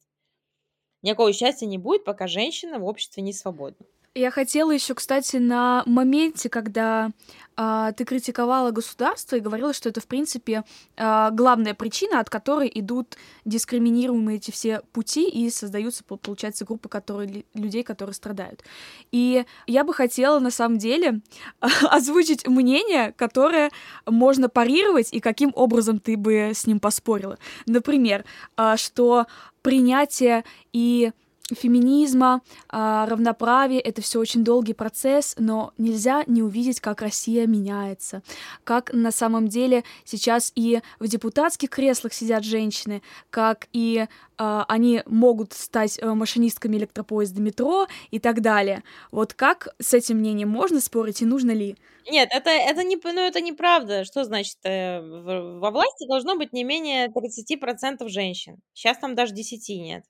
Никакого 1.01 1.33
счастья 1.33 1.65
не 1.65 1.77
будет, 1.77 2.03
пока 2.03 2.27
женщина 2.27 2.79
в 2.79 2.85
обществе 2.85 3.23
не 3.23 3.33
свободна. 3.33 3.85
Я 4.13 4.29
хотела 4.29 4.71
еще, 4.71 4.93
кстати, 4.93 5.37
на 5.37 5.83
моменте, 5.85 6.49
когда 6.49 7.11
а, 7.55 7.93
ты 7.93 8.03
критиковала 8.03 8.71
государство 8.71 9.37
и 9.37 9.39
говорила, 9.39 9.71
что 9.71 9.87
это, 9.87 10.01
в 10.01 10.05
принципе, 10.05 10.65
а, 10.97 11.29
главная 11.31 11.73
причина, 11.73 12.19
от 12.19 12.29
которой 12.29 12.69
идут 12.75 13.15
дискриминируемые 13.45 14.35
эти 14.35 14.51
все 14.51 14.81
пути 14.91 15.29
и 15.29 15.49
создаются, 15.49 16.03
получается, 16.03 16.65
группы 16.65 16.89
которые, 16.89 17.45
людей, 17.53 17.83
которые 17.83 18.13
страдают. 18.13 18.65
И 19.13 19.45
я 19.65 19.85
бы 19.85 19.93
хотела, 19.93 20.39
на 20.39 20.51
самом 20.51 20.77
деле, 20.77 21.21
озвучить 21.61 22.45
мнение, 22.45 23.13
которое 23.13 23.71
можно 24.05 24.49
парировать 24.49 25.13
и 25.13 25.21
каким 25.21 25.53
образом 25.55 25.99
ты 25.99 26.17
бы 26.17 26.51
с 26.53 26.67
ним 26.67 26.81
поспорила. 26.81 27.37
Например, 27.65 28.25
а, 28.57 28.75
что 28.75 29.27
принятие 29.61 30.43
и 30.73 31.13
феминизма, 31.55 32.41
а, 32.69 33.05
равноправия. 33.07 33.79
Это 33.79 34.01
все 34.01 34.19
очень 34.19 34.43
долгий 34.43 34.73
процесс, 34.73 35.35
но 35.37 35.73
нельзя 35.77 36.23
не 36.27 36.41
увидеть, 36.43 36.79
как 36.79 37.01
Россия 37.01 37.47
меняется, 37.47 38.21
как 38.63 38.93
на 38.93 39.11
самом 39.11 39.47
деле 39.47 39.83
сейчас 40.05 40.51
и 40.55 40.81
в 40.99 41.07
депутатских 41.07 41.69
креслах 41.69 42.13
сидят 42.13 42.43
женщины, 42.43 43.01
как 43.29 43.67
и 43.73 44.05
э, 44.37 44.63
они 44.67 45.03
могут 45.05 45.53
стать 45.53 45.99
э, 45.99 46.13
машинистками 46.13 46.77
электропоезда 46.77 47.41
метро 47.41 47.87
и 48.09 48.19
так 48.19 48.41
далее. 48.41 48.83
Вот 49.11 49.33
как 49.33 49.69
с 49.79 49.93
этим 49.93 50.17
мнением 50.17 50.49
можно 50.49 50.79
спорить 50.79 51.21
и 51.21 51.25
нужно 51.25 51.51
ли? 51.51 51.75
Нет, 52.09 52.29
это, 52.31 52.49
это, 52.49 52.83
не, 52.83 52.97
ну, 53.03 53.21
это 53.21 53.41
неправда. 53.41 54.03
Что 54.05 54.23
значит? 54.23 54.57
Э, 54.63 55.01
во 55.01 55.71
власти 55.71 56.07
должно 56.07 56.35
быть 56.35 56.53
не 56.53 56.63
менее 56.63 57.07
30% 57.07 58.07
женщин. 58.07 58.57
Сейчас 58.73 58.97
там 58.97 59.15
даже 59.15 59.33
10 59.33 59.69
нет. 59.81 60.03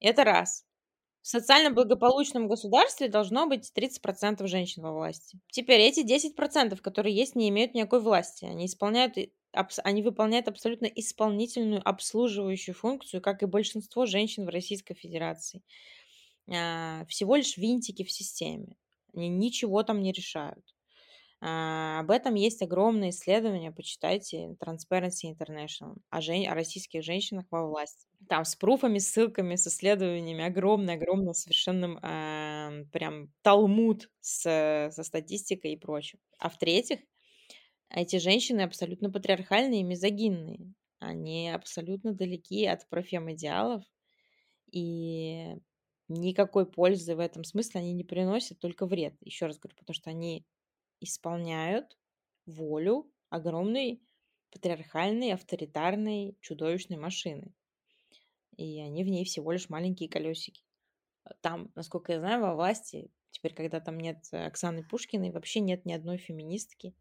Это 0.00 0.24
раз. 0.24 0.64
В 1.22 1.28
социально 1.28 1.70
благополучном 1.70 2.48
государстве 2.48 3.08
должно 3.08 3.46
быть 3.46 3.72
30% 3.74 4.46
женщин 4.46 4.82
во 4.82 4.92
власти. 4.92 5.40
Теперь 5.50 5.80
эти 5.80 6.00
10%, 6.04 6.80
которые 6.80 7.14
есть, 7.14 7.34
не 7.34 7.48
имеют 7.50 7.74
никакой 7.74 8.00
власти. 8.00 8.44
Они 8.46 8.66
исполняют 8.66 9.16
они 9.82 10.02
выполняют 10.02 10.46
абсолютно 10.48 10.86
исполнительную 10.86 11.80
обслуживающую 11.86 12.74
функцию, 12.74 13.22
как 13.22 13.42
и 13.42 13.46
большинство 13.46 14.06
женщин 14.06 14.44
в 14.44 14.50
Российской 14.50 14.94
Федерации. 14.94 15.62
А, 16.50 17.04
всего 17.06 17.36
лишь 17.36 17.56
винтики 17.56 18.04
в 18.04 18.12
системе. 18.12 18.76
Они 19.14 19.28
ничего 19.28 19.82
там 19.82 20.02
не 20.02 20.12
решают. 20.12 20.64
А, 21.40 22.00
об 22.00 22.10
этом 22.10 22.34
есть 22.34 22.62
огромное 22.62 23.10
исследование, 23.10 23.70
почитайте 23.70 24.56
Transparency 24.60 25.32
International 25.32 25.96
о, 26.10 26.20
жен... 26.20 26.48
о 26.48 26.54
российских 26.54 27.04
женщинах 27.04 27.46
во 27.50 27.66
власти. 27.66 28.08
Там 28.28 28.44
с 28.44 28.56
пруфами, 28.56 28.98
ссылками, 28.98 29.54
с 29.54 29.66
исследованиями 29.68 30.44
огромное-огромное 30.44 31.34
совершенно 31.34 31.98
э, 32.02 32.84
прям 32.90 33.32
талмуд 33.42 34.10
с, 34.20 34.90
со 34.90 35.02
статистикой 35.02 35.74
и 35.74 35.76
прочим. 35.76 36.18
А 36.38 36.48
в-третьих, 36.48 36.98
эти 37.90 38.16
женщины 38.16 38.62
абсолютно 38.62 39.10
патриархальные 39.10 39.80
и 39.80 39.84
мизогинные. 39.84 40.58
Они 40.98 41.50
абсолютно 41.50 42.12
далеки 42.12 42.66
от 42.66 42.88
профем-идеалов, 42.88 43.84
и 44.72 45.54
никакой 46.08 46.66
пользы 46.66 47.14
в 47.14 47.20
этом 47.20 47.44
смысле 47.44 47.80
они 47.80 47.92
не 47.92 48.04
приносят, 48.04 48.58
только 48.58 48.86
вред. 48.86 49.14
Еще 49.20 49.46
раз 49.46 49.58
говорю, 49.58 49.76
потому 49.76 49.94
что 49.94 50.10
они 50.10 50.44
исполняют 51.00 51.96
волю 52.46 53.10
огромной 53.30 54.02
патриархальной, 54.50 55.32
авторитарной, 55.32 56.36
чудовищной 56.40 56.96
машины. 56.96 57.52
И 58.56 58.80
они 58.80 59.04
в 59.04 59.08
ней 59.08 59.24
всего 59.24 59.52
лишь 59.52 59.68
маленькие 59.68 60.08
колесики. 60.08 60.62
А 61.24 61.34
там, 61.40 61.70
насколько 61.74 62.12
я 62.12 62.20
знаю, 62.20 62.40
во 62.42 62.54
власти, 62.54 63.10
теперь, 63.30 63.54
когда 63.54 63.80
там 63.80 63.98
нет 63.98 64.26
Оксаны 64.32 64.82
Пушкиной, 64.82 65.30
вообще 65.30 65.60
нет 65.60 65.84
ни 65.84 65.92
одной 65.92 66.16
феминистки, 66.16 66.94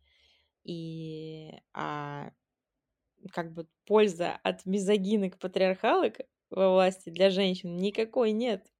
И 0.63 1.51
а, 1.73 2.31
как 3.31 3.53
бы 3.53 3.67
польза 3.85 4.33
от 4.43 4.65
мизогинок 4.65 5.39
патриархалок 5.39 6.19
во 6.49 6.73
власти 6.73 7.09
для 7.09 7.29
женщин 7.29 7.77
никакой 7.77 8.31
нет. 8.31 8.71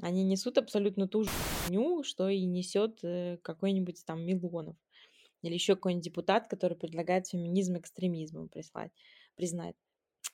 Они 0.00 0.24
несут 0.24 0.58
абсолютно 0.58 1.08
ту 1.08 1.24
же 1.24 1.30
хуйню, 1.68 2.02
что 2.02 2.28
и 2.28 2.44
несет 2.44 3.00
э, 3.02 3.38
какой-нибудь 3.42 4.04
там 4.04 4.24
Милонов. 4.24 4.76
Или 5.42 5.54
еще 5.54 5.76
какой-нибудь 5.76 6.04
депутат, 6.04 6.48
который 6.48 6.76
предлагает 6.76 7.28
феминизм 7.28 7.78
экстремизмом 7.78 8.48
прислать, 8.48 8.90
признать. 9.36 9.76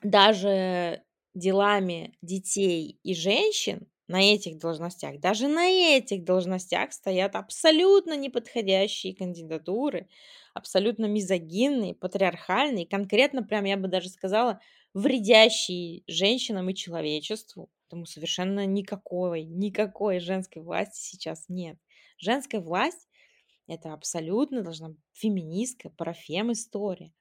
Даже 0.03 1.03
делами 1.35 2.15
детей 2.23 2.99
и 3.03 3.15
женщин 3.15 3.87
на 4.07 4.23
этих 4.23 4.59
должностях, 4.59 5.19
даже 5.21 5.49
на 5.49 5.67
этих 5.69 6.25
должностях 6.25 6.93
стоят 6.93 7.37
абсолютно 7.37 8.17
неподходящие 8.17 9.15
кандидатуры, 9.15 10.09
абсолютно 10.55 11.07
мизогинные, 11.07 11.95
патриархальные, 11.95 12.87
конкретно 12.87 13.43
прям, 13.43 13.65
я 13.65 13.77
бы 13.77 13.89
даже 13.89 14.09
сказала, 14.09 14.61
вредящие 14.95 16.03
женщинам 16.07 16.71
и 16.71 16.75
человечеству. 16.75 17.69
Поэтому 17.83 18.07
совершенно 18.07 18.65
никакой, 18.67 19.45
никакой 19.45 20.21
женской 20.21 20.63
власти 20.63 20.99
сейчас 20.99 21.45
нет. 21.49 21.79
Женская 22.19 22.61
власть– 22.61 23.09
это 23.67 23.93
абсолютно 23.93 24.63
должна 24.63 24.91
быть 24.91 25.01
феминистская, 25.13 25.93
парафем 25.93 26.53
история. 26.53 27.13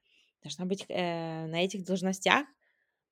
Должна 0.42 0.64
быть 0.66 0.84
э, 0.88 1.46
на 1.46 1.64
этих 1.64 1.84
должностях 1.84 2.46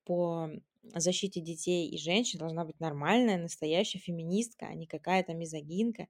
по 0.05 0.49
защите 0.95 1.41
детей 1.41 1.89
и 1.89 1.97
женщин 1.97 2.39
должна 2.39 2.65
быть 2.65 2.79
нормальная, 2.79 3.37
настоящая 3.37 3.99
феминистка, 3.99 4.67
а 4.67 4.73
не 4.73 4.85
какая-то 4.85 5.33
мизогинка, 5.33 6.07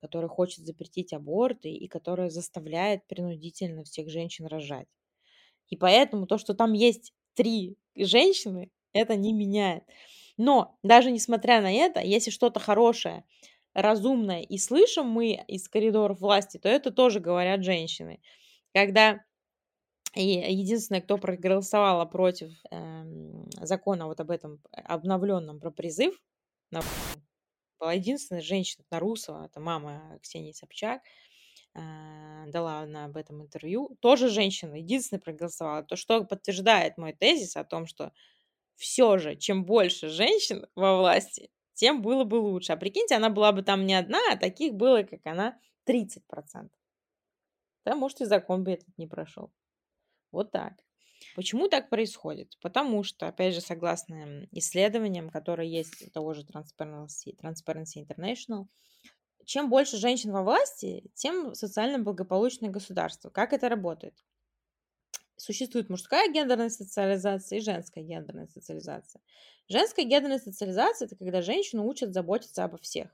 которая 0.00 0.28
хочет 0.28 0.64
запретить 0.66 1.12
аборты 1.12 1.70
и 1.70 1.88
которая 1.88 2.28
заставляет 2.28 3.06
принудительно 3.06 3.84
всех 3.84 4.10
женщин 4.10 4.46
рожать. 4.46 4.88
И 5.68 5.76
поэтому 5.76 6.26
то, 6.26 6.38
что 6.38 6.54
там 6.54 6.72
есть 6.74 7.14
три 7.34 7.76
женщины, 7.96 8.70
это 8.92 9.16
не 9.16 9.32
меняет. 9.32 9.84
Но 10.36 10.78
даже 10.82 11.10
несмотря 11.10 11.60
на 11.60 11.72
это, 11.72 12.00
если 12.00 12.30
что-то 12.30 12.60
хорошее, 12.60 13.24
разумное 13.74 14.42
и 14.42 14.58
слышим 14.58 15.06
мы 15.08 15.32
из 15.48 15.68
коридоров 15.68 16.20
власти, 16.20 16.58
то 16.58 16.68
это 16.68 16.90
тоже 16.90 17.20
говорят 17.20 17.64
женщины. 17.64 18.20
Когда 18.74 19.20
и 20.14 20.26
единственное, 20.26 21.00
кто 21.00 21.16
проголосовала 21.16 22.04
против 22.04 22.50
э, 22.70 23.04
закона 23.62 24.06
вот 24.06 24.20
об 24.20 24.30
этом 24.30 24.60
обновленном 24.72 25.58
про 25.58 25.70
призыв, 25.70 26.20
была 27.80 27.94
единственная 27.94 28.42
женщина, 28.42 28.84
Нарусова, 28.90 29.46
это 29.46 29.58
мама 29.58 30.18
Ксении 30.22 30.52
Собчак, 30.52 31.02
дала 31.74 32.80
она 32.80 33.06
об 33.06 33.16
этом 33.16 33.42
интервью, 33.42 33.96
тоже 34.00 34.28
женщина, 34.28 34.74
единственная 34.74 35.20
проголосовала, 35.20 35.82
то 35.82 35.96
что 35.96 36.24
подтверждает 36.24 36.98
мой 36.98 37.12
тезис 37.12 37.56
о 37.56 37.64
том, 37.64 37.86
что 37.86 38.12
все 38.76 39.18
же, 39.18 39.36
чем 39.36 39.64
больше 39.64 40.08
женщин 40.08 40.66
во 40.74 40.98
власти, 40.98 41.50
тем 41.74 42.02
было 42.02 42.24
бы 42.24 42.36
лучше. 42.36 42.72
А 42.72 42.76
прикиньте, 42.76 43.14
она 43.14 43.30
была 43.30 43.52
бы 43.52 43.62
там 43.62 43.86
не 43.86 43.94
одна, 43.94 44.20
а 44.30 44.36
таких 44.36 44.74
было, 44.74 45.02
как 45.02 45.20
она, 45.24 45.58
30%. 45.84 46.70
Да, 47.84 47.96
может, 47.96 48.20
и 48.20 48.24
закон 48.24 48.64
бы 48.64 48.72
этот 48.72 48.96
не 48.98 49.06
прошел. 49.06 49.52
Вот 50.32 50.52
так. 50.52 50.74
Почему 51.36 51.68
так 51.68 51.88
происходит? 51.88 52.58
Потому 52.60 53.02
что, 53.04 53.28
опять 53.28 53.54
же, 53.54 53.60
согласно 53.60 54.46
исследованиям, 54.50 55.30
которые 55.30 55.70
есть 55.70 56.06
у 56.06 56.10
того 56.10 56.34
же 56.34 56.42
Transparency, 56.42 57.36
Transparency 57.40 58.04
International, 58.04 58.66
чем 59.44 59.68
больше 59.68 59.96
женщин 59.96 60.32
во 60.32 60.42
власти, 60.42 61.10
тем 61.14 61.54
социально 61.54 61.98
благополучное 61.98 62.70
государство. 62.70 63.30
Как 63.30 63.52
это 63.52 63.68
работает? 63.68 64.14
Существует 65.36 65.88
мужская 65.88 66.30
гендерная 66.32 66.68
социализация 66.68 67.58
и 67.58 67.62
женская 67.62 68.02
гендерная 68.02 68.46
социализация. 68.46 69.20
Женская 69.68 70.04
гендерная 70.04 70.38
социализация– 70.38 71.06
это 71.06 71.16
когда 71.16 71.42
женщину 71.42 71.86
учат 71.86 72.12
заботиться 72.12 72.64
обо 72.64 72.78
всех. 72.78 73.10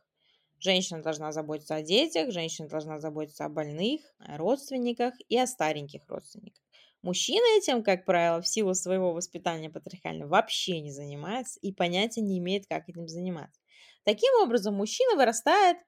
Женщина 0.59 1.03
должна 1.03 1.33
заботиться 1.33 1.76
о 1.76 1.83
детях, 1.83 2.33
женщина 2.33 2.68
должна 2.68 2.99
заботиться 2.99 3.45
о 3.45 3.49
больных, 3.49 4.03
о 4.18 4.37
родственниках 4.37 5.14
и 5.29 5.39
о 5.39 5.47
стареньких 5.47 6.09
родственниках. 6.09 6.62
Мужчина 7.03 7.45
этим, 7.57 7.85
как 7.85 8.05
правило, 8.05 8.43
в 8.43 8.49
силу 8.49 8.74
своего 8.74 9.12
воспитания 9.12 9.70
патриархального 9.70 10.29
вообще 10.29 10.81
не 10.81 10.91
занимается 10.91 11.61
и 11.61 11.72
понятия 11.72 12.22
не 12.22 12.39
имеет, 12.39 12.66
как 12.66 12.89
этим 12.89 13.07
заниматься. 13.07 13.61
Таким 14.03 14.35
образом, 14.43 14.74
мужчина 14.74 15.14
вырастает 15.14 15.79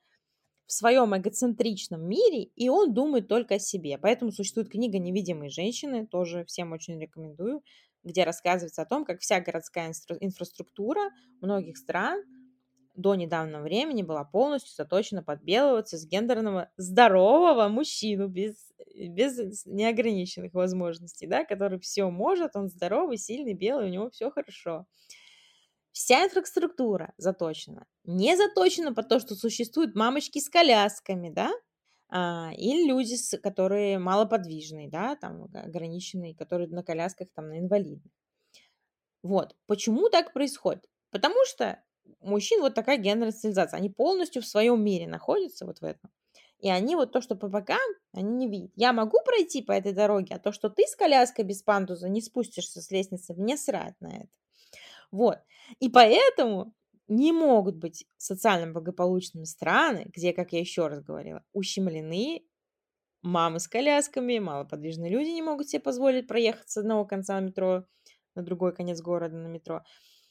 в 0.71 0.73
своем 0.73 1.17
эгоцентричном 1.17 2.09
мире, 2.09 2.45
и 2.45 2.69
он 2.69 2.95
думает 2.95 3.29
только 3.29 3.57
о 3.57 3.59
себе. 3.59 3.99
Поэтому 3.99 4.31
существует 4.31 4.71
книга 4.71 4.99
«Невидимые 4.99 5.51
женщины», 5.51 6.07
тоже 6.07 6.45
всем 6.45 6.73
очень 6.73 7.01
рекомендую, 7.01 7.63
где 8.05 8.25
рассказывается 8.25 8.83
о 8.83 8.87
том, 8.87 9.05
как 9.05 9.21
вся 9.21 9.41
городская 9.41 9.93
инфраструктура 10.21 11.11
многих 11.41 11.77
стран– 11.77 12.23
до 13.01 13.15
недавнего 13.15 13.61
времени 13.61 14.03
была 14.03 14.25
полностью 14.25 14.75
заточена 14.77 15.23
под 15.23 15.43
белого 15.43 15.83
цисгендерного 15.83 16.71
здорового 16.77 17.69
мужчину 17.69 18.29
без, 18.29 18.73
без 18.95 19.65
неограниченных 19.67 20.53
возможностей, 20.55 21.27
да, 21.27 21.45
который 21.45 21.79
все 21.81 22.11
может, 22.11 22.57
он 22.57 22.69
здоровый, 22.69 23.17
сильный, 23.17 23.55
белый, 23.55 23.87
у 23.87 23.93
него 23.93 24.11
все 24.11 24.31
хорошо. 24.31 24.87
Вся 26.03 26.25
инфраструктура 26.25 27.13
заточена. 27.19 27.87
Не 28.05 28.35
заточена 28.35 28.95
по 28.95 29.03
то, 29.03 29.21
что 29.21 29.35
существуют 29.35 29.95
мамочки 29.95 30.39
с 30.39 30.49
колясками, 30.49 31.29
да, 31.29 31.53
а, 32.09 32.53
или 32.57 32.89
люди, 32.89 33.17
которые 33.43 33.99
малоподвижные, 33.99 34.89
да, 34.89 35.17
там 35.17 35.45
ограниченные, 35.53 36.35
которые 36.35 36.71
на 36.71 36.83
колясках, 36.83 37.29
там, 37.35 37.51
на 37.51 37.59
инвалидных. 37.59 38.11
Вот. 39.23 39.55
Почему 39.67 40.09
так 40.09 40.33
происходит? 40.33 40.87
Потому 41.11 41.45
что 41.45 41.85
мужчин 42.21 42.63
вот 42.63 42.75
такая 42.75 42.97
гендерная 42.97 43.33
социализация. 43.33 43.77
Они 43.77 43.91
полностью 43.91 44.41
в 44.41 44.47
своем 44.47 44.83
мире 44.83 45.07
находятся 45.07 45.67
вот 45.67 45.83
в 45.83 45.85
этом. 45.85 46.11
И 46.61 46.71
они 46.71 46.97
вот 46.97 47.13
то, 47.13 47.21
что 47.21 47.37
по 47.37 47.49
бокам, 47.49 47.79
они 48.15 48.47
не 48.47 48.49
видят. 48.49 48.73
Я 48.75 48.95
могу 48.95 49.19
пройти 49.23 49.61
по 49.61 49.73
этой 49.73 49.93
дороге, 49.93 50.37
а 50.37 50.39
то, 50.39 50.51
что 50.51 50.71
ты 50.71 50.87
с 50.87 50.97
коляской 50.97 51.45
без 51.45 51.63
пандуса 51.63 52.09
не 52.09 52.23
спустишься 52.23 52.81
с 52.81 52.91
лестницы, 52.91 53.35
мне 53.35 53.59
срать 53.59 54.01
на 54.01 54.17
это. 54.17 54.31
Вот. 55.11 55.39
И 55.81 55.89
поэтому 55.89 56.75
не 57.09 57.33
могут 57.33 57.77
быть 57.77 58.07
социально 58.17 58.73
благополучными 58.73 59.45
страны, 59.45 60.11
где, 60.15 60.33
как 60.33 60.53
я 60.53 60.61
еще 60.61 60.87
раз 60.87 61.03
говорила, 61.03 61.45
ущемлены 61.53 62.45
мамы 63.23 63.61
с 63.61 63.69
колясками, 63.69 64.39
малоподвижные 64.39 65.11
люди 65.11 65.31
не 65.31 65.43
могут 65.43 65.69
себе 65.69 65.81
позволить 65.81 66.27
проехать 66.27 66.71
с 66.71 66.77
одного 66.77 67.05
конца 67.05 67.39
метро 67.41 67.85
на 68.35 68.43
другой 68.43 68.75
конец 68.75 69.01
города 69.01 69.37
на 69.37 69.49
метро. 69.49 69.83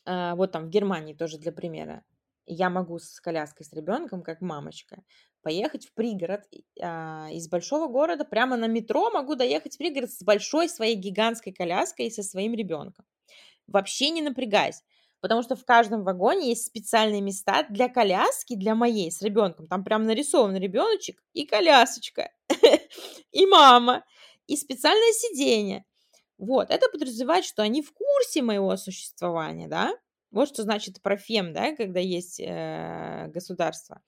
А, 0.05 0.35
вот 0.35 0.51
там 0.51 0.65
в 0.65 0.69
Германии 0.69 1.13
тоже 1.13 1.37
для 1.37 1.51
примера. 1.51 2.03
Я 2.45 2.69
могу 2.69 2.97
с 2.97 3.19
коляской, 3.19 3.65
с 3.65 3.73
ребенком, 3.73 4.23
как 4.23 4.41
мамочка, 4.41 5.03
поехать 5.41 5.85
в 5.85 5.93
пригород 5.93 6.41
а, 6.81 7.27
из 7.31 7.47
большого 7.47 7.87
города 7.91 8.25
прямо 8.25 8.57
на 8.57 8.67
метро 8.67 9.11
могу 9.11 9.35
доехать 9.35 9.75
в 9.75 9.77
пригород 9.77 10.11
с 10.11 10.23
большой 10.23 10.69
своей 10.69 10.95
гигантской 10.95 11.53
коляской 11.53 12.07
и 12.07 12.11
со 12.11 12.23
своим 12.23 12.53
ребенком. 12.53 13.05
Вообще 13.69 14.09
не 14.09 14.21
напрягаясь. 14.21 14.83
Потому 15.21 15.43
что 15.43 15.55
в 15.55 15.65
каждом 15.65 16.03
вагоне 16.03 16.49
есть 16.49 16.65
специальные 16.65 17.21
места 17.21 17.65
для 17.69 17.89
коляски, 17.89 18.55
для 18.55 18.73
моей 18.73 19.11
с 19.11 19.21
ребенком. 19.21 19.67
Там 19.67 19.83
прям 19.83 20.05
нарисован 20.05 20.55
ребеночек 20.55 21.21
и 21.33 21.45
колясочка, 21.45 22.31
и 23.31 23.45
мама, 23.45 24.05
и 24.47 24.55
специальное 24.55 25.11
сиденье. 25.11 25.85
Вот, 26.37 26.69
это 26.69 26.87
подразумевает, 26.89 27.43
что 27.43 27.63
они 27.63 27.81
в 27.81 27.91
курсе 27.91 28.41
моего 28.41 28.77
существования, 28.77 29.67
да? 29.67 29.93
Вот 30.31 30.47
что 30.47 30.63
значит 30.63 31.01
профем, 31.01 31.51
да, 31.53 31.75
когда 31.75 31.99
есть 31.99 32.39
э, 32.39 33.27
государство. 33.27 34.01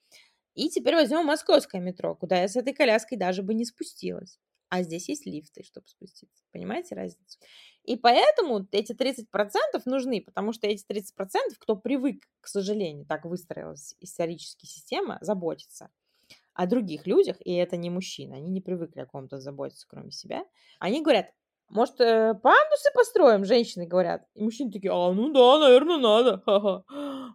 И 0.54 0.70
теперь 0.70 0.94
возьмем 0.94 1.26
московское 1.26 1.80
метро, 1.80 2.14
куда 2.14 2.40
я 2.40 2.48
с 2.48 2.56
этой 2.56 2.72
коляской 2.72 3.18
даже 3.18 3.42
бы 3.42 3.52
не 3.52 3.66
спустилась. 3.66 4.38
А 4.68 4.82
здесь 4.82 5.08
есть 5.08 5.26
лифты, 5.26 5.62
чтобы 5.64 5.86
спуститься. 5.88 6.42
Понимаете 6.52 6.94
разницу? 6.94 7.38
И 7.84 7.96
поэтому 7.96 8.66
эти 8.72 8.92
30% 8.92 9.82
нужны, 9.86 10.20
потому 10.22 10.52
что 10.52 10.66
эти 10.66 10.84
30%, 10.86 11.56
кто 11.58 11.76
привык, 11.76 12.24
к 12.40 12.48
сожалению, 12.48 13.06
так 13.06 13.24
выстроилась 13.24 13.96
исторически 14.00 14.66
система, 14.66 15.18
заботиться 15.20 15.90
о 16.54 16.66
других 16.66 17.06
людях, 17.06 17.36
и 17.44 17.54
это 17.54 17.76
не 17.76 17.90
мужчины, 17.90 18.34
они 18.34 18.50
не 18.50 18.60
привыкли 18.60 19.00
о 19.00 19.06
ком-то 19.06 19.40
заботиться, 19.40 19.86
кроме 19.88 20.10
себя, 20.12 20.44
они 20.80 21.02
говорят, 21.02 21.26
может, 21.68 22.00
э, 22.00 22.34
пандусы 22.34 22.90
построим? 22.94 23.44
Женщины 23.46 23.86
говорят. 23.86 24.26
И 24.34 24.42
мужчины 24.42 24.70
такие, 24.70 24.92
а, 24.92 25.12
ну 25.12 25.32
да, 25.32 25.58
наверное, 25.58 25.96
надо. 25.98 26.42
Ха-ха. 26.46 26.84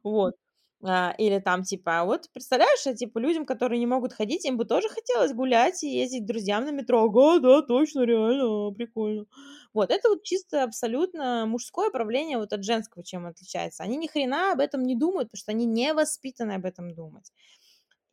Вот. 0.03 0.35
А, 0.83 1.13
или 1.17 1.39
там, 1.39 1.63
типа, 1.63 2.01
а 2.01 2.05
вот 2.05 2.29
представляешь, 2.33 2.85
а, 2.85 2.93
типа, 2.93 3.17
людям, 3.17 3.45
которые 3.47 3.79
не 3.79 3.87
могут 3.87 4.13
ходить, 4.13 4.45
им 4.45 4.57
бы 4.57 4.65
тоже 4.65 4.89
хотелось 4.89 5.33
гулять 5.33 5.83
и 5.83 5.89
ездить 5.89 6.23
к 6.23 6.27
друзьям 6.27 6.65
на 6.65 6.71
метро. 6.71 7.03
Ага, 7.03 7.39
да, 7.39 7.61
точно, 7.63 8.01
реально, 8.01 8.71
прикольно. 8.73 9.25
Вот, 9.73 9.89
это 9.89 10.09
вот 10.09 10.23
чисто 10.23 10.63
абсолютно 10.63 11.45
мужское 11.47 11.89
правление 11.89 12.37
вот 12.37 12.53
от 12.53 12.63
женского, 12.63 13.03
чем 13.03 13.25
отличается. 13.25 13.83
Они 13.83 13.97
ни 13.97 14.05
хрена 14.07 14.51
об 14.51 14.59
этом 14.59 14.83
не 14.83 14.95
думают, 14.95 15.29
потому 15.31 15.39
что 15.39 15.51
они 15.51 15.65
не 15.65 15.93
воспитаны 15.93 16.53
об 16.53 16.65
этом 16.65 16.93
думать. 16.93 17.31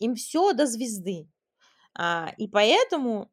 Им 0.01 0.15
все 0.15 0.53
до 0.53 0.67
звезды. 0.67 1.29
А, 1.99 2.33
и 2.39 2.49
поэтому 2.49 3.31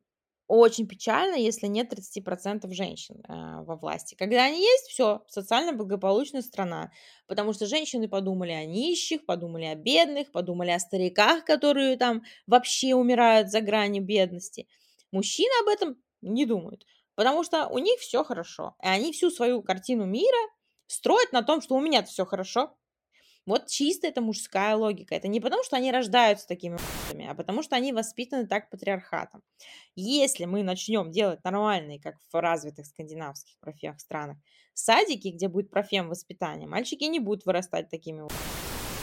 очень 0.53 0.85
печально, 0.85 1.35
если 1.35 1.67
нет 1.67 1.93
30% 1.93 2.69
женщин 2.73 3.23
э, 3.25 3.63
во 3.63 3.77
власти. 3.77 4.15
Когда 4.15 4.43
они 4.43 4.59
есть, 4.59 4.87
все, 4.87 5.23
социально 5.29 5.71
благополучная 5.71 6.41
страна. 6.41 6.91
Потому 7.25 7.53
что 7.53 7.67
женщины 7.67 8.09
подумали 8.09 8.51
о 8.51 8.65
нищих, 8.65 9.25
подумали 9.25 9.63
о 9.63 9.75
бедных, 9.75 10.29
подумали 10.33 10.71
о 10.71 10.79
стариках, 10.79 11.45
которые 11.45 11.95
там 11.95 12.23
вообще 12.47 12.95
умирают 12.95 13.49
за 13.49 13.61
грани 13.61 14.01
бедности. 14.01 14.67
Мужчины 15.13 15.51
об 15.61 15.69
этом 15.69 15.95
не 16.21 16.45
думают, 16.45 16.85
потому 17.15 17.43
что 17.45 17.67
у 17.67 17.77
них 17.77 18.01
все 18.01 18.25
хорошо. 18.25 18.75
И 18.83 18.87
они 18.87 19.13
всю 19.13 19.31
свою 19.31 19.63
картину 19.63 20.05
мира 20.05 20.49
строят 20.87 21.31
на 21.31 21.43
том, 21.43 21.61
что 21.61 21.75
у 21.75 21.79
меня 21.79 22.03
все 22.03 22.25
хорошо, 22.25 22.75
вот 23.45 23.67
чисто 23.67 24.07
это 24.07 24.21
мужская 24.21 24.75
логика. 24.75 25.15
Это 25.15 25.27
не 25.27 25.39
потому, 25.39 25.63
что 25.63 25.75
они 25.75 25.91
рождаются 25.91 26.47
такими 26.47 26.77
а 27.27 27.33
потому 27.33 27.63
что 27.63 27.75
они 27.75 27.91
воспитаны 27.91 28.47
так 28.47 28.69
патриархатом. 28.69 29.41
Если 29.95 30.45
мы 30.45 30.63
начнем 30.63 31.11
делать 31.11 31.43
нормальные, 31.43 31.99
как 31.99 32.15
в 32.31 32.39
развитых 32.39 32.85
скандинавских 32.85 33.57
профех 33.59 33.99
странах, 33.99 34.37
садики, 34.73 35.29
где 35.29 35.47
будет 35.47 35.71
профем 35.71 36.09
воспитания, 36.09 36.67
мальчики 36.67 37.03
не 37.05 37.19
будут 37.19 37.45
вырастать 37.45 37.89
такими 37.89 38.27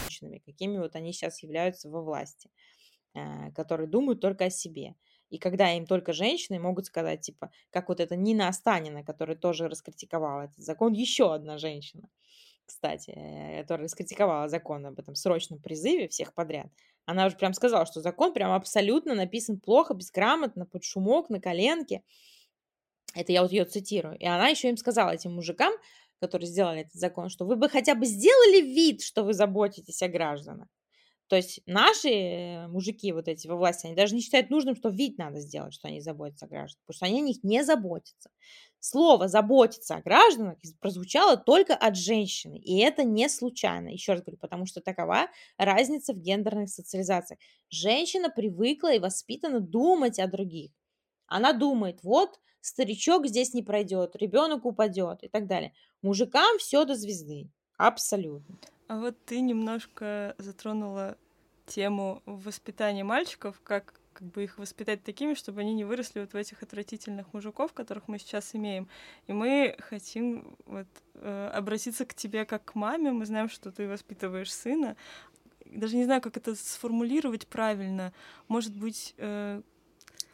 женщинами, 0.04 0.38
какими 0.38 0.78
вот 0.78 0.94
они 0.94 1.12
сейчас 1.12 1.42
являются 1.42 1.90
во 1.90 2.02
власти, 2.02 2.50
э, 3.14 3.50
которые 3.52 3.88
думают 3.88 4.20
только 4.20 4.46
о 4.46 4.50
себе. 4.50 4.94
И 5.30 5.38
когда 5.38 5.72
им 5.72 5.84
только 5.86 6.12
женщины 6.12 6.58
могут 6.58 6.86
сказать, 6.86 7.20
типа, 7.20 7.50
как 7.70 7.88
вот 7.88 8.00
эта 8.00 8.16
Нина 8.16 8.48
Останина, 8.48 9.04
которая 9.04 9.36
тоже 9.36 9.68
раскритиковала 9.68 10.44
этот 10.44 10.58
закон, 10.58 10.92
еще 10.94 11.34
одна 11.34 11.58
женщина 11.58 12.08
кстати, 12.68 13.10
э, 13.10 13.62
которая 13.62 13.84
раскритиковала 13.84 14.48
закон 14.48 14.86
об 14.86 14.98
этом 14.98 15.14
срочном 15.14 15.60
призыве 15.60 16.08
всех 16.08 16.34
подряд, 16.34 16.68
она 17.06 17.26
уже 17.26 17.36
прям 17.36 17.54
сказала, 17.54 17.86
что 17.86 18.00
закон 18.02 18.34
прям 18.34 18.52
абсолютно 18.52 19.14
написан 19.14 19.58
плохо, 19.58 19.94
безграмотно, 19.94 20.66
под 20.66 20.84
шумок, 20.84 21.30
на 21.30 21.40
коленке. 21.40 22.02
Это 23.14 23.32
я 23.32 23.42
вот 23.42 23.50
ее 23.50 23.64
цитирую. 23.64 24.18
И 24.18 24.26
она 24.26 24.48
еще 24.48 24.68
им 24.68 24.76
сказала, 24.76 25.10
этим 25.10 25.34
мужикам, 25.34 25.72
которые 26.20 26.46
сделали 26.46 26.82
этот 26.82 26.92
закон, 26.92 27.30
что 27.30 27.46
вы 27.46 27.56
бы 27.56 27.70
хотя 27.70 27.94
бы 27.94 28.04
сделали 28.04 28.60
вид, 28.60 29.02
что 29.02 29.24
вы 29.24 29.32
заботитесь 29.32 30.02
о 30.02 30.08
гражданах. 30.08 30.68
То 31.28 31.36
есть 31.36 31.60
наши 31.66 32.66
мужики 32.68 33.12
вот 33.12 33.28
эти 33.28 33.46
во 33.46 33.56
власти, 33.56 33.86
они 33.86 33.94
даже 33.94 34.14
не 34.14 34.20
считают 34.22 34.50
нужным, 34.50 34.76
что 34.76 34.88
вид 34.88 35.18
надо 35.18 35.40
сделать, 35.40 35.74
что 35.74 35.88
они 35.88 36.00
заботятся 36.00 36.46
о 36.46 36.48
гражданах, 36.48 36.80
потому 36.86 36.96
что 36.96 37.06
они 37.06 37.20
о 37.20 37.24
них 37.24 37.44
не 37.44 37.62
заботятся. 37.64 38.30
Слово 38.80 39.26
«заботиться 39.26 39.96
о 39.96 40.02
гражданах» 40.02 40.58
прозвучало 40.80 41.36
только 41.36 41.74
от 41.74 41.96
женщины, 41.96 42.58
и 42.58 42.78
это 42.78 43.02
не 43.02 43.28
случайно, 43.28 43.88
еще 43.88 44.12
раз 44.12 44.22
говорю, 44.22 44.38
потому 44.38 44.66
что 44.66 44.80
такова 44.80 45.28
разница 45.56 46.12
в 46.12 46.18
гендерных 46.18 46.68
социализациях. 46.68 47.40
Женщина 47.70 48.30
привыкла 48.30 48.94
и 48.94 49.00
воспитана 49.00 49.60
думать 49.60 50.20
о 50.20 50.28
других. 50.28 50.70
Она 51.26 51.52
думает, 51.52 52.04
вот 52.04 52.38
старичок 52.60 53.26
здесь 53.26 53.52
не 53.52 53.62
пройдет, 53.62 54.14
ребенок 54.14 54.64
упадет 54.64 55.24
и 55.24 55.28
так 55.28 55.46
далее. 55.46 55.72
Мужикам 56.02 56.58
все 56.58 56.84
до 56.84 56.94
звезды, 56.94 57.50
абсолютно. 57.76 58.58
А 58.86 58.98
вот 58.98 59.16
ты 59.24 59.40
немножко 59.40 60.34
затронула 60.38 61.18
тему 61.66 62.22
воспитания 62.26 63.04
мальчиков, 63.04 63.60
как 63.62 63.97
как 64.18 64.32
бы 64.32 64.42
их 64.42 64.58
воспитать 64.58 65.04
такими, 65.04 65.34
чтобы 65.34 65.60
они 65.60 65.74
не 65.74 65.84
выросли 65.84 66.18
вот 66.18 66.32
в 66.32 66.36
этих 66.36 66.64
отвратительных 66.64 67.32
мужиков, 67.32 67.72
которых 67.72 68.08
мы 68.08 68.18
сейчас 68.18 68.52
имеем. 68.52 68.88
И 69.28 69.32
мы 69.32 69.76
хотим 69.78 70.56
вот 70.66 70.88
э, 71.14 71.50
обратиться 71.54 72.04
к 72.04 72.14
тебе 72.14 72.44
как 72.44 72.64
к 72.64 72.74
маме. 72.74 73.12
Мы 73.12 73.26
знаем, 73.26 73.48
что 73.48 73.70
ты 73.70 73.86
воспитываешь 73.86 74.52
сына. 74.52 74.96
Даже 75.66 75.94
не 75.94 76.04
знаю, 76.04 76.20
как 76.20 76.36
это 76.36 76.56
сформулировать 76.56 77.46
правильно. 77.46 78.12
Может 78.48 78.74
быть, 78.74 79.14
э, 79.18 79.62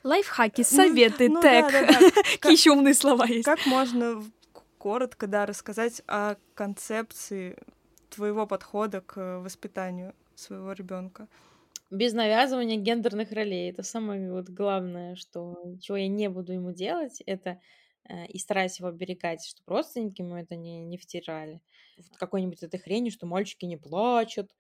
Лайфхаки, 0.03 0.63
советы, 0.63 1.29
ну, 1.29 1.43
тег. 1.43 1.71
Да, 1.71 1.87
да, 1.87 2.01
да. 2.01 2.23
Какие 2.41 2.73
умные 2.73 2.95
слова 2.95 3.27
есть. 3.27 3.45
Как 3.45 3.67
можно 3.67 4.25
коротко, 4.79 5.27
да, 5.27 5.45
рассказать 5.45 6.01
о 6.07 6.37
концепции 6.55 7.59
твоего 8.09 8.47
подхода 8.47 9.03
к 9.03 9.41
воспитанию 9.41 10.15
своего 10.37 10.73
ребенка? 10.73 11.29
Без 11.91 12.13
навязывания 12.13 12.77
гендерных 12.77 13.31
ролей. 13.33 13.71
Это 13.71 13.83
самое 13.83 14.33
вот 14.33 14.49
главное, 14.49 15.15
что 15.17 15.55
чего 15.81 15.97
я 15.97 16.09
не 16.09 16.29
буду 16.29 16.53
ему 16.53 16.73
делать, 16.73 17.21
это 17.27 17.61
э, 18.09 18.27
и 18.27 18.39
стараюсь 18.39 18.79
его 18.81 18.89
оберегать, 18.89 19.45
чтобы 19.45 19.77
родственники 19.77 20.23
ему 20.23 20.37
это 20.37 20.57
не, 20.57 20.85
не 20.85 20.97
втирали. 20.99 21.61
Вот 21.97 22.17
какой-нибудь 22.17 22.63
этой 22.63 22.81
хрени, 22.81 23.11
что 23.11 23.27
мальчики 23.27 23.67
не 23.67 23.77
плачут, 23.77 24.51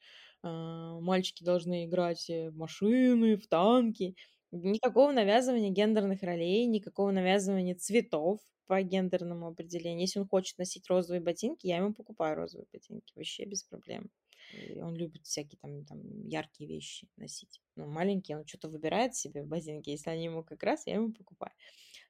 э, 0.42 0.46
мальчики 0.48 1.42
должны 1.42 1.86
играть 1.86 2.26
в 2.28 2.52
машины, 2.56 3.36
в 3.36 3.46
танки. 3.48 4.16
Никакого 4.52 5.10
навязывания 5.10 5.70
гендерных 5.70 6.22
ролей, 6.22 6.66
никакого 6.66 7.10
навязывания 7.10 7.74
цветов 7.74 8.40
по 8.66 8.80
гендерному 8.82 9.48
определению. 9.48 10.02
Если 10.02 10.20
он 10.20 10.28
хочет 10.28 10.58
носить 10.58 10.88
розовые 10.88 11.20
ботинки, 11.20 11.66
я 11.66 11.78
ему 11.78 11.92
покупаю 11.94 12.36
розовые 12.36 12.66
ботинки. 12.72 13.12
Вообще 13.16 13.44
без 13.46 13.64
проблем. 13.64 14.10
И 14.52 14.80
он 14.80 14.94
любит 14.94 15.26
всякие 15.26 15.58
там, 15.60 15.84
там 15.84 16.26
яркие 16.26 16.68
вещи 16.68 17.08
носить. 17.16 17.60
Но 17.76 17.86
маленький, 17.86 18.34
он 18.34 18.46
что-то 18.46 18.68
выбирает 18.68 19.14
себе 19.14 19.42
в 19.42 19.46
ботинки. 19.46 19.90
Если 19.90 20.10
они 20.10 20.24
ему 20.24 20.44
как 20.44 20.62
раз, 20.62 20.86
я 20.86 20.94
ему 20.94 21.12
покупаю. 21.12 21.52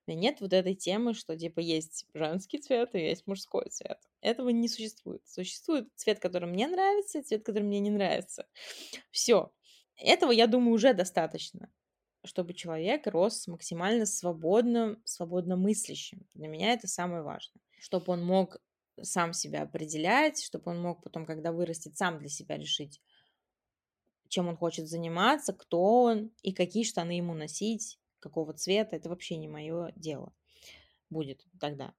У 0.06 0.10
меня 0.10 0.20
нет 0.20 0.40
вот 0.40 0.52
этой 0.52 0.74
темы, 0.74 1.14
что 1.14 1.36
типа 1.36 1.60
есть 1.60 2.06
женский 2.14 2.58
цвет 2.58 2.94
и 2.94 3.00
есть 3.00 3.26
мужской 3.26 3.68
цвет. 3.70 3.98
Этого 4.20 4.50
не 4.50 4.68
существует. 4.68 5.26
Существует 5.26 5.88
цвет, 5.94 6.20
который 6.20 6.48
мне 6.48 6.66
нравится, 6.68 7.18
и 7.18 7.22
цвет, 7.22 7.44
который 7.44 7.64
мне 7.64 7.80
не 7.80 7.90
нравится. 7.90 8.46
Все. 9.10 9.52
Этого, 9.96 10.32
я 10.32 10.46
думаю, 10.46 10.74
уже 10.74 10.92
достаточно 10.92 11.70
чтобы 12.24 12.54
человек 12.54 13.06
рос 13.06 13.46
максимально 13.46 14.06
свободным, 14.06 15.00
свободно 15.04 15.56
мыслящим. 15.56 16.26
Для 16.34 16.48
меня 16.48 16.72
это 16.72 16.88
самое 16.88 17.22
важное. 17.22 17.60
Чтобы 17.78 18.12
он 18.14 18.24
мог 18.24 18.56
сам 19.02 19.32
себя 19.32 19.62
определять, 19.62 20.42
чтобы 20.42 20.70
он 20.70 20.80
мог 20.80 21.02
потом, 21.02 21.26
когда 21.26 21.52
вырастет, 21.52 21.96
сам 21.96 22.18
для 22.18 22.28
себя 22.28 22.56
решить, 22.56 23.00
чем 24.28 24.48
он 24.48 24.56
хочет 24.56 24.88
заниматься, 24.88 25.52
кто 25.52 26.02
он 26.02 26.32
и 26.42 26.52
какие 26.52 26.84
штаны 26.84 27.12
ему 27.12 27.34
носить, 27.34 27.98
какого 28.20 28.52
цвета. 28.52 28.96
Это 28.96 29.08
вообще 29.08 29.36
не 29.36 29.48
мое 29.48 29.92
дело 29.96 30.32
будет 31.10 31.46
тогда. 31.60 31.94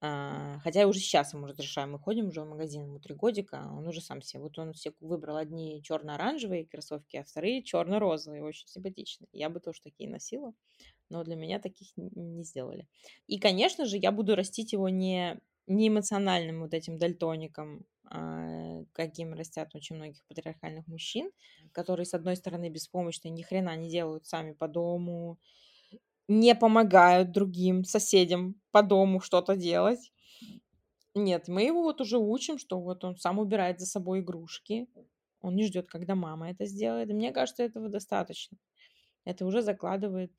А, 0.00 0.58
хотя 0.60 0.86
уже 0.86 1.00
сейчас 1.00 1.32
ему 1.32 1.46
разрешаем, 1.46 1.92
мы 1.92 1.98
ходим 1.98 2.28
уже 2.28 2.42
в 2.42 2.48
магазин, 2.48 2.84
ему 2.84 2.98
три 3.00 3.14
годика, 3.14 3.62
а 3.62 3.72
он 3.74 3.86
уже 3.88 4.00
сам 4.00 4.20
себе. 4.20 4.42
Вот 4.42 4.58
он 4.58 4.72
все 4.74 4.92
выбрал 5.00 5.36
одни 5.36 5.82
черно-оранжевые 5.82 6.66
кроссовки, 6.66 7.16
а 7.16 7.24
вторые 7.24 7.62
черно-розовые, 7.62 8.44
очень 8.44 8.68
симпатичные. 8.68 9.28
Я 9.32 9.48
бы 9.48 9.58
тоже 9.58 9.80
такие 9.82 10.10
носила, 10.10 10.52
но 11.08 11.24
для 11.24 11.34
меня 11.34 11.58
таких 11.60 11.88
не 11.96 12.44
сделали. 12.44 12.86
И, 13.26 13.38
конечно 13.38 13.86
же, 13.86 13.96
я 13.96 14.12
буду 14.12 14.36
растить 14.36 14.72
его 14.72 14.90
не, 14.90 15.40
не 15.66 15.88
эмоциональным 15.88 16.60
вот 16.62 16.74
этим 16.74 16.98
дальтоником, 16.98 17.84
а, 18.04 18.84
каким 18.92 19.34
растят 19.34 19.74
очень 19.74 19.96
многих 19.96 20.24
патриархальных 20.26 20.86
мужчин, 20.86 21.30
которые, 21.72 22.06
с 22.06 22.14
одной 22.14 22.36
стороны, 22.36 22.68
беспомощные, 22.70 23.32
ни 23.32 23.42
хрена 23.42 23.76
не 23.76 23.90
делают 23.90 24.26
сами 24.26 24.52
по 24.52 24.68
дому, 24.68 25.38
не 26.28 26.54
помогают 26.54 27.32
другим 27.32 27.84
соседям 27.84 28.60
по 28.72 28.82
дому 28.82 29.20
что-то 29.20 29.56
делать. 29.56 30.12
Нет, 31.14 31.48
мы 31.48 31.62
его 31.62 31.82
вот 31.82 32.00
уже 32.00 32.18
учим, 32.18 32.58
что 32.58 32.78
вот 32.80 33.02
он 33.04 33.16
сам 33.16 33.38
убирает 33.38 33.80
за 33.80 33.86
собой 33.86 34.20
игрушки. 34.20 34.86
Он 35.40 35.54
не 35.56 35.64
ждет, 35.64 35.88
когда 35.88 36.14
мама 36.14 36.50
это 36.50 36.66
сделает. 36.66 37.08
И 37.10 37.14
мне 37.14 37.32
кажется, 37.32 37.62
этого 37.62 37.88
достаточно. 37.88 38.58
Это 39.24 39.46
уже 39.46 39.62
закладывает 39.62 40.32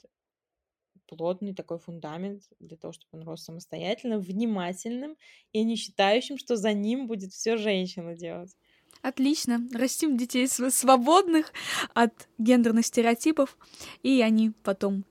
плотный 1.07 1.53
такой 1.53 1.79
фундамент 1.79 2.43
для 2.59 2.77
того, 2.77 2.93
чтобы 2.93 3.19
он 3.19 3.27
рос 3.27 3.43
самостоятельным, 3.43 4.19
внимательным 4.19 5.15
и 5.53 5.63
не 5.63 5.75
считающим, 5.75 6.37
что 6.37 6.55
за 6.55 6.73
ним 6.73 7.07
будет 7.07 7.33
все 7.33 7.57
женщина 7.57 8.15
делать. 8.15 8.55
Отлично. 9.01 9.61
Растим 9.73 10.17
детей 10.17 10.47
свободных 10.47 11.53
от 11.93 12.13
гендерных 12.37 12.85
стереотипов, 12.85 13.57
и 14.03 14.21
они 14.21 14.51
потом 14.63 15.05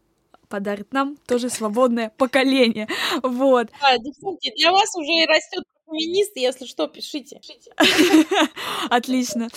подарит 0.49 0.92
нам 0.92 1.16
тоже 1.26 1.51
свободное 1.51 2.11
поколение. 2.16 2.88
Вот. 3.22 3.68
А, 3.80 3.99
девчонки, 3.99 4.53
для 4.57 4.72
вас 4.72 4.94
уже 4.97 5.12
и 5.12 5.26
растет 5.26 5.64
феминист, 5.86 6.32
если 6.36 6.66
что, 6.66 6.86
пишите. 6.88 7.40
Отлично. 8.90 9.49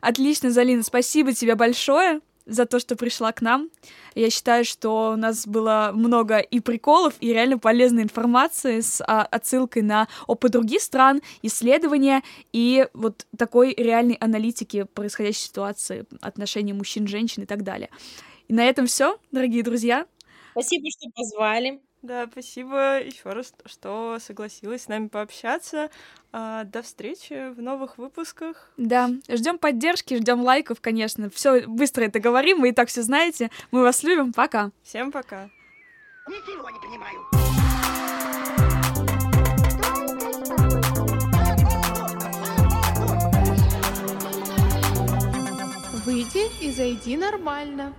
Отлично, 0.00 0.50
Залина, 0.50 0.82
спасибо 0.82 1.32
тебе 1.32 1.54
большое 1.54 2.20
за 2.46 2.66
то, 2.66 2.78
что 2.78 2.96
пришла 2.96 3.32
к 3.32 3.42
нам. 3.42 3.70
Я 4.14 4.30
считаю, 4.30 4.64
что 4.64 5.12
у 5.12 5.16
нас 5.16 5.46
было 5.46 5.90
много 5.94 6.38
и 6.38 6.60
приколов, 6.60 7.14
и 7.20 7.32
реально 7.32 7.58
полезной 7.58 8.02
информации 8.02 8.80
с 8.80 9.02
а, 9.06 9.22
отсылкой 9.22 9.82
на 9.82 10.08
опыт 10.26 10.52
других 10.52 10.82
стран, 10.82 11.22
исследования 11.42 12.22
и 12.52 12.86
вот 12.94 13.26
такой 13.36 13.74
реальной 13.74 14.14
аналитики 14.14 14.84
происходящей 14.84 15.46
ситуации, 15.46 16.06
отношений 16.20 16.72
мужчин, 16.72 17.06
женщин 17.06 17.42
и 17.44 17.46
так 17.46 17.62
далее. 17.62 17.90
И 18.48 18.54
на 18.54 18.64
этом 18.64 18.86
все, 18.86 19.18
дорогие 19.30 19.62
друзья. 19.62 20.06
Спасибо, 20.52 20.88
что 20.90 21.10
позвали. 21.14 21.80
Да, 22.02 22.26
спасибо 22.30 23.00
еще 23.00 23.30
раз, 23.30 23.54
что 23.64 24.18
согласилась 24.20 24.82
с 24.82 24.88
нами 24.88 25.06
пообщаться. 25.06 25.88
А, 26.32 26.64
до 26.64 26.82
встречи 26.82 27.52
в 27.52 27.62
новых 27.62 27.96
выпусках. 27.96 28.72
Да, 28.76 29.08
ждем 29.28 29.56
поддержки, 29.56 30.16
ждем 30.16 30.40
лайков, 30.40 30.80
конечно. 30.80 31.30
Все 31.30 31.64
быстро 31.68 32.04
это 32.04 32.18
говорим, 32.18 32.60
вы 32.60 32.70
и 32.70 32.72
так 32.72 32.88
все 32.88 33.02
знаете. 33.02 33.52
Мы 33.70 33.82
вас 33.82 34.02
любим. 34.02 34.32
Пока. 34.32 34.72
Всем 34.82 35.12
пока. 35.12 35.48
Ничего 36.26 36.68
не 36.70 36.80
понимаю. 36.80 37.20
Выйди 46.04 46.64
и 46.64 46.72
зайди 46.72 47.16
нормально. 47.16 47.94